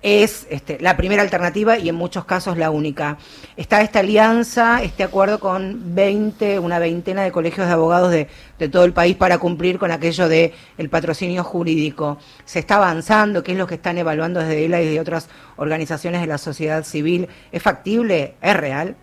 es 0.01 0.47
este, 0.51 0.79
la 0.81 0.97
primera 0.97 1.23
alternativa 1.23 1.77
y 1.79 1.89
en 1.89 1.95
muchos 1.97 2.25
casos 2.25 2.57
la 2.57 2.71
única. 2.71 3.19
Está 3.57 3.81
esta 3.83 3.99
alianza, 4.01 4.83
este 4.83 5.03
acuerdo 5.03 5.41
con 5.41 5.95
20, 5.95 6.59
una 6.61 6.79
veintena 6.79 7.23
de 7.25 7.33
colegios 7.33 7.67
de 7.67 7.73
abogados 7.73 8.11
de, 8.13 8.29
de 8.59 8.69
todo 8.69 8.85
el 8.85 8.93
país 8.93 9.17
para 9.17 9.39
cumplir 9.39 9.79
con 9.79 9.91
aquello 9.91 10.29
de 10.29 10.55
el 10.79 10.89
patrocinio 10.89 11.43
jurídico. 11.43 12.19
Se 12.45 12.61
está 12.61 12.77
avanzando, 12.77 13.43
qué 13.43 13.53
es 13.53 13.59
lo 13.59 13.67
que 13.67 13.75
están 13.75 13.99
evaluando 13.99 14.41
desde 14.41 14.65
ELA 14.65 14.83
y 14.83 14.87
de 14.95 15.01
otras 15.01 15.29
organizaciones 15.57 16.21
de 16.21 16.27
la 16.29 16.39
sociedad 16.39 16.85
civil. 16.85 17.29
¿Es 17.51 17.63
factible? 17.63 18.35
¿Es 18.41 18.57
real? 18.57 18.95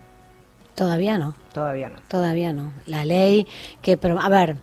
Todavía 0.75 1.17
no. 1.17 1.35
Todavía 1.53 1.89
no. 1.89 1.95
Todavía 2.07 2.53
no. 2.53 2.71
La 2.85 3.05
ley 3.05 3.47
que, 3.81 3.97
pro- 3.97 4.19
a 4.19 4.29
ver, 4.29 4.57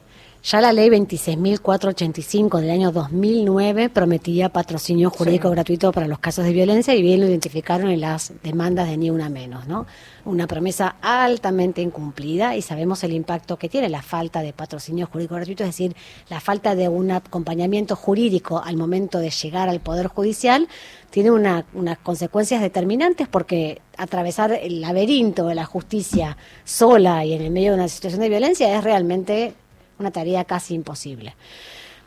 ya 0.44 0.60
la 0.60 0.72
ley 0.72 0.88
26.485 0.88 2.60
del 2.60 2.70
año 2.70 2.90
2009 2.90 3.90
prometía 3.90 4.48
patrocinio 4.48 5.08
jurídico 5.08 5.50
gratuito 5.50 5.92
para 5.92 6.08
los 6.08 6.18
casos 6.18 6.44
de 6.44 6.52
violencia 6.52 6.94
y 6.96 7.02
bien 7.02 7.20
lo 7.20 7.28
identificaron 7.28 7.88
en 7.90 8.00
las 8.00 8.32
demandas 8.42 8.88
de 8.88 8.96
Ni 8.96 9.08
Una 9.10 9.28
Menos, 9.28 9.68
¿no? 9.68 9.86
Una 10.24 10.48
promesa 10.48 10.96
altamente 11.00 11.80
incumplida 11.80 12.56
y 12.56 12.62
sabemos 12.62 13.04
el 13.04 13.12
impacto 13.12 13.56
que 13.56 13.68
tiene 13.68 13.88
la 13.88 14.02
falta 14.02 14.42
de 14.42 14.52
patrocinio 14.52 15.06
jurídico 15.06 15.36
gratuito, 15.36 15.62
es 15.62 15.68
decir, 15.68 15.94
la 16.28 16.40
falta 16.40 16.74
de 16.74 16.88
un 16.88 17.12
acompañamiento 17.12 17.94
jurídico 17.94 18.60
al 18.64 18.76
momento 18.76 19.18
de 19.20 19.30
llegar 19.30 19.68
al 19.68 19.78
Poder 19.78 20.08
Judicial 20.08 20.66
tiene 21.10 21.30
una- 21.30 21.66
unas 21.72 21.98
consecuencias 21.98 22.60
determinantes 22.60 23.28
porque 23.28 23.80
atravesar 23.96 24.52
el 24.52 24.80
laberinto 24.80 25.46
de 25.46 25.54
la 25.54 25.66
justicia 25.66 26.36
sola 26.64 27.24
y 27.24 27.32
en 27.34 27.42
el 27.42 27.50
medio 27.52 27.70
de 27.72 27.76
una 27.78 27.88
situación 27.88 28.20
de 28.22 28.28
violencia 28.28 28.76
es 28.76 28.82
realmente 28.82 29.54
una 30.02 30.10
tarea 30.10 30.44
casi 30.44 30.74
imposible. 30.74 31.34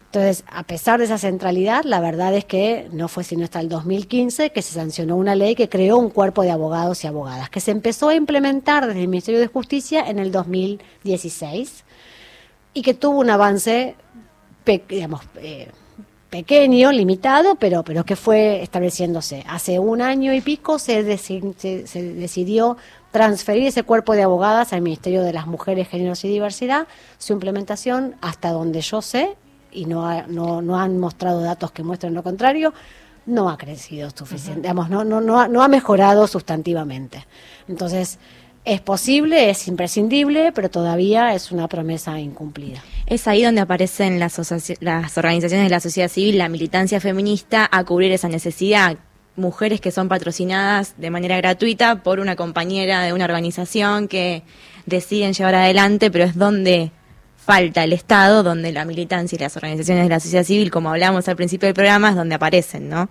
Entonces, 0.05 0.45
a 0.47 0.63
pesar 0.63 0.99
de 0.99 1.05
esa 1.05 1.17
centralidad, 1.17 1.83
la 1.83 1.99
verdad 1.99 2.33
es 2.33 2.45
que 2.45 2.87
no 2.93 3.09
fue 3.09 3.25
sino 3.25 3.43
hasta 3.43 3.59
el 3.59 3.67
2015 3.67 4.51
que 4.51 4.61
se 4.61 4.73
sancionó 4.73 5.17
una 5.17 5.35
ley 5.35 5.55
que 5.55 5.67
creó 5.67 5.97
un 5.97 6.09
cuerpo 6.09 6.41
de 6.43 6.51
abogados 6.51 7.03
y 7.03 7.07
abogadas, 7.07 7.49
que 7.49 7.59
se 7.59 7.71
empezó 7.71 8.07
a 8.07 8.15
implementar 8.15 8.87
desde 8.87 9.01
el 9.01 9.09
Ministerio 9.09 9.41
de 9.41 9.47
Justicia 9.47 10.07
en 10.07 10.19
el 10.19 10.31
2016 10.31 11.83
y 12.73 12.81
que 12.81 12.93
tuvo 12.93 13.19
un 13.19 13.29
avance, 13.29 13.95
digamos, 14.87 15.21
eh, 15.37 15.69
pequeño, 16.29 16.91
limitado, 16.91 17.55
pero, 17.55 17.83
pero 17.83 18.03
que 18.05 18.15
fue 18.15 18.61
estableciéndose. 18.61 19.43
Hace 19.47 19.79
un 19.79 20.01
año 20.01 20.33
y 20.33 20.41
pico 20.41 20.79
se, 20.79 21.17
se- 21.17 21.87
se 21.87 22.03
decidió 22.13 22.77
transferir 23.19 23.65
ese 23.67 23.83
cuerpo 23.83 24.11
de 24.13 24.23
abogadas 24.23 24.73
al 24.73 24.81
Ministerio 24.81 25.23
de 25.23 25.31
las 25.31 25.47
Mujeres, 25.47 25.87
Géneros 25.87 26.25
y 26.25 26.27
Diversidad. 26.27 26.85
Su 27.17 27.31
implementación, 27.31 28.15
hasta 28.19 28.49
donde 28.51 28.81
yo 28.81 29.01
sé, 29.01 29.37
y 29.71 29.85
no, 29.85 30.05
ha- 30.05 30.23
no, 30.27 30.61
no 30.61 30.77
han 30.77 30.97
mostrado 30.99 31.39
datos 31.39 31.71
que 31.71 31.81
muestren 31.81 32.13
lo 32.13 32.23
contrario, 32.23 32.73
no 33.25 33.49
ha 33.49 33.57
crecido 33.57 34.09
suficiente, 34.13 34.63
digamos, 34.63 34.89
no, 34.89 35.05
no, 35.05 35.21
no, 35.21 35.39
ha, 35.39 35.47
no 35.47 35.63
ha 35.63 35.69
mejorado 35.69 36.27
sustantivamente. 36.27 37.25
Entonces, 37.69 38.19
es 38.65 38.81
posible, 38.81 39.49
es 39.49 39.65
imprescindible, 39.69 40.51
pero 40.51 40.69
todavía 40.69 41.33
es 41.35 41.53
una 41.53 41.69
promesa 41.69 42.19
incumplida. 42.19 42.83
Es 43.05 43.29
ahí 43.29 43.43
donde 43.43 43.61
aparecen 43.61 44.19
las 44.19 44.37
organizaciones 45.17 45.65
de 45.67 45.69
la 45.69 45.79
sociedad 45.79 46.09
civil, 46.09 46.37
la 46.37 46.49
militancia 46.49 46.99
feminista, 46.99 47.69
a 47.71 47.81
cubrir 47.85 48.11
esa 48.11 48.27
necesidad. 48.27 48.97
Mujeres 49.35 49.81
que 49.81 49.91
son 49.91 50.07
patrocinadas 50.07 50.95
de 50.97 51.09
manera 51.09 51.37
gratuita 51.37 52.03
por 52.03 52.19
una 52.19 52.35
compañera 52.35 53.01
de 53.03 53.13
una 53.13 53.25
organización 53.25 54.07
que 54.07 54.43
deciden 54.85 55.33
llevar 55.33 55.55
adelante, 55.55 56.09
pero 56.11 56.23
es 56.23 56.35
donde 56.35 56.91
falta 57.37 57.83
el 57.83 57.93
Estado, 57.93 58.43
donde 58.43 58.71
la 58.71 58.85
militancia 58.85 59.35
y 59.35 59.39
las 59.39 59.55
organizaciones 59.55 60.03
de 60.03 60.09
la 60.09 60.19
sociedad 60.19 60.43
civil, 60.43 60.71
como 60.71 60.89
hablamos 60.89 61.27
al 61.27 61.35
principio 61.35 61.67
del 61.67 61.75
programa, 61.75 62.09
es 62.09 62.15
donde 62.15 62.35
aparecen, 62.35 62.89
¿no? 62.89 63.09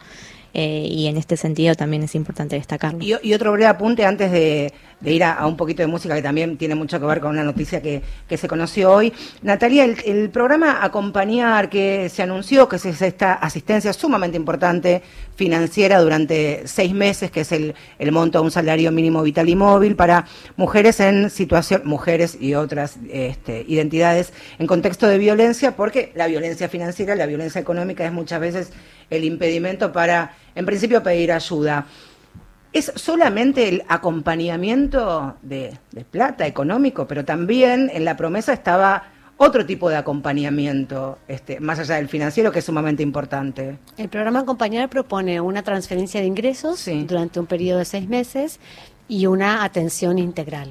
Eh, 0.56 0.86
y 0.88 1.08
en 1.08 1.16
este 1.16 1.36
sentido 1.36 1.74
también 1.74 2.04
es 2.04 2.14
importante 2.14 2.56
destacarlo. 2.56 3.00
Y, 3.02 3.14
y 3.22 3.34
otro 3.34 3.52
breve 3.52 3.66
apunte 3.66 4.04
antes 4.04 4.30
de, 4.30 4.72
de 5.04 5.12
ir 5.12 5.22
a, 5.22 5.46
un 5.46 5.56
poquito 5.56 5.82
de 5.82 5.86
música 5.86 6.14
que 6.14 6.22
también 6.22 6.56
tiene 6.56 6.74
mucho 6.74 6.98
que 6.98 7.06
ver 7.06 7.20
con 7.20 7.30
una 7.30 7.44
noticia 7.44 7.82
que, 7.82 8.02
que 8.28 8.36
se 8.36 8.48
conoció 8.48 8.90
hoy. 8.90 9.12
Natalia, 9.42 9.84
el, 9.84 9.96
el 10.04 10.30
programa 10.30 10.82
Acompañar 10.82 11.68
que 11.68 12.08
se 12.08 12.22
anunció, 12.22 12.68
que 12.68 12.76
es 12.76 13.02
esta 13.02 13.34
asistencia 13.34 13.92
sumamente 13.92 14.36
importante 14.36 15.02
financiera 15.36 16.00
durante 16.00 16.62
seis 16.66 16.92
meses, 16.92 17.30
que 17.30 17.40
es 17.40 17.52
el, 17.52 17.74
el 17.98 18.12
monto 18.12 18.38
a 18.38 18.40
un 18.40 18.50
salario 18.50 18.90
mínimo 18.92 19.22
vital 19.22 19.48
y 19.48 19.56
móvil 19.56 19.96
para 19.96 20.26
mujeres 20.56 21.00
en 21.00 21.30
situación, 21.30 21.82
mujeres 21.84 22.38
y 22.40 22.54
otras 22.54 22.96
este, 23.10 23.64
identidades 23.68 24.32
en 24.58 24.66
contexto 24.66 25.06
de 25.06 25.18
violencia, 25.18 25.76
porque 25.76 26.12
la 26.14 26.26
violencia 26.26 26.68
financiera, 26.68 27.14
la 27.14 27.26
violencia 27.26 27.60
económica 27.60 28.04
es 28.04 28.12
muchas 28.12 28.40
veces 28.40 28.72
el 29.10 29.24
impedimento 29.24 29.92
para, 29.92 30.34
en 30.54 30.64
principio, 30.66 31.02
pedir 31.02 31.32
ayuda. 31.32 31.86
¿Es 32.74 32.92
solamente 32.96 33.68
el 33.68 33.84
acompañamiento 33.86 35.36
de, 35.42 35.78
de 35.92 36.04
plata 36.04 36.44
económico, 36.44 37.06
pero 37.06 37.24
también 37.24 37.88
en 37.94 38.04
la 38.04 38.16
promesa 38.16 38.52
estaba 38.52 39.04
otro 39.36 39.64
tipo 39.64 39.88
de 39.88 39.96
acompañamiento, 39.96 41.18
este, 41.28 41.60
más 41.60 41.78
allá 41.78 41.96
del 41.96 42.08
financiero, 42.08 42.50
que 42.50 42.58
es 42.58 42.64
sumamente 42.64 43.04
importante? 43.04 43.78
El 43.96 44.08
programa 44.08 44.40
Acompañar 44.40 44.88
propone 44.90 45.40
una 45.40 45.62
transferencia 45.62 46.20
de 46.20 46.26
ingresos 46.26 46.84
durante 47.06 47.38
un 47.38 47.46
periodo 47.46 47.78
de 47.78 47.84
seis 47.84 48.08
meses 48.08 48.58
y 49.06 49.26
una 49.26 49.62
atención 49.62 50.18
integral. 50.18 50.68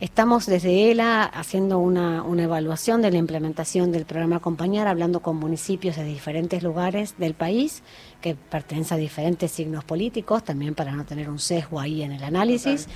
Estamos 0.00 0.46
desde 0.46 0.90
ELA 0.90 1.24
haciendo 1.24 1.78
una, 1.78 2.22
una 2.22 2.44
evaluación 2.44 3.02
de 3.02 3.10
la 3.10 3.18
implementación 3.18 3.92
del 3.92 4.06
programa 4.06 4.36
Acompañar, 4.36 4.88
hablando 4.88 5.20
con 5.20 5.36
municipios 5.36 5.96
de 5.96 6.04
diferentes 6.04 6.62
lugares 6.62 7.16
del 7.18 7.34
país 7.34 7.82
que 8.20 8.34
pertenecen 8.34 8.96
a 8.96 8.98
diferentes 8.98 9.50
signos 9.50 9.84
políticos, 9.84 10.44
también 10.44 10.74
para 10.74 10.92
no 10.92 11.04
tener 11.04 11.28
un 11.28 11.38
sesgo 11.38 11.80
ahí 11.80 12.02
en 12.02 12.12
el 12.12 12.22
análisis. 12.22 12.88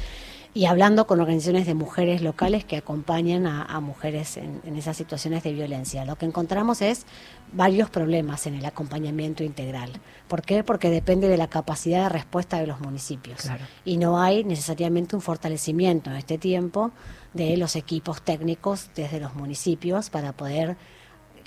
y 0.57 0.67
hablando 0.67 1.09
con 1.09 1.19
organizaciones 1.19 1.67
de 1.67 1.75
mujeres 1.75 2.23
locales 2.23 2.65
que 2.65 2.77
acompañan 2.77 3.45
a, 3.45 3.81
mujeres 3.81 4.37
en, 4.37 4.61
en, 4.65 4.77
esas 4.77 4.97
situaciones 4.97 5.43
de 5.43 5.53
violencia. 5.53 6.05
Lo 6.05 6.15
que 6.15 6.27
encontramos 6.27 6.81
es 6.81 7.07
varios 7.53 7.91
problemas 7.91 8.47
en 8.47 8.55
el 8.55 8.65
acompañamiento 8.65 9.43
integral. 9.43 9.91
¿Por 10.29 10.43
qué? 10.43 10.65
Porque 10.65 10.91
depende 10.91 11.29
de 11.29 11.37
la 11.37 11.49
capacidad 11.49 12.05
de 12.05 12.09
respuesta 12.09 12.61
de 12.61 12.67
los 12.67 12.81
municipios. 12.81 13.49
Y 13.85 13.97
no 13.97 14.21
hay 14.21 14.45
necesariamente 14.45 15.17
un 15.17 15.23
fortalecimiento 15.23 16.11
en 16.11 16.17
este 16.17 16.39
tiempo 16.39 16.93
de 17.33 17.57
los 17.57 17.77
equipos 17.77 18.23
técnicos 18.23 18.91
desde 18.95 19.21
los 19.21 19.35
municipios 19.35 20.09
para 20.09 20.33
poder 20.33 20.77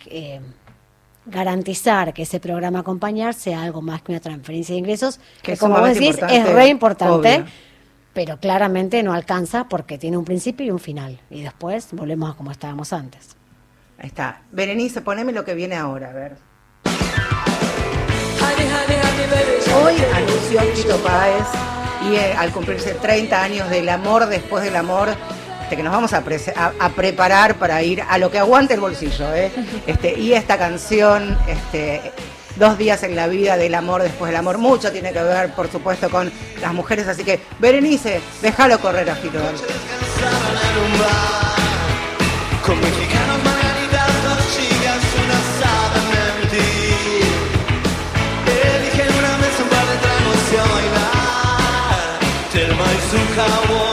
eh, 0.08 0.42
garantizar 1.28 2.14
que 2.14 2.24
ese 2.24 2.40
programa 2.40 2.80
acompañar 2.80 3.34
sea 3.34 3.62
algo 3.62 3.82
más 3.82 4.02
que 4.02 4.12
una 4.12 4.22
transferencia 4.22 4.74
de 4.74 4.80
ingresos, 4.80 5.20
que, 5.42 5.58
como 5.58 5.80
vos 5.80 5.94
decís 5.94 6.18
es 6.30 6.50
re 6.50 6.68
importante 6.68 7.46
pero 8.18 8.40
claramente 8.40 9.04
no 9.04 9.14
alcanza 9.14 9.68
porque 9.70 10.00
tiene 10.00 10.18
un 10.18 10.26
principio 10.26 10.66
y 10.66 10.72
un 10.72 10.80
final. 10.80 11.20
Y 11.30 11.44
después 11.44 11.90
volvemos 11.92 12.32
a 12.32 12.34
como 12.34 12.50
estábamos 12.50 12.92
antes. 12.92 13.36
Ahí 14.00 14.08
está. 14.08 14.42
Berenice, 14.52 15.02
poneme 15.02 15.32
lo 15.32 15.46
que 15.46 15.54
viene 15.54 15.76
ahora, 15.76 16.10
a 16.10 16.14
ver. 16.14 16.36
Hoy 19.84 19.96
anunció 20.16 20.62
Tito 20.74 20.98
Páez 21.04 21.46
y 22.10 22.16
eh, 22.16 22.34
al 22.36 22.52
cumplirse 22.52 22.96
30 22.96 23.44
años 23.44 23.70
del 23.70 23.88
amor 23.88 24.26
después 24.26 24.64
del 24.64 24.78
amor, 24.78 25.10
este, 25.68 25.76
que 25.76 25.84
nos 25.84 25.92
vamos 25.92 26.14
a, 26.14 26.24
a, 26.80 26.90
preparar 26.92 27.56
para 27.56 27.84
ir 27.84 28.02
a 28.08 28.18
lo 28.18 28.32
que 28.32 28.40
aguante 28.40 28.74
el 28.74 28.80
bolsillo. 28.80 29.36
¿eh? 29.36 29.52
Este, 29.86 30.18
y 30.18 30.32
esta 30.32 30.58
canción 30.58 31.38
este, 31.46 32.14
dos 32.56 32.78
días 32.78 33.04
en 33.04 33.18
la 33.18 33.28
vida 33.28 33.58
del 33.58 33.76
amor 33.76 34.02
después 34.02 34.30
del 34.30 34.38
amor. 34.38 34.60
Mucho 34.60 34.94
tiene 34.94 35.12
que 35.12 35.22
ver, 35.22 35.54
por 35.54 35.70
supuesto, 35.70 36.10
con 36.10 36.32
las 36.62 36.74
mujeres. 36.74 37.06
Así 37.10 37.26
que, 37.26 37.42
Berenice, 37.60 38.22
déjalo 38.42 38.80
correr 38.80 39.10
a 39.10 39.16
Fito. 39.16 39.40
Con 42.66 42.80
mexicanos, 42.80 43.44
margaritas, 43.44 44.24
dos 44.24 44.40
chicas, 44.56 45.04
una 45.22 45.38
asada 45.44 46.00
mentir. 46.14 47.28
Elige 48.78 49.04
en 49.04 49.14
una 49.20 49.38
mesa 49.38 49.64
un 49.64 49.70
par 49.70 49.86
de 49.86 49.98
tragos 49.98 50.40
y 50.54 50.56
a 50.56 50.66
bailar. 50.74 52.20
Telma 52.54 52.86
y 52.86 53.00
su 53.12 53.18
cowboy, 53.36 53.87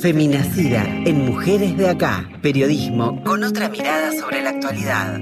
Feminacida 0.00 0.84
en 1.04 1.26
Mujeres 1.26 1.76
de 1.76 1.88
Acá. 1.88 2.28
Periodismo 2.40 3.20
con 3.24 3.42
otra 3.42 3.68
mirada 3.68 4.12
sobre 4.12 4.42
la 4.42 4.50
actualidad. 4.50 5.20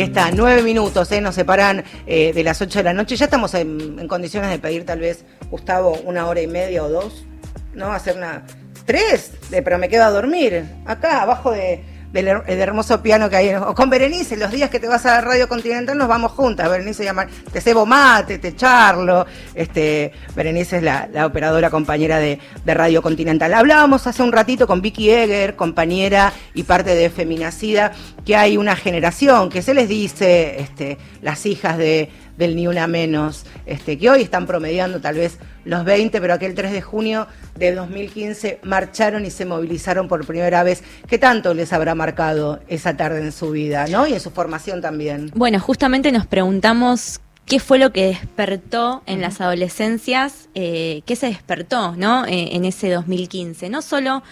Está, 0.00 0.30
nueve 0.30 0.62
minutos, 0.62 1.12
¿eh? 1.12 1.20
nos 1.20 1.34
separan 1.34 1.84
eh, 2.06 2.32
de 2.32 2.42
las 2.42 2.58
ocho 2.62 2.78
de 2.78 2.84
la 2.84 2.94
noche. 2.94 3.16
Ya 3.16 3.26
estamos 3.26 3.52
en, 3.52 4.08
condiciones 4.08 4.48
de 4.48 4.58
pedir 4.58 4.86
tal 4.86 4.98
vez, 4.98 5.26
Gustavo, 5.50 5.92
una 6.04 6.26
hora 6.26 6.40
y 6.40 6.46
media 6.46 6.82
o 6.84 6.88
dos, 6.88 7.26
¿no? 7.74 7.92
Hacer 7.92 8.16
una... 8.16 8.46
Tres, 8.86 9.32
pero 9.50 9.76
me 9.76 9.90
quedo 9.90 10.04
a 10.04 10.10
dormir, 10.10 10.64
acá, 10.86 11.20
abajo 11.20 11.50
de, 11.50 11.84
del, 12.12 12.28
el 12.46 12.60
hermoso 12.60 13.02
piano 13.02 13.28
que 13.28 13.36
hay. 13.36 13.54
O 13.54 13.74
con 13.74 13.90
Berenice, 13.90 14.36
los 14.36 14.50
días 14.50 14.70
que 14.70 14.80
te 14.80 14.88
vas 14.88 15.06
a 15.06 15.20
Radio 15.20 15.48
Continental 15.48 15.96
nos 15.96 16.08
vamos 16.08 16.32
juntas. 16.32 16.68
Berenice 16.68 17.04
llama, 17.04 17.26
te 17.52 17.60
cebo 17.60 17.86
mate, 17.86 18.38
te 18.38 18.54
charlo. 18.56 19.26
Este, 19.54 20.12
Berenice 20.34 20.78
es 20.78 20.82
la, 20.82 21.08
la 21.12 21.26
operadora 21.26 21.70
compañera 21.70 22.18
de, 22.18 22.38
de 22.64 22.74
Radio 22.74 23.02
Continental. 23.02 23.52
Hablábamos 23.54 24.06
hace 24.06 24.22
un 24.22 24.32
ratito 24.32 24.66
con 24.66 24.80
Vicky 24.82 25.10
Eger, 25.10 25.56
compañera 25.56 26.32
y 26.54 26.64
parte 26.64 26.94
de 26.94 27.10
Feminacida, 27.10 27.92
que 28.24 28.36
hay 28.36 28.56
una 28.56 28.76
generación 28.76 29.48
que 29.50 29.62
se 29.62 29.74
les 29.74 29.88
dice, 29.88 30.60
este, 30.60 30.98
las 31.22 31.46
hijas 31.46 31.78
de 31.78 32.10
del 32.40 32.56
Ni 32.56 32.66
Una 32.66 32.88
Menos, 32.88 33.44
este, 33.66 33.98
que 33.98 34.10
hoy 34.10 34.22
están 34.22 34.46
promediando 34.46 35.00
tal 35.00 35.16
vez 35.16 35.38
los 35.64 35.84
20, 35.84 36.20
pero 36.20 36.34
aquel 36.34 36.54
3 36.54 36.72
de 36.72 36.82
junio 36.82 37.28
de 37.54 37.72
2015 37.72 38.60
marcharon 38.64 39.26
y 39.26 39.30
se 39.30 39.44
movilizaron 39.44 40.08
por 40.08 40.26
primera 40.26 40.62
vez. 40.62 40.82
¿Qué 41.06 41.18
tanto 41.18 41.54
les 41.54 41.72
habrá 41.72 41.94
marcado 41.94 42.60
esa 42.66 42.96
tarde 42.96 43.20
en 43.20 43.30
su 43.30 43.50
vida, 43.50 43.86
¿no? 43.88 44.06
Y 44.06 44.14
en 44.14 44.20
su 44.20 44.30
formación 44.30 44.80
también. 44.80 45.30
Bueno, 45.34 45.60
justamente 45.60 46.10
nos 46.10 46.26
preguntamos 46.26 47.20
qué 47.44 47.60
fue 47.60 47.78
lo 47.78 47.92
que 47.92 48.06
despertó 48.06 49.02
en 49.06 49.20
las 49.20 49.40
adolescencias, 49.42 50.48
eh, 50.54 51.02
qué 51.04 51.16
se 51.16 51.26
despertó, 51.26 51.94
¿no? 51.94 52.24
Eh, 52.24 52.56
en 52.56 52.64
ese 52.64 52.90
2015. 52.90 53.68
No 53.68 53.82
solo 53.82 54.22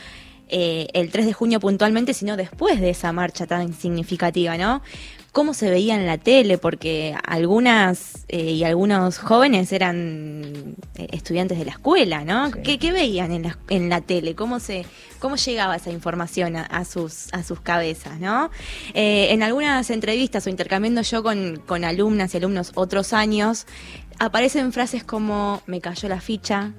eh, 0.48 0.88
el 0.94 1.10
3 1.10 1.26
de 1.26 1.32
junio 1.34 1.60
puntualmente, 1.60 2.14
sino 2.14 2.36
después 2.38 2.80
de 2.80 2.88
esa 2.88 3.12
marcha 3.12 3.46
tan 3.46 3.74
significativa, 3.74 4.56
¿no? 4.56 4.80
Cómo 5.38 5.54
se 5.54 5.70
veía 5.70 5.94
en 5.94 6.04
la 6.04 6.18
tele, 6.18 6.58
porque 6.58 7.14
algunas 7.24 8.24
eh, 8.26 8.50
y 8.50 8.64
algunos 8.64 9.18
jóvenes 9.18 9.70
eran 9.72 10.74
eh, 10.96 11.06
estudiantes 11.12 11.60
de 11.60 11.64
la 11.64 11.70
escuela, 11.70 12.24
¿no? 12.24 12.50
¿Qué, 12.50 12.80
qué 12.80 12.90
veían 12.90 13.30
en 13.30 13.44
la, 13.44 13.58
en 13.68 13.88
la 13.88 14.00
tele? 14.00 14.34
¿Cómo 14.34 14.58
se 14.58 14.84
cómo 15.20 15.36
llegaba 15.36 15.76
esa 15.76 15.92
información 15.92 16.56
a, 16.56 16.62
a 16.62 16.84
sus 16.84 17.32
a 17.32 17.44
sus 17.44 17.60
cabezas, 17.60 18.18
¿no? 18.18 18.50
Eh, 18.94 19.28
en 19.30 19.44
algunas 19.44 19.90
entrevistas 19.90 20.44
o 20.48 20.50
intercambiando 20.50 21.02
yo 21.02 21.22
con, 21.22 21.62
con 21.64 21.84
alumnas 21.84 22.34
y 22.34 22.38
alumnos 22.38 22.72
otros 22.74 23.12
años, 23.12 23.68
aparecen 24.18 24.72
frases 24.72 25.04
como 25.04 25.62
me 25.66 25.80
cayó 25.80 26.08
la 26.08 26.20
ficha, 26.20 26.72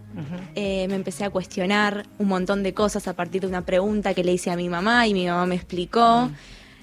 eh, 0.55 0.85
me 0.89 0.95
empecé 0.95 1.23
a 1.23 1.29
cuestionar 1.29 2.07
un 2.17 2.27
montón 2.27 2.63
de 2.63 2.73
cosas 2.73 3.07
a 3.07 3.13
partir 3.13 3.39
de 3.39 3.47
una 3.47 3.65
pregunta 3.65 4.13
que 4.13 4.25
le 4.25 4.33
hice 4.33 4.51
a 4.51 4.57
mi 4.57 4.67
mamá 4.67 5.07
y 5.07 5.13
mi 5.13 5.27
mamá 5.27 5.45
me 5.45 5.55
explicó. 5.55 6.29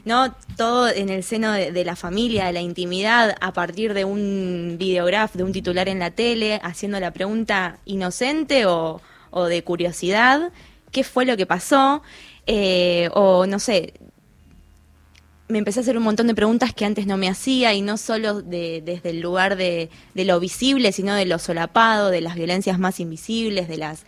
¿No? 0.06 0.34
Todo 0.56 0.88
en 0.88 1.10
el 1.10 1.22
seno 1.24 1.52
de, 1.52 1.84
la 1.84 1.96
familia, 1.96 2.46
de 2.46 2.52
la 2.54 2.62
intimidad, 2.62 3.34
a 3.40 3.52
partir 3.52 3.92
de 3.92 4.04
un 4.06 4.76
videograf, 4.78 5.34
de 5.34 5.42
un 5.42 5.52
titular 5.52 5.88
en 5.88 5.98
la 5.98 6.12
tele, 6.12 6.60
haciendo 6.62 6.98
la 7.00 7.10
pregunta 7.10 7.78
inocente 7.84 8.64
o, 8.66 9.02
de 9.50 9.62
curiosidad, 9.64 10.52
¿qué 10.92 11.04
fue 11.04 11.26
lo 11.26 11.36
que 11.36 11.44
pasó? 11.44 12.02
Eh, 12.46 13.10
o 13.12 13.46
no 13.46 13.58
sé, 13.58 13.92
me 15.48 15.58
empecé 15.58 15.80
a 15.80 15.82
hacer 15.82 15.96
un 15.98 16.04
montón 16.04 16.28
de 16.28 16.34
preguntas 16.34 16.72
que 16.72 16.84
antes 16.84 17.06
no 17.06 17.16
me 17.16 17.28
hacía 17.28 17.74
y 17.74 17.82
no 17.82 17.96
solo 17.98 18.40
de- 18.42 18.82
desde 18.84 19.10
el 19.10 19.20
lugar 19.20 19.56
de, 19.56 19.90
de 20.14 20.24
lo 20.24 20.40
visible, 20.40 20.92
sino 20.92 21.14
de 21.14 21.26
lo 21.26 21.38
solapado, 21.38 22.10
de 22.10 22.20
las 22.20 22.34
violencias 22.36 22.78
más 22.78 23.00
invisibles, 23.00 23.68
de 23.68 23.76
las 23.76 24.04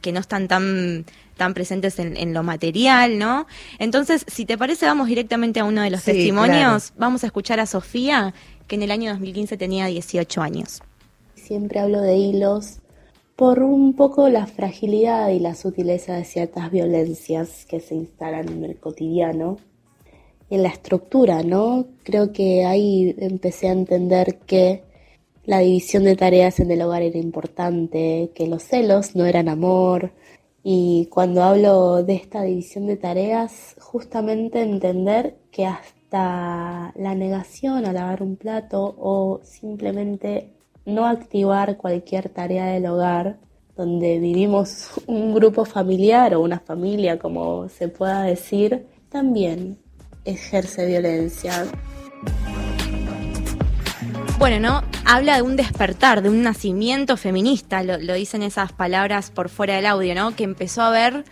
que 0.00 0.12
no 0.12 0.20
están 0.20 0.48
tan, 0.48 1.04
tan 1.40 1.54
presentes 1.54 1.98
en, 1.98 2.18
en 2.18 2.34
lo 2.34 2.42
material, 2.42 3.18
¿no? 3.18 3.46
Entonces, 3.78 4.26
si 4.28 4.44
te 4.44 4.58
parece, 4.58 4.84
vamos 4.84 5.08
directamente 5.08 5.58
a 5.58 5.64
uno 5.64 5.80
de 5.80 5.88
los 5.88 6.02
Sí, 6.02 6.12
testimonios. 6.12 6.92
Vamos 6.98 7.24
a 7.24 7.28
escuchar 7.28 7.60
a 7.60 7.64
Sofía, 7.64 8.34
que 8.68 8.74
en 8.76 8.82
el 8.82 8.90
año 8.90 9.10
2015 9.12 9.56
tenía 9.56 9.86
18 9.86 10.42
años. 10.42 10.82
Siempre 11.34 11.80
hablo 11.80 12.02
de 12.02 12.14
hilos 12.14 12.80
por 13.36 13.62
un 13.62 13.94
poco 13.94 14.28
la 14.28 14.46
fragilidad 14.46 15.30
y 15.30 15.38
la 15.38 15.54
sutileza 15.54 16.14
de 16.14 16.24
ciertas 16.24 16.70
violencias 16.70 17.64
que 17.64 17.80
se 17.80 17.94
instalan 17.94 18.46
en 18.50 18.64
el 18.66 18.76
cotidiano 18.76 19.56
en 20.50 20.62
la 20.62 20.68
estructura, 20.68 21.42
¿no? 21.42 21.86
Creo 22.02 22.32
que 22.32 22.66
ahí 22.66 23.14
empecé 23.18 23.68
a 23.68 23.72
entender 23.72 24.40
que 24.46 24.82
la 25.46 25.60
división 25.60 26.04
de 26.04 26.16
tareas 26.16 26.60
en 26.60 26.70
el 26.70 26.82
hogar 26.82 27.02
era 27.02 27.18
importante, 27.18 28.30
que 28.34 28.46
los 28.46 28.62
celos 28.64 29.16
no 29.16 29.24
eran 29.24 29.48
amor. 29.48 30.12
Y 30.62 31.06
cuando 31.06 31.42
hablo 31.42 32.02
de 32.02 32.14
esta 32.14 32.42
división 32.42 32.86
de 32.86 32.96
tareas, 32.96 33.76
justamente 33.80 34.60
entender 34.62 35.36
que 35.50 35.66
hasta 35.66 36.92
la 36.96 37.14
negación 37.14 37.86
a 37.86 37.92
lavar 37.92 38.22
un 38.22 38.36
plato 38.36 38.94
o 38.98 39.40
simplemente 39.42 40.52
no 40.84 41.06
activar 41.06 41.76
cualquier 41.76 42.28
tarea 42.28 42.66
del 42.66 42.86
hogar 42.86 43.38
donde 43.76 44.18
vivimos 44.18 44.90
un 45.06 45.34
grupo 45.34 45.64
familiar 45.64 46.34
o 46.34 46.40
una 46.42 46.60
familia, 46.60 47.18
como 47.18 47.68
se 47.68 47.88
pueda 47.88 48.22
decir, 48.24 48.86
también 49.08 49.78
ejerce 50.24 50.86
violencia. 50.86 51.64
Bueno, 54.40 54.58
¿no? 54.58 54.82
Habla 55.04 55.36
de 55.36 55.42
un 55.42 55.54
despertar, 55.54 56.22
de 56.22 56.30
un 56.30 56.42
nacimiento 56.42 57.18
feminista, 57.18 57.82
lo, 57.82 57.98
lo 57.98 58.14
dicen 58.14 58.42
esas 58.42 58.72
palabras 58.72 59.30
por 59.30 59.50
fuera 59.50 59.76
del 59.76 59.84
audio, 59.84 60.14
¿no? 60.14 60.34
Que 60.34 60.44
empezó 60.44 60.80
a 60.80 60.88
ver 60.88 61.26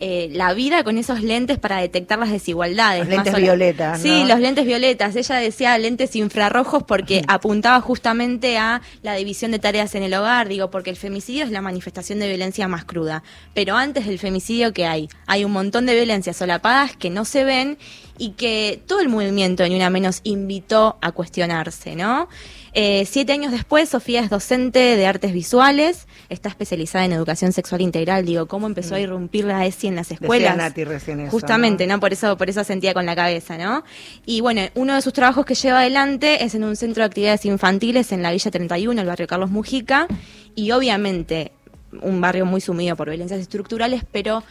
eh, 0.00 0.28
la 0.32 0.54
vida 0.54 0.84
con 0.84 0.96
esos 0.98 1.22
lentes 1.22 1.58
para 1.58 1.78
detectar 1.78 2.18
las 2.18 2.30
desigualdades. 2.30 3.00
Los 3.06 3.16
más 3.16 3.24
lentes 3.26 3.34
o- 3.34 3.42
violetas, 3.42 4.00
Sí, 4.00 4.22
¿no? 4.22 4.28
los 4.28 4.40
lentes 4.40 4.64
violetas. 4.66 5.16
Ella 5.16 5.36
decía 5.36 5.76
lentes 5.78 6.14
infrarrojos 6.16 6.82
porque 6.84 7.22
apuntaba 7.26 7.80
justamente 7.80 8.58
a 8.58 8.80
la 9.02 9.14
división 9.14 9.50
de 9.50 9.58
tareas 9.58 9.94
en 9.94 10.02
el 10.04 10.14
hogar, 10.14 10.48
digo, 10.48 10.70
porque 10.70 10.90
el 10.90 10.96
femicidio 10.96 11.44
es 11.44 11.50
la 11.50 11.60
manifestación 11.62 12.18
de 12.20 12.28
violencia 12.28 12.68
más 12.68 12.84
cruda. 12.84 13.22
Pero 13.54 13.76
antes 13.76 14.06
del 14.06 14.18
femicidio, 14.18 14.72
¿qué 14.72 14.86
hay? 14.86 15.08
Hay 15.26 15.44
un 15.44 15.52
montón 15.52 15.86
de 15.86 15.94
violencias 15.94 16.36
solapadas 16.36 16.96
que 16.96 17.10
no 17.10 17.24
se 17.24 17.44
ven 17.44 17.78
y 18.18 18.30
que 18.30 18.80
todo 18.86 19.00
el 19.00 19.08
movimiento, 19.08 19.66
ni 19.68 19.76
una 19.76 19.90
menos, 19.90 20.20
invitó 20.24 20.96
a 21.00 21.12
cuestionarse, 21.12 21.94
¿no? 21.96 22.28
Eh, 22.74 23.04
siete 23.06 23.32
años 23.32 23.52
después, 23.52 23.88
Sofía 23.88 24.20
es 24.20 24.30
docente 24.30 24.78
de 24.78 25.06
artes 25.06 25.32
visuales, 25.32 26.06
está 26.28 26.48
especializada 26.48 27.04
en 27.04 27.12
educación 27.12 27.52
sexual 27.52 27.80
integral. 27.80 28.24
Digo, 28.24 28.46
¿cómo 28.46 28.66
empezó 28.66 28.94
a 28.94 29.00
irrumpir 29.00 29.44
la 29.44 29.66
ESI 29.66 29.88
en 29.88 29.96
las 29.96 30.10
escuelas? 30.10 30.56
Nati 30.56 30.84
recién 30.84 31.20
eso, 31.20 31.30
Justamente, 31.30 31.86
¿no? 31.86 32.00
Por 32.00 32.12
eso, 32.12 32.36
por 32.36 32.48
eso 32.48 32.62
sentía 32.64 32.94
con 32.94 33.06
la 33.06 33.16
cabeza, 33.16 33.56
¿no? 33.56 33.84
Y 34.26 34.40
bueno, 34.40 34.62
uno 34.74 34.94
de 34.94 35.02
sus 35.02 35.12
trabajos 35.12 35.46
que 35.46 35.54
lleva 35.54 35.80
adelante 35.80 36.44
es 36.44 36.54
en 36.54 36.64
un 36.64 36.76
centro 36.76 37.02
de 37.02 37.06
actividades 37.06 37.44
infantiles 37.44 38.12
en 38.12 38.22
la 38.22 38.32
Villa 38.32 38.50
31, 38.50 39.00
el 39.00 39.06
barrio 39.06 39.26
Carlos 39.26 39.50
Mujica, 39.50 40.06
y 40.54 40.70
obviamente 40.72 41.52
un 42.02 42.20
barrio 42.20 42.44
muy 42.44 42.60
sumido 42.60 42.96
por 42.96 43.08
violencias 43.08 43.40
estructurales, 43.40 44.04
pero 44.10 44.42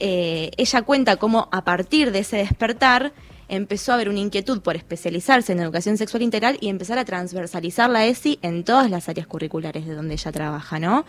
eh, 0.00 0.50
ella 0.56 0.82
cuenta 0.82 1.16
cómo 1.16 1.48
a 1.50 1.64
partir 1.64 2.12
de 2.12 2.20
ese 2.20 2.36
despertar 2.38 3.12
empezó 3.48 3.92
a 3.92 3.94
haber 3.96 4.08
una 4.08 4.18
inquietud 4.18 4.60
por 4.60 4.76
especializarse 4.76 5.52
en 5.52 5.60
educación 5.60 5.96
sexual 5.96 6.22
integral 6.22 6.58
y 6.60 6.68
empezar 6.68 6.98
a 6.98 7.04
transversalizar 7.04 7.88
la 7.90 8.04
ESI 8.06 8.38
en 8.42 8.62
todas 8.64 8.90
las 8.90 9.08
áreas 9.08 9.26
curriculares 9.26 9.86
de 9.86 9.94
donde 9.94 10.14
ella 10.14 10.32
trabaja, 10.32 10.78
¿no? 10.78 11.04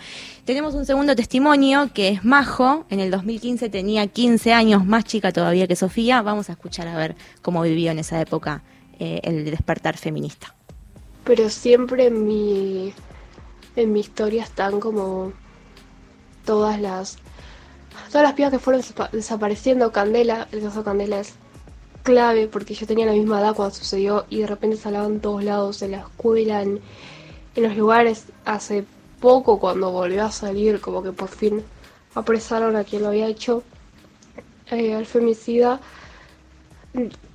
Tenemos 0.45 0.73
un 0.75 0.85
segundo 0.85 1.15
testimonio 1.15 1.89
que 1.93 2.09
es 2.09 2.23
Majo, 2.25 2.85
en 2.89 2.99
el 2.99 3.11
2015 3.11 3.69
tenía 3.69 4.07
15 4.07 4.53
años, 4.53 4.85
más 4.85 5.03
chica 5.03 5.31
todavía 5.31 5.67
que 5.67 5.75
Sofía, 5.75 6.21
vamos 6.21 6.49
a 6.49 6.53
escuchar 6.53 6.87
a 6.87 6.95
ver 6.97 7.15
cómo 7.41 7.61
vivió 7.61 7.91
en 7.91 7.99
esa 7.99 8.19
época 8.21 8.63
eh, 8.99 9.19
el 9.23 9.45
despertar 9.45 9.97
feminista. 9.97 10.55
pero 11.23 11.49
siempre 11.49 12.07
en 12.07 12.25
mi 12.27 12.93
en 13.75 13.93
mi 13.93 13.99
historia 13.99 14.43
están 14.43 14.79
como 14.79 15.31
todas 16.45 16.79
las 16.81 17.17
todas 18.11 18.23
las 18.23 18.33
pibas 18.33 18.51
que 18.51 18.59
fueron 18.59 18.81
desapa- 18.81 19.09
desapareciendo 19.11 19.91
Candela 19.91 20.47
el 20.51 20.61
caso 20.61 20.79
de 20.79 20.85
Candela 20.85 21.19
es 21.19 21.33
clave 22.03 22.47
porque 22.47 22.73
yo 22.73 22.87
tenía 22.87 23.05
la 23.05 23.13
misma 23.13 23.39
edad 23.39 23.55
cuando 23.55 23.75
sucedió 23.75 24.25
y 24.29 24.39
de 24.39 24.47
repente 24.47 24.77
salían 24.77 25.05
en 25.05 25.19
todos 25.19 25.43
lados 25.43 25.81
en 25.81 25.91
la 25.91 25.99
escuela 25.99 26.61
en, 26.61 26.79
en 27.55 27.63
los 27.63 27.75
lugares. 27.75 28.25
Hace 28.45 28.85
poco 29.19 29.59
cuando 29.59 29.91
volvió 29.91 30.25
a 30.25 30.31
salir 30.31 30.79
como 30.81 31.03
que 31.03 31.11
por 31.11 31.29
fin 31.29 31.63
apresaron 32.15 32.75
a 32.75 32.83
quien 32.83 33.03
lo 33.03 33.09
había 33.09 33.27
hecho 33.27 33.63
eh, 34.71 34.93
al 34.93 35.05
femicida. 35.05 35.79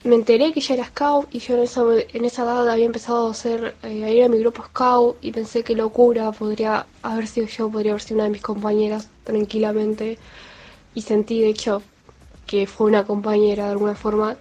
Me 0.03 0.17
enteré 0.17 0.53
que 0.53 0.61
ella 0.61 0.75
era 0.75 0.85
scout 0.87 1.29
y 1.33 1.39
yo 1.39 1.55
en 1.55 1.63
esa, 1.63 1.83
en 2.13 2.25
esa 2.25 2.43
edad 2.43 2.69
había 2.69 2.87
empezado 2.87 3.29
a 3.29 3.31
hacer 3.31 3.77
eh, 3.83 4.05
a 4.05 4.11
ir 4.11 4.25
a 4.25 4.29
mi 4.29 4.39
grupo 4.39 4.65
scout 4.65 5.17
y 5.23 5.31
pensé 5.33 5.63
que 5.63 5.75
locura 5.77 6.33
podría 6.33 6.87
haber 7.03 7.27
sido 7.29 7.47
yo, 7.47 7.71
podría 7.71 7.93
haber 7.93 8.03
sido 8.03 8.17
una 8.17 8.25
de 8.25 8.31
mis 8.31 8.43
compañeras 8.43 9.09
tranquilamente. 9.25 10.19
Y 10.95 11.03
sentí 11.03 11.41
de 11.41 11.49
hecho 11.49 11.83
que 12.47 12.67
fue 12.67 12.87
una 12.87 13.05
compañera 13.05 13.67
de 13.67 13.71
alguna 13.73 13.95
forma. 13.95 14.37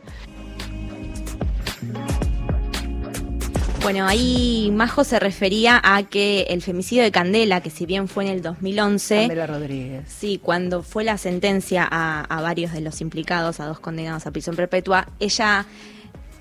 Bueno, 3.82 4.08
ahí 4.08 4.72
Majo 4.74 5.04
se 5.04 5.20
refería 5.20 5.82
a 5.84 6.04
que 6.04 6.44
el 6.44 6.62
femicidio 6.62 7.04
de 7.04 7.12
Candela, 7.12 7.60
que 7.60 7.70
si 7.70 7.86
bien 7.86 8.08
fue 8.08 8.24
en 8.24 8.32
el 8.32 8.42
2011, 8.42 9.16
Candela 9.16 9.46
Rodríguez. 9.46 10.06
Sí, 10.08 10.40
cuando 10.42 10.84
fue 10.84 11.04
la 11.04 11.18
sentencia 11.18 11.86
a, 11.92 12.22
a 12.22 12.42
varios 12.42 12.72
de 12.72 12.80
los 12.80 13.02
implicados, 13.02 13.60
a 13.60 13.66
dos 13.66 13.82
condenados 13.82 14.26
a 14.26 14.32
prisión 14.32 14.56
perpetua, 14.56 15.10
ella 15.20 15.66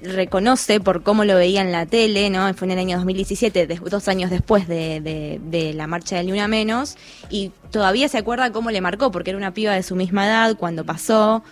reconoce 0.03 0.81
por 0.81 1.03
cómo 1.03 1.25
lo 1.25 1.35
veía 1.37 1.61
en 1.61 1.73
la 1.73 1.87
tele, 1.87 2.29
¿no? 2.31 2.53
Fue 2.55 2.67
en 2.67 2.73
el 2.73 2.79
año 2.79 2.97
2017, 2.97 3.67
des- 3.67 3.81
dos 3.83 4.09
años 4.09 4.31
después 4.31 4.69
de, 4.69 5.01
de- 5.01 5.41
de 5.43 5.73
la 5.75 5.87
marcha 5.87 6.17
del 6.17 6.27
Ni 6.27 6.33
Una 6.33 6.49
Menos, 6.49 6.97
y 7.31 7.53
todavía 7.71 8.09
se 8.09 8.19
acuerda 8.19 8.51
cómo 8.53 8.71
le 8.71 8.81
marcó, 8.81 9.11
porque 9.11 9.31
era 9.31 9.39
una 9.39 9.55
piba 9.55 9.73
de 9.75 9.83
su 9.83 9.95
misma 9.97 10.27
edad 10.27 10.57
cuando 10.57 10.85
pasó. 10.85 11.43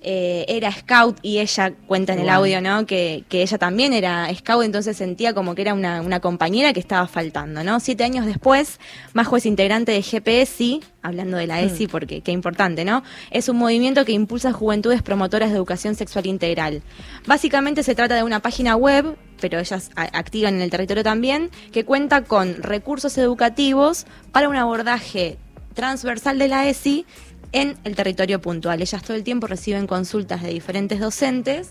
Eh, 0.00 0.44
era 0.48 0.70
scout 0.70 1.18
y 1.22 1.38
ella 1.38 1.72
cuenta 1.86 2.12
en 2.12 2.20
el 2.20 2.28
audio, 2.28 2.60
¿no? 2.60 2.86
Que, 2.86 3.24
que 3.28 3.42
ella 3.42 3.58
también 3.58 3.92
era 3.92 4.32
scout, 4.34 4.64
entonces 4.64 4.96
sentía 4.96 5.34
como 5.34 5.54
que 5.54 5.62
era 5.62 5.74
una, 5.74 6.02
una 6.02 6.20
compañera 6.20 6.72
que 6.72 6.80
estaba 6.80 7.06
faltando, 7.08 7.64
¿no? 7.64 7.80
Siete 7.80 8.04
años 8.04 8.24
después, 8.24 8.78
Majo 9.12 9.36
es 9.36 9.46
integrante 9.46 9.92
de 9.92 10.02
GPSI, 10.02 10.82
hablando 11.02 11.36
de 11.36 11.46
la 11.46 11.60
ESI 11.60 11.88
porque 11.88 12.20
qué 12.20 12.32
importante, 12.32 12.84
¿no? 12.84 13.02
Es 13.30 13.48
un 13.48 13.56
movimiento 13.56 14.04
que 14.04 14.12
impulsa 14.12 14.52
juventudes 14.52 15.02
promotoras 15.02 15.50
de 15.50 15.56
educación 15.56 15.94
sexual 15.94 16.26
integral. 16.26 16.82
Básicamente 17.26 17.82
se 17.82 17.94
trata 17.94 18.14
de 18.14 18.22
una 18.22 18.40
página 18.40 18.76
web, 18.76 19.16
pero 19.40 19.58
ellas 19.58 19.90
activan 19.96 20.54
en 20.54 20.62
el 20.62 20.70
territorio 20.70 21.02
también, 21.02 21.50
que 21.72 21.84
cuenta 21.84 22.24
con 22.24 22.62
recursos 22.62 23.16
educativos 23.18 24.06
para 24.32 24.48
un 24.48 24.56
abordaje 24.56 25.38
transversal 25.74 26.38
de 26.38 26.48
la 26.48 26.68
ESI 26.68 27.06
en 27.52 27.76
el 27.84 27.94
territorio 27.96 28.40
puntual. 28.40 28.80
Ellas 28.82 29.02
todo 29.02 29.16
el 29.16 29.24
tiempo 29.24 29.46
reciben 29.46 29.86
consultas 29.86 30.42
de 30.42 30.50
diferentes 30.50 31.00
docentes 31.00 31.70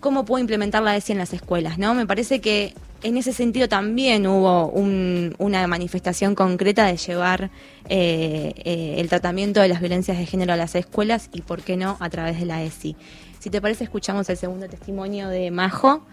cómo 0.00 0.26
puedo 0.26 0.40
implementar 0.40 0.82
la 0.82 0.96
ESI 0.96 1.12
en 1.12 1.18
las 1.18 1.32
escuelas, 1.32 1.78
¿no? 1.78 1.94
Me 1.94 2.06
parece 2.06 2.42
que 2.42 2.74
en 3.02 3.16
ese 3.16 3.32
sentido 3.32 3.68
también 3.70 4.26
hubo 4.26 4.66
un- 4.68 5.34
una 5.38 5.66
manifestación 5.66 6.34
concreta 6.34 6.84
de 6.86 6.98
llevar 6.98 7.50
eh, 7.88 8.52
eh, 8.64 8.96
el 8.98 9.08
tratamiento 9.08 9.60
de 9.60 9.68
las 9.68 9.80
violencias 9.80 10.18
de 10.18 10.26
género 10.26 10.52
a 10.52 10.56
las 10.56 10.74
escuelas 10.74 11.30
y, 11.32 11.40
¿por 11.40 11.62
qué 11.62 11.76
no?, 11.78 11.96
a 12.00 12.10
través 12.10 12.38
de 12.38 12.44
la 12.46 12.62
ESI. 12.62 12.96
Si 13.40 13.48
te 13.50 13.60
parece, 13.62 13.84
escuchamos 13.84 14.28
el 14.28 14.36
segundo 14.36 14.68
testimonio 14.68 15.28
de 15.30 15.50
Majo, 15.50 16.04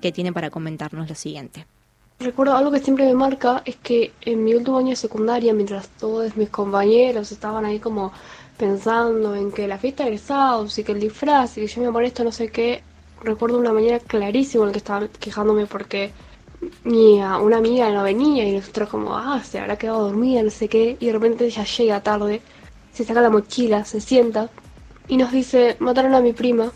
que 0.00 0.12
tiene 0.12 0.32
para 0.32 0.50
comentarnos 0.50 1.08
lo 1.08 1.14
siguiente. 1.16 1.66
Recuerdo 2.22 2.54
algo 2.54 2.70
que 2.70 2.78
siempre 2.78 3.04
me 3.06 3.14
marca 3.14 3.62
es 3.64 3.74
que 3.76 4.12
en 4.20 4.44
mi 4.44 4.54
último 4.54 4.78
año 4.78 4.90
de 4.90 4.96
secundaria, 4.96 5.52
mientras 5.52 5.88
todos 5.88 6.36
mis 6.36 6.50
compañeros 6.50 7.32
estaban 7.32 7.64
ahí 7.64 7.80
como 7.80 8.12
pensando 8.56 9.34
en 9.34 9.50
que 9.50 9.66
la 9.66 9.76
fiesta 9.76 10.04
de 10.04 10.10
egresados 10.10 10.78
y 10.78 10.84
que 10.84 10.92
el 10.92 11.00
disfraz 11.00 11.58
y 11.58 11.62
que 11.62 11.66
yo 11.66 11.82
me 11.82 11.90
molesto 11.90 12.22
no 12.22 12.30
sé 12.30 12.48
qué, 12.48 12.80
recuerdo 13.24 13.58
una 13.58 13.72
mañana 13.72 13.98
clarísimo 13.98 14.62
en 14.62 14.68
la 14.68 14.72
que 14.72 14.78
estaba 14.78 15.08
quejándome 15.08 15.66
porque 15.66 16.12
mi 16.84 17.20
una 17.20 17.56
amiga 17.56 17.90
no 17.90 18.04
venía 18.04 18.44
y 18.48 18.54
nosotros 18.54 18.88
como, 18.88 19.16
ah, 19.16 19.42
se 19.42 19.58
habrá 19.58 19.76
quedado 19.76 20.04
dormida, 20.04 20.44
no 20.44 20.50
sé 20.50 20.68
qué, 20.68 20.96
y 21.00 21.06
de 21.06 21.12
repente 21.12 21.46
ella 21.46 21.64
llega 21.64 22.02
tarde, 22.02 22.40
se 22.92 23.04
saca 23.04 23.20
la 23.20 23.30
mochila, 23.30 23.84
se 23.84 24.00
sienta 24.00 24.48
y 25.08 25.16
nos 25.16 25.32
dice, 25.32 25.76
mataron 25.80 26.14
a 26.14 26.20
mi 26.20 26.32
prima. 26.32 26.70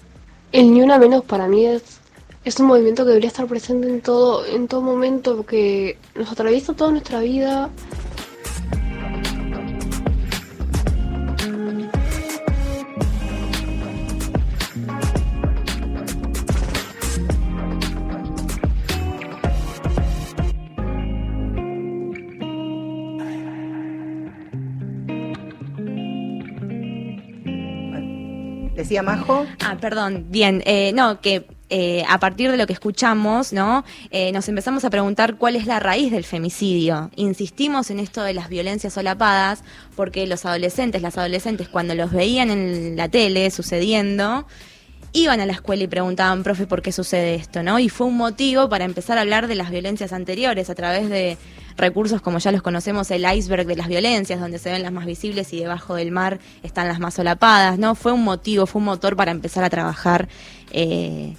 El 0.50 0.72
ni 0.72 0.82
una 0.82 0.98
menos 0.98 1.24
para 1.24 1.46
mí 1.46 1.66
es 1.66 2.00
es 2.46 2.60
un 2.60 2.66
movimiento 2.66 3.02
que 3.02 3.08
debería 3.08 3.28
estar 3.28 3.44
presente 3.48 3.88
en 3.88 4.00
todo, 4.00 4.46
en 4.46 4.68
todo 4.68 4.80
momento, 4.80 5.36
porque 5.36 5.98
nos 6.14 6.30
atraviesa 6.30 6.74
toda 6.74 6.92
nuestra 6.92 7.18
vida. 7.18 7.68
Decía 28.76 29.02
Majo. 29.02 29.46
Ah, 29.64 29.76
perdón, 29.80 30.26
bien, 30.28 30.62
eh, 30.64 30.92
no, 30.94 31.20
que 31.20 31.55
eh, 31.68 32.04
a 32.08 32.20
partir 32.20 32.50
de 32.50 32.56
lo 32.56 32.66
que 32.66 32.72
escuchamos, 32.72 33.52
¿no? 33.52 33.84
Eh, 34.10 34.30
nos 34.30 34.48
empezamos 34.48 34.84
a 34.84 34.90
preguntar 34.90 35.36
cuál 35.36 35.56
es 35.56 35.66
la 35.66 35.80
raíz 35.80 36.12
del 36.12 36.22
femicidio. 36.22 37.10
Insistimos 37.16 37.90
en 37.90 37.98
esto 37.98 38.22
de 38.22 38.34
las 38.34 38.48
violencias 38.48 38.92
solapadas 38.92 39.64
porque 39.96 40.26
los 40.28 40.44
adolescentes, 40.44 41.02
las 41.02 41.18
adolescentes, 41.18 41.68
cuando 41.68 41.94
los 41.96 42.12
veían 42.12 42.50
en 42.50 42.96
la 42.96 43.08
tele 43.08 43.50
sucediendo, 43.50 44.46
iban 45.12 45.40
a 45.40 45.46
la 45.46 45.54
escuela 45.54 45.82
y 45.82 45.88
preguntaban, 45.88 46.44
profe, 46.44 46.66
¿por 46.66 46.82
qué 46.82 46.92
sucede 46.92 47.34
esto? 47.34 47.62
¿no? 47.62 47.78
Y 47.80 47.88
fue 47.88 48.06
un 48.06 48.16
motivo 48.16 48.68
para 48.68 48.84
empezar 48.84 49.18
a 49.18 49.22
hablar 49.22 49.48
de 49.48 49.56
las 49.56 49.70
violencias 49.70 50.12
anteriores 50.12 50.70
a 50.70 50.74
través 50.74 51.08
de 51.08 51.36
recursos 51.76 52.22
como 52.22 52.38
ya 52.38 52.52
los 52.52 52.62
conocemos, 52.62 53.10
el 53.10 53.24
iceberg 53.24 53.66
de 53.66 53.76
las 53.76 53.88
violencias, 53.88 54.38
donde 54.40 54.58
se 54.58 54.70
ven 54.70 54.82
las 54.82 54.92
más 54.92 55.06
visibles 55.06 55.52
y 55.52 55.60
debajo 55.60 55.94
del 55.94 56.10
mar 56.10 56.38
están 56.62 56.86
las 56.86 57.00
más 57.00 57.14
solapadas, 57.14 57.78
¿no? 57.78 57.94
Fue 57.94 58.12
un 58.12 58.24
motivo, 58.24 58.66
fue 58.66 58.78
un 58.78 58.86
motor 58.86 59.16
para 59.16 59.30
empezar 59.30 59.64
a 59.64 59.70
trabajar 59.70 60.28
eh, 60.70 61.34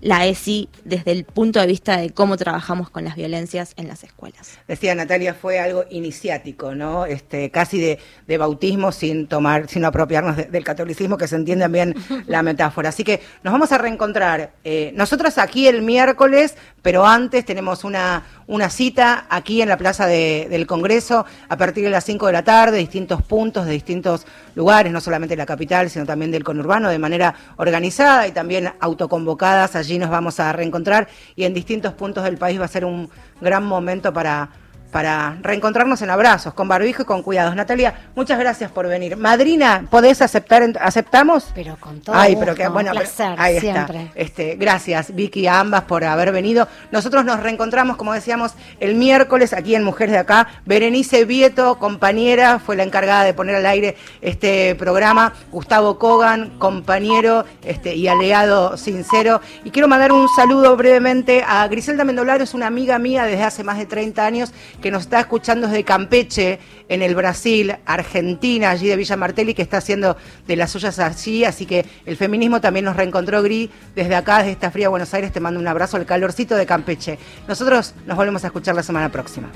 la 0.00 0.26
ESI 0.26 0.68
desde 0.84 1.12
el 1.12 1.24
punto 1.24 1.60
de 1.60 1.66
vista 1.66 1.96
de 1.96 2.10
cómo 2.10 2.36
trabajamos 2.36 2.88
con 2.90 3.04
las 3.04 3.16
violencias 3.16 3.72
en 3.76 3.88
las 3.88 4.04
escuelas. 4.04 4.58
Decía 4.68 4.94
Natalia, 4.94 5.34
fue 5.34 5.58
algo 5.58 5.84
iniciático, 5.90 6.74
¿no? 6.74 7.04
Este, 7.06 7.50
casi 7.50 7.80
de, 7.80 7.98
de 8.26 8.38
bautismo 8.38 8.92
sin 8.92 9.26
tomar, 9.26 9.68
sin 9.68 9.84
apropiarnos 9.84 10.36
de- 10.36 10.44
del 10.44 10.62
catolicismo, 10.64 11.16
que 11.16 11.26
se 11.26 11.36
entiende 11.36 11.66
bien 11.68 11.94
la 12.26 12.42
metáfora. 12.42 12.90
Así 12.90 13.02
que 13.04 13.20
nos 13.42 13.52
vamos 13.52 13.72
a 13.72 13.78
reencontrar 13.78 14.52
eh, 14.64 14.92
nosotros 14.94 15.36
aquí 15.38 15.66
el 15.66 15.82
miércoles, 15.82 16.56
pero 16.82 17.04
antes 17.06 17.44
tenemos 17.44 17.82
una, 17.84 18.24
una 18.46 18.70
cita 18.70 19.26
aquí 19.28 19.62
en 19.62 19.68
la 19.68 19.76
Plaza 19.78 20.06
de- 20.06 20.46
del 20.48 20.66
Congreso 20.66 21.26
a 21.48 21.56
partir 21.56 21.84
de 21.84 21.90
las 21.90 22.04
5 22.04 22.26
de 22.26 22.32
la 22.32 22.44
tarde, 22.44 22.78
distintos 22.78 23.22
puntos 23.22 23.66
de 23.66 23.72
distintos 23.72 24.26
lugares, 24.54 24.92
no 24.92 25.00
solamente 25.00 25.32
de 25.34 25.38
la 25.38 25.46
capital, 25.46 25.90
sino 25.90 26.06
también 26.06 26.30
del 26.30 26.44
conurbano, 26.44 26.88
de 26.88 26.98
manera 26.98 27.34
organizada 27.56 28.26
y 28.28 28.32
también 28.32 28.70
autoconvocadas. 28.80 29.74
Allí 29.76 29.87
nos 29.96 30.10
vamos 30.10 30.40
a 30.40 30.52
reencontrar 30.52 31.08
y 31.36 31.44
en 31.44 31.54
distintos 31.54 31.94
puntos 31.94 32.24
del 32.24 32.36
país 32.36 32.60
va 32.60 32.66
a 32.66 32.68
ser 32.68 32.84
un 32.84 33.08
gran 33.40 33.64
momento 33.64 34.12
para, 34.12 34.50
para 34.90 35.36
reencontrarnos 35.42 36.00
en 36.02 36.10
abrazos, 36.10 36.54
con 36.54 36.66
barbijo 36.68 37.02
y 37.02 37.04
con 37.04 37.22
cuidados. 37.22 37.54
Natalia, 37.54 37.94
muchas 38.14 38.38
gracias 38.38 38.70
por 38.70 38.86
venir. 38.88 39.16
Madrina, 39.16 39.84
¿podés 39.90 40.22
aceptar? 40.22 40.62
¿Aceptamos? 40.80 41.50
Pero 41.54 41.76
con 41.78 42.00
todo 42.00 42.16
Ay, 42.16 42.32
gusto, 42.34 42.40
pero 42.46 42.54
que 42.56 42.68
bueno, 42.68 42.90
un 42.92 42.96
pero- 42.98 43.06
placer, 43.10 43.34
ahí 43.38 43.60
siempre. 43.60 44.02
está. 44.04 44.18
Este, 44.20 44.56
gracias, 44.56 45.14
Vicky, 45.14 45.46
a 45.46 45.60
ambas 45.60 45.82
por 45.82 46.04
haber 46.04 46.32
venido. 46.32 46.68
Nosotros 46.90 47.24
nos 47.24 47.40
reencontramos, 47.40 47.96
como 47.96 48.12
decíamos, 48.14 48.52
el 48.80 48.94
miércoles 48.94 49.52
aquí 49.52 49.74
en 49.74 49.84
Mujeres 49.84 50.12
de 50.12 50.18
Acá. 50.18 50.48
Berenice 50.64 51.24
Vieto, 51.26 51.78
compañera, 51.78 52.58
fue 52.58 52.76
la 52.76 52.82
encargada 52.84 53.24
de 53.24 53.34
poner 53.34 53.56
al 53.56 53.66
aire 53.66 53.96
este 54.22 54.74
programa. 54.76 55.32
Gustavo 55.52 55.98
Kogan, 55.98 56.58
compañero 56.58 57.44
este, 57.62 57.94
y 57.94 58.08
aliado 58.08 58.76
sincero. 58.76 59.40
Y 59.64 59.70
quiero 59.70 59.88
mandar 59.88 60.12
un 60.12 60.28
saludo 60.34 60.76
brevemente 60.76 61.44
a 61.46 61.66
Griselda 61.68 62.04
Mendolaro, 62.04 62.44
es 62.44 62.54
una 62.54 62.66
amiga 62.66 62.98
mía 62.98 63.24
desde 63.24 63.44
hace 63.44 63.64
más 63.64 63.76
de 63.78 63.86
30 63.86 64.24
años 64.24 64.52
que 64.80 64.90
nos 64.90 65.02
está 65.02 65.20
escuchando 65.20 65.66
desde 65.66 65.84
Campeche, 65.84 66.58
en 66.88 67.02
el 67.02 67.14
Brasil, 67.14 67.76
Argentina, 67.84 68.70
allí 68.70 68.88
de 68.88 68.96
Villa 68.96 69.16
Martelli, 69.16 69.54
que 69.54 69.62
está 69.62 69.78
haciendo 69.78 70.16
de 70.46 70.56
las 70.56 70.70
suyas 70.70 70.98
allí. 70.98 71.44
Así 71.44 71.66
que 71.66 71.84
el 72.06 72.16
feminismo 72.16 72.60
también 72.60 72.84
nos 72.84 72.96
reencontró, 72.96 73.42
Gri, 73.42 73.70
desde 73.94 74.14
acá, 74.14 74.38
desde 74.38 74.52
esta 74.52 74.70
fría 74.70 74.88
Buenos 74.88 75.12
Aires. 75.14 75.32
Te 75.32 75.40
mando 75.40 75.60
un 75.60 75.68
abrazo 75.68 75.96
al 75.96 76.06
calorcito 76.06 76.54
de 76.56 76.66
Campeche. 76.66 77.18
Nosotros 77.46 77.94
nos 78.06 78.16
volvemos 78.16 78.44
a 78.44 78.48
escuchar 78.48 78.74
la 78.74 78.82
semana 78.82 79.10
próxima. 79.10 79.50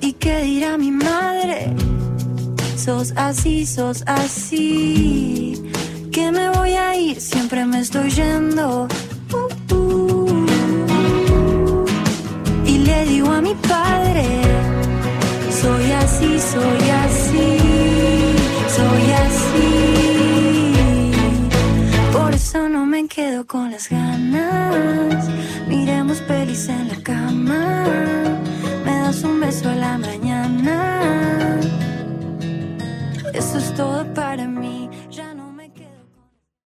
¿Y 0.00 0.12
qué 0.14 0.40
dirá 0.42 0.78
mi 0.78 0.90
madre? 0.90 1.72
Sos 2.76 3.12
así, 3.16 3.66
sos 3.66 4.02
así. 4.06 5.70
Que 6.12 6.30
me 6.30 6.48
voy 6.50 6.72
a 6.72 6.96
ir, 6.96 7.20
siempre 7.20 7.64
me 7.64 7.80
estoy 7.80 8.10
yendo. 8.10 8.86
Y 12.66 12.78
le 12.78 13.04
digo 13.06 13.30
a 13.30 13.40
mi 13.40 13.54
padre, 13.54 14.26
soy 15.50 15.92
así, 15.92 16.40
soy 16.52 16.90
así, 17.04 17.58
soy 18.76 19.12
así. 19.24 19.68
Por 22.12 22.34
eso 22.34 22.68
no 22.68 22.86
me 22.86 23.06
quedo 23.06 23.46
con 23.46 23.70
las 23.70 23.88
ganas. 23.88 25.28
Miremos 25.68 26.18
pelis 26.22 26.68
en 26.68 26.88
la 26.88 26.96
cama. 27.02 27.84
Me 28.84 28.98
das 29.00 29.22
un 29.24 29.40
beso 29.40 29.68
a 29.68 29.74
la 29.74 29.98
mañana. 29.98 31.60
Eso 33.32 33.58
es 33.58 33.74
todo 33.74 34.04
para 34.14 34.46